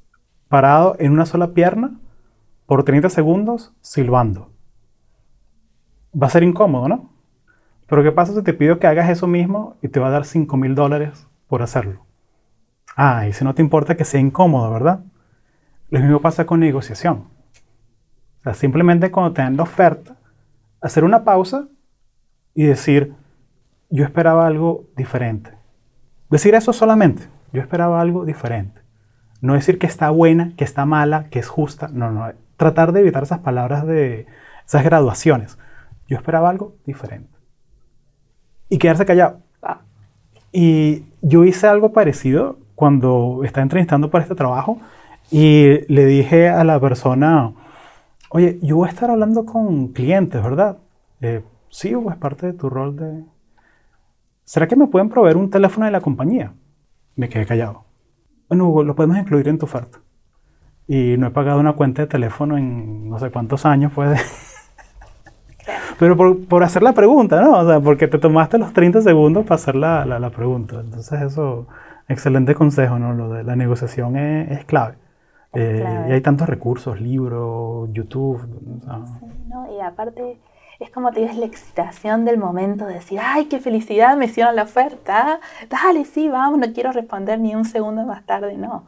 parado 0.49 0.97
en 0.99 1.13
una 1.13 1.27
sola 1.27 1.53
pierna 1.55 1.99
por 2.67 2.85
30 2.85 3.09
segundos 3.11 3.75
silbando? 3.81 4.51
Va 6.21 6.29
a 6.29 6.31
ser 6.31 6.43
incómodo, 6.43 6.89
¿no? 6.89 7.11
Pero 7.87 8.03
¿qué 8.03 8.13
pasa 8.13 8.35
si 8.35 8.43
te 8.43 8.53
pido 8.53 8.79
que 8.79 8.87
hagas 8.87 9.09
eso 9.11 9.27
mismo 9.27 9.77
y 9.83 9.89
te 9.89 10.01
va 10.01 10.09
a 10.09 10.11
dar 10.11 10.25
5 10.25 10.57
mil 10.57 10.75
dólares 10.75 11.29
por 11.47 11.63
hacerlo? 11.63 12.05
Ah, 12.97 13.27
y 13.29 13.33
si 13.33 13.45
no 13.45 13.55
te 13.55 13.63
importa 13.63 13.97
que 13.97 14.05
sea 14.05 14.21
incómodo, 14.21 14.71
¿verdad? 14.71 15.01
Lo 15.91 16.01
mismo 16.01 16.21
pasa 16.21 16.47
con 16.47 16.61
negociación. 16.61 17.29
O 18.41 18.43
sea, 18.43 18.55
simplemente 18.55 19.11
cuando 19.11 19.33
te 19.33 19.43
dan 19.43 19.57
la 19.57 19.63
oferta, 19.63 20.17
hacer 20.81 21.05
una 21.05 21.25
pausa 21.25 21.69
y 22.55 22.65
decir, 22.65 23.15
yo 23.91 24.05
esperaba 24.05 24.47
algo 24.47 24.85
diferente. 24.97 25.53
Decir 26.31 26.55
eso 26.55 26.73
solamente, 26.73 27.29
yo 27.53 27.61
esperaba 27.61 28.01
algo 28.01 28.25
diferente. 28.25 28.81
No 29.41 29.55
decir 29.55 29.79
que 29.79 29.87
está 29.87 30.11
buena, 30.11 30.55
que 30.57 30.65
está 30.65 30.87
mala, 30.87 31.29
que 31.31 31.39
es 31.39 31.49
justa. 31.49 31.89
No, 31.93 32.11
no. 32.11 32.33
Tratar 32.57 32.93
de 32.93 33.01
evitar 33.01 33.23
esas 33.23 33.41
palabras 33.41 33.87
de 33.87 34.27
esas 34.67 34.83
graduaciones. 34.83 35.59
Yo 36.09 36.17
esperaba 36.17 36.49
algo 36.49 36.75
diferente. 36.87 37.36
Y 38.69 38.79
quedarse 38.79 39.07
callado. 39.07 39.41
Y 40.53 41.05
yo 41.21 41.45
hice 41.45 41.67
algo 41.67 41.93
parecido 41.93 42.59
cuando 42.75 43.43
estaba 43.45 43.63
entrevistando 43.63 44.11
para 44.11 44.23
este 44.23 44.35
trabajo 44.35 44.79
y 45.31 45.93
le 45.93 46.07
dije 46.07 46.49
a 46.49 46.65
la 46.65 46.81
persona, 46.81 47.53
oye, 48.31 48.59
yo 48.63 48.77
voy 48.77 48.89
a 48.89 48.93
estar 48.93 49.11
hablando 49.11 49.45
con 49.45 49.89
clientes, 49.89 50.43
¿verdad? 50.43 50.79
Eh, 51.21 51.43
sí, 51.69 51.93
es 51.93 52.17
parte 52.17 52.47
de 52.47 52.53
tu 52.53 52.71
rol 52.71 52.97
de... 52.97 53.25
¿Será 54.45 54.69
que 54.69 54.77
me 54.77 54.87
pueden 54.87 55.09
proveer 55.09 55.37
un 55.37 55.51
teléfono 55.51 55.87
de 55.87 55.93
la 55.93 56.01
compañía? 56.01 56.55
Me 57.17 57.29
quedé 57.29 57.45
callado. 57.47 57.85
Bueno, 58.49 58.69
Hugo, 58.69 58.85
lo 58.85 58.95
podemos 58.95 59.19
incluir 59.19 59.49
en 59.49 59.59
tu 59.59 59.67
oferta. 59.67 59.99
Y 60.87 61.17
no 61.19 61.27
he 61.27 61.31
pagado 61.31 61.59
una 61.59 61.73
cuenta 61.73 62.03
de 62.03 62.09
teléfono 62.09 62.57
en 62.57 63.09
no 63.09 63.19
sé 63.19 63.31
cuántos 63.31 63.67
años, 63.67 63.93
pues. 63.93 64.21
Pero 65.99 66.17
por, 66.17 66.47
por 66.47 66.63
hacer 66.63 66.83
la 66.83 66.93
pregunta, 66.93 67.41
¿no? 67.41 67.53
O 67.59 67.67
sea, 67.67 67.81
porque 67.81 68.07
te 68.09 68.19
tomaste 68.19 68.59
los 68.59 68.73
30 68.73 69.01
segundos 69.01 69.45
para 69.45 69.55
hacer 69.57 69.75
la, 69.77 70.05
la, 70.05 70.19
la 70.19 70.31
pregunta. 70.31 70.81
Entonces 70.81 71.23
eso, 71.23 71.67
excelente 72.09 72.55
consejo, 72.55 72.99
¿no? 72.99 73.15
Lo 73.15 73.31
de 73.31 73.45
la 73.45 73.57
negociación 73.57 74.17
es, 74.17 74.51
es 74.51 74.65
clave. 74.67 74.97
Eh, 75.55 75.79
clave. 75.81 76.09
Y 76.11 76.13
hay 76.13 76.21
tantos 76.21 76.49
recursos, 76.49 77.01
libros, 77.01 77.91
YouTube. 77.93 78.41
o 78.81 78.85
sea, 78.85 79.07
Sí, 79.21 79.27
¿no? 79.49 79.73
Y 79.75 79.81
aparte, 79.81 80.39
es 80.81 80.91
como 80.91 81.13
te 81.13 81.33
la 81.33 81.47
excitación 81.47 82.25
del 82.27 82.37
momento 82.39 82.85
de 82.87 82.95
decir, 82.95 83.19
ay, 83.23 83.47
qué 83.47 83.59
felicidad, 83.61 84.17
me 84.19 84.27
hicieron 84.27 84.55
la 84.55 84.65
oferta. 84.65 85.41
Dale, 85.71 86.05
sí, 86.05 86.29
vamos, 86.29 86.59
no 86.59 86.73
quiero 86.75 86.93
responder 86.93 87.41
ni 87.41 87.55
un 87.55 87.65
segundo 87.65 88.05
más 88.05 88.25
tarde, 88.27 88.59
no. 88.59 88.85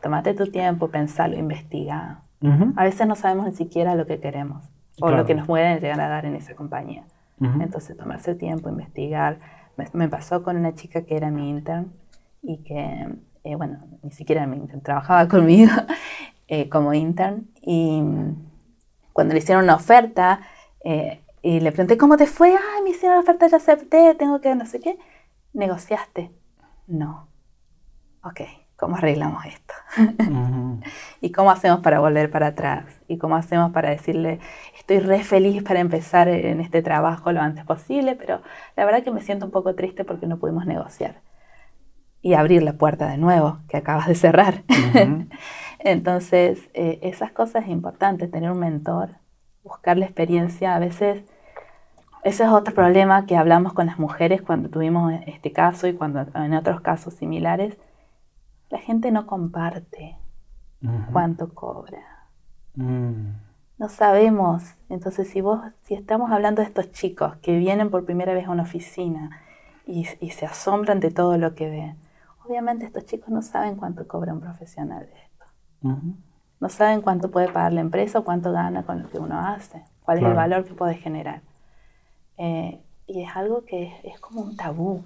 Tómate 0.00 0.34
tu 0.34 0.46
tiempo, 0.46 0.88
pensalo, 0.88 1.36
investiga. 1.36 2.20
ujú, 2.40 2.72
A 2.76 2.84
veces 2.84 3.08
no 3.08 3.16
sabemos 3.16 3.46
ni 3.46 3.52
siquiera 3.54 3.94
lo 3.96 4.06
que 4.06 4.20
queremos 4.20 4.62
o 5.00 5.06
Claro. 5.06 5.16
lo 5.18 5.26
que 5.26 5.34
nos 5.34 5.46
pueden 5.46 5.80
llegar 5.80 6.00
a 6.00 6.08
dar 6.08 6.24
en 6.26 6.34
esa 6.36 6.54
compañía. 6.54 7.04
Ujú. 7.40 7.60
Entonces, 7.62 7.96
tomarse 7.96 8.32
el 8.32 8.38
tiempo, 8.38 8.68
investigar. 8.68 9.38
Me, 9.76 9.86
me 9.92 10.08
pasó 10.08 10.42
con 10.42 10.56
una 10.56 10.74
chica 10.74 11.02
que 11.02 11.16
era 11.16 11.30
mi 11.30 11.50
intern 11.50 11.92
y 12.42 12.58
que, 12.58 13.08
eh, 13.44 13.54
bueno, 13.56 13.80
ni 14.02 14.10
siquiera 14.12 14.42
era 14.42 14.50
mi 14.50 14.56
intern, 14.58 14.80
trabajaba 14.82 15.26
conmigo 15.34 15.72
eh, 16.48 16.68
como 16.68 16.94
intern. 16.94 17.48
Y 17.62 18.00
mm, 18.02 18.36
cuando 19.12 19.34
le 19.34 19.38
hicieron 19.40 19.64
una 19.64 19.74
oferta, 19.76 20.40
eh, 20.84 21.20
y 21.42 21.60
le 21.60 21.72
pregunté, 21.72 21.98
¿cómo 21.98 22.16
te 22.16 22.26
fue? 22.26 22.50
Ay, 22.50 22.82
me 22.82 22.90
hicieron 22.90 23.16
la 23.16 23.20
oferta, 23.22 23.46
ya 23.46 23.58
acepté, 23.58 24.14
tengo 24.14 24.40
que 24.40 24.54
no 24.54 24.64
sé 24.64 24.80
qué. 24.80 24.96
¿Negociaste? 25.52 26.30
No. 26.86 27.28
Ok, 28.22 28.40
¿cómo 28.84 28.96
arreglamos 28.96 29.46
esto? 29.46 29.72
Ujú. 30.28 30.80
¿Y 31.22 31.32
cómo 31.32 31.50
hacemos 31.50 31.80
para 31.80 32.00
volver 32.00 32.30
para 32.30 32.48
atrás? 32.48 32.84
¿Y 33.08 33.16
cómo 33.16 33.34
hacemos 33.34 33.72
para 33.72 33.88
decirle, 33.88 34.40
estoy 34.78 34.98
re 34.98 35.24
feliz 35.24 35.62
para 35.62 35.80
empezar 35.80 36.28
en 36.28 36.60
este 36.60 36.82
trabajo 36.82 37.32
lo 37.32 37.40
antes 37.40 37.64
posible, 37.64 38.14
pero 38.14 38.42
la 38.76 38.84
verdad 38.84 39.02
que 39.02 39.10
me 39.10 39.22
siento 39.22 39.46
un 39.46 39.52
poco 39.52 39.74
triste 39.74 40.04
porque 40.04 40.26
no 40.26 40.36
pudimos 40.36 40.66
negociar? 40.66 41.22
Y 42.20 42.34
abrir 42.34 42.62
la 42.62 42.74
puerta 42.74 43.08
de 43.08 43.16
nuevo, 43.16 43.60
que 43.70 43.78
acabas 43.78 44.06
de 44.06 44.16
cerrar. 44.16 44.64
Ujú. 44.68 45.28
Entonces, 45.78 46.68
eh, 46.74 46.98
esas 47.00 47.32
cosas 47.32 47.64
es 47.64 47.70
importante, 47.70 48.28
tener 48.28 48.50
un 48.50 48.58
mentor, 48.58 49.12
buscar 49.62 49.96
la 49.96 50.04
experiencia. 50.04 50.74
A 50.74 50.78
veces, 50.78 51.22
ese 52.22 52.44
es 52.44 52.50
otro 52.50 52.74
problema 52.74 53.24
que 53.24 53.38
hablamos 53.38 53.72
con 53.72 53.86
las 53.86 53.98
mujeres 53.98 54.42
cuando 54.42 54.68
tuvimos 54.68 55.10
este 55.26 55.52
caso 55.52 55.86
y 55.86 55.94
cuando 55.94 56.26
en 56.34 56.52
otros 56.52 56.82
casos 56.82 57.14
similares. 57.14 57.78
La 58.70 58.78
gente 58.78 59.10
no 59.10 59.26
comparte 59.26 60.16
cuánto 61.12 61.54
cobra. 61.54 62.02
Mm. 62.74 63.32
No 63.78 63.88
sabemos. 63.88 64.62
Entonces, 64.88 65.28
si 65.28 65.40
vos, 65.40 65.60
si 65.82 65.94
estamos 65.94 66.30
hablando 66.30 66.62
de 66.62 66.68
estos 66.68 66.92
chicos 66.92 67.36
que 67.36 67.58
vienen 67.58 67.90
por 67.90 68.04
primera 68.04 68.34
vez 68.34 68.46
a 68.46 68.50
una 68.50 68.62
oficina 68.62 69.42
y, 69.86 70.06
y 70.20 70.30
se 70.30 70.46
asombran 70.46 71.00
de 71.00 71.10
todo 71.10 71.38
lo 71.38 71.54
que 71.54 71.68
ven, 71.68 71.96
obviamente 72.46 72.86
estos 72.86 73.04
chicos 73.06 73.28
no 73.30 73.42
saben 73.42 73.76
cuánto 73.76 74.06
cobra 74.06 74.32
un 74.32 74.40
profesional 74.40 75.06
de 75.06 75.12
esto. 75.12 75.44
No 76.60 76.68
saben 76.70 77.02
cuánto 77.02 77.30
puede 77.30 77.48
pagar 77.48 77.72
la 77.72 77.80
empresa 77.80 78.20
o 78.20 78.24
cuánto 78.24 78.52
gana 78.52 78.84
con 78.84 79.02
lo 79.02 79.10
que 79.10 79.18
uno 79.18 79.38
hace, 79.38 79.84
cuál 80.02 80.18
es 80.18 80.24
el 80.24 80.34
valor 80.34 80.64
que 80.64 80.72
puede 80.72 80.94
generar. 80.94 81.42
Eh, 82.38 82.80
y 83.06 83.22
es 83.22 83.36
algo 83.36 83.64
que 83.64 83.84
es, 83.84 83.92
es 84.04 84.20
como 84.20 84.40
un 84.40 84.56
tabú, 84.56 85.02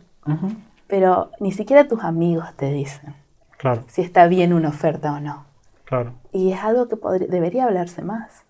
pero 0.86 1.30
ni 1.40 1.50
siquiera 1.50 1.88
tus 1.88 2.04
amigos 2.04 2.54
te 2.54 2.70
dicen 2.70 3.14
Claro, 3.58 3.82
si 3.88 4.02
está 4.02 4.26
bien 4.28 4.52
una 4.54 4.68
oferta 4.70 5.12
o 5.12 5.20
no. 5.20 5.44
claro. 5.84 6.12
Y 6.32 6.52
es 6.52 6.60
algo 6.62 6.88
que 6.88 6.96
debería 7.26 7.64
hablarse 7.64 8.02
más 8.02 8.44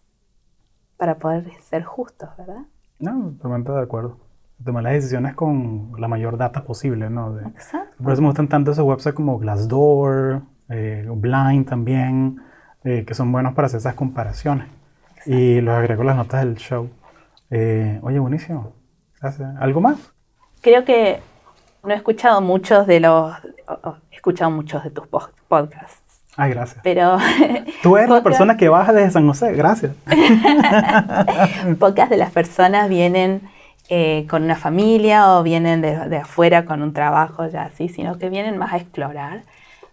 para 0.96 1.16
poder 1.18 1.50
ser 1.62 1.84
justos, 1.84 2.28
¿verdad? 2.36 2.62
No, 2.98 3.30
totalmente 3.32 3.72
de 3.72 3.80
acuerdo. 3.82 4.18
Tomar 4.64 4.82
las 4.82 4.92
decisiones 4.94 5.34
con 5.34 5.92
la 5.98 6.08
mayor 6.08 6.36
data 6.36 6.64
posible, 6.64 7.08
¿no? 7.10 7.32
De- 7.34 7.46
Exacto. 7.46 7.96
por 8.02 8.12
eso 8.12 8.20
me 8.22 8.28
gustan 8.28 8.48
tanto 8.48 8.72
esos 8.72 8.84
websites 8.84 9.14
como 9.14 9.38
Glassdoor, 9.38 10.42
eh, 10.68 11.06
Blind 11.14 11.68
también, 11.68 12.42
eh, 12.84 13.04
que 13.06 13.14
son 13.14 13.30
buenos 13.32 13.54
para 13.54 13.66
hacer 13.66 13.78
esas 13.78 13.94
comparaciones. 13.94 14.66
Y 15.26 15.60
los 15.60 15.74
agrego 15.74 16.02
las 16.04 16.16
notas 16.16 16.44
del 16.44 16.56
show. 16.56 16.90
Eh, 17.50 18.00
oye, 18.02 18.18
buenísimo. 18.18 18.72
Gracias. 19.20 19.56
¿Algo 19.60 19.80
más? 19.80 19.98
Creo 20.60 20.84
que 20.84 21.20
no 21.84 21.90
he 21.90 21.96
escuchado 21.96 22.40
muchos 22.40 22.86
de 22.88 22.98
los, 23.00 23.32
he 24.10 24.16
escuchado 24.16 24.50
muchos 24.50 24.82
de 24.84 24.90
tus 24.90 25.06
po- 25.08 25.28
podcasts, 25.48 26.22
Ay, 26.36 26.50
gracias. 26.50 26.80
pero 26.82 27.18
Tú 27.82 27.96
eres 27.96 28.08
la 28.10 28.22
persona 28.22 28.56
que 28.56 28.68
baja 28.68 28.92
desde 28.92 29.10
San 29.10 29.26
José. 29.26 29.52
Gracias. 29.52 29.92
pocas 31.78 32.10
de 32.10 32.16
las 32.16 32.30
personas 32.30 32.88
vienen 32.88 33.42
eh, 33.88 34.26
con 34.28 34.42
una 34.44 34.56
familia 34.56 35.32
o 35.38 35.42
vienen 35.42 35.80
de, 35.80 36.08
de 36.08 36.16
afuera 36.18 36.64
con 36.64 36.82
un 36.82 36.92
trabajo 36.92 37.46
ya 37.48 37.62
así, 37.64 37.88
sino 37.88 38.18
que 38.18 38.28
vienen 38.28 38.58
más 38.58 38.72
a 38.72 38.76
explorar. 38.76 39.42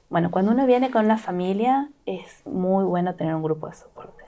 Bueno, 0.09 0.31
cuando 0.31 0.51
uno 0.51 0.65
viene 0.65 0.91
con 0.91 1.05
una 1.05 1.17
familia 1.17 1.89
es 2.05 2.41
muy 2.45 2.83
bueno 2.83 3.15
tener 3.15 3.35
un 3.35 3.43
grupo 3.43 3.67
de 3.67 3.73
soporte. 3.75 4.23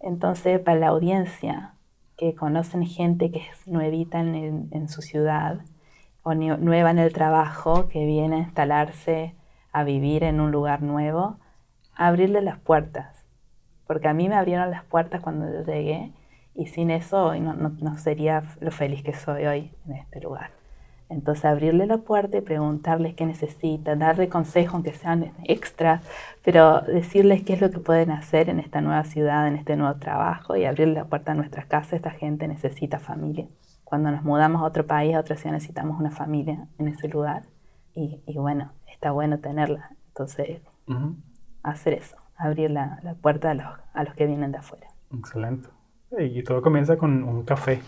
Entonces, 0.00 0.60
para 0.60 0.78
la 0.78 0.88
audiencia 0.88 1.74
que 2.16 2.34
conocen 2.34 2.86
gente 2.86 3.30
que 3.30 3.38
es 3.40 3.66
nuevita 3.68 4.18
en 4.20 4.88
su 4.88 5.02
ciudad 5.02 5.58
nueva 6.34 6.90
en 6.90 6.98
el 6.98 7.12
trabajo, 7.12 7.88
que 7.88 8.04
viene 8.06 8.36
a 8.36 8.38
instalarse, 8.40 9.34
a 9.72 9.84
vivir 9.84 10.24
en 10.24 10.40
un 10.40 10.50
lugar 10.50 10.82
nuevo, 10.82 11.38
abrirle 11.94 12.42
las 12.42 12.58
puertas. 12.58 13.24
Porque 13.86 14.08
a 14.08 14.14
mí 14.14 14.28
me 14.28 14.34
abrieron 14.36 14.70
las 14.70 14.84
puertas 14.84 15.20
cuando 15.20 15.46
llegué 15.64 16.12
y 16.54 16.66
sin 16.66 16.90
eso 16.90 17.34
no, 17.36 17.54
no- 17.54 17.70
no 17.80 17.98
sería 17.98 18.42
lo 18.60 18.70
feliz 18.70 19.02
que 19.02 19.14
soy 19.14 19.46
hoy 19.46 19.72
en 19.86 19.96
este 19.96 20.20
lugar. 20.20 20.50
Entonces 21.10 21.46
abrirle 21.46 21.86
la 21.86 21.98
puerta 21.98 22.36
y 22.36 22.40
preguntarles 22.42 23.14
qué 23.14 23.24
necesitan, 23.24 23.98
darle 23.98 24.28
consejos 24.28 24.74
aunque 24.74 24.92
sean 24.92 25.32
extras, 25.44 26.02
pero 26.44 26.82
decirles 26.82 27.42
qué 27.44 27.54
es 27.54 27.60
lo 27.62 27.70
que 27.70 27.78
pueden 27.78 28.10
hacer 28.10 28.50
en 28.50 28.58
esta 28.60 28.82
nueva 28.82 29.04
ciudad, 29.04 29.48
en 29.48 29.56
este 29.56 29.74
nuevo 29.76 29.98
trabajo 29.98 30.54
y 30.56 30.66
abrirle 30.66 30.94
la 30.94 31.04
puerta 31.06 31.32
a 31.32 31.34
nuestras 31.34 31.64
casas. 31.66 31.94
Esta 31.94 32.10
gente 32.10 32.46
necesita 32.46 32.98
familia. 32.98 33.46
Cuando 33.88 34.10
nos 34.10 34.22
mudamos 34.22 34.60
a 34.60 34.64
otro 34.66 34.84
país, 34.84 35.14
a 35.14 35.20
otra 35.20 35.36
ciudad, 35.36 35.52
necesitamos 35.54 35.98
una 35.98 36.10
familia 36.10 36.66
en 36.78 36.88
ese 36.88 37.08
lugar. 37.08 37.42
Y, 37.94 38.20
y 38.26 38.36
bueno, 38.36 38.72
está 38.86 39.12
bueno 39.12 39.38
tenerla. 39.38 39.90
Entonces, 40.08 40.60
Ujú. 40.86 41.14
hacer 41.62 41.94
eso, 41.94 42.16
abrir 42.36 42.70
la, 42.70 42.98
la 43.02 43.14
puerta 43.14 43.50
a 43.50 43.54
los, 43.54 43.66
a 43.94 44.04
los 44.04 44.14
que 44.14 44.26
vienen 44.26 44.52
de 44.52 44.58
afuera. 44.58 44.88
Excelente. 45.16 45.68
Y 46.18 46.42
todo 46.42 46.60
comienza 46.62 46.96
con 46.96 47.22
un 47.24 47.44
café. 47.44 47.80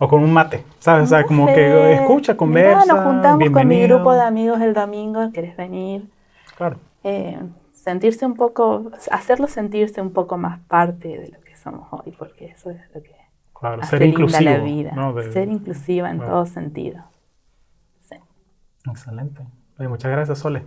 O 0.00 0.06
con 0.08 0.22
un 0.22 0.32
mate, 0.32 0.64
¿sabes? 0.78 1.04
o 1.04 1.06
sea, 1.08 1.24
como 1.24 1.46
Café. 1.46 1.56
que 1.56 1.94
escucha, 1.94 2.36
conversa. 2.36 2.84
Nos 2.86 3.04
juntamos 3.04 3.30
con 3.32 3.38
mi 3.38 3.44
bienvenido. 3.48 3.96
grupo 3.96 4.14
de 4.14 4.20
amigos 4.22 4.60
el 4.60 4.72
domingo, 4.72 5.32
¿querés 5.32 5.56
venir? 5.56 6.08
Claro. 6.56 6.76
Eh, 7.02 7.36
sentirse 7.72 8.24
un 8.24 8.34
poco, 8.34 8.92
hacerlo 9.10 9.48
sentirse 9.48 10.00
un 10.00 10.12
poco 10.12 10.36
más 10.36 10.60
parte 10.68 11.08
de 11.08 11.28
lo 11.30 11.40
que 11.40 11.56
somos 11.56 11.88
hoy, 11.90 12.12
porque 12.16 12.46
eso 12.46 12.70
es 12.70 12.80
lo 12.94 13.02
que 13.02 13.10
Claro, 13.60 13.82
ser 13.82 14.00
linda 14.02 14.40
la 14.40 14.58
vida. 14.58 14.92
¿no? 14.94 15.12
De- 15.14 15.32
Ser 15.32 15.48
inclusiva 15.48 16.10
en 16.10 16.18
Claro. 16.18 16.32
todo 16.32 16.46
sentido. 16.46 17.04
Sí. 18.00 18.14
Excelente. 18.88 19.46
Oye, 19.78 19.88
muchas 19.88 20.10
gracias, 20.10 20.38
Sole. 20.38 20.62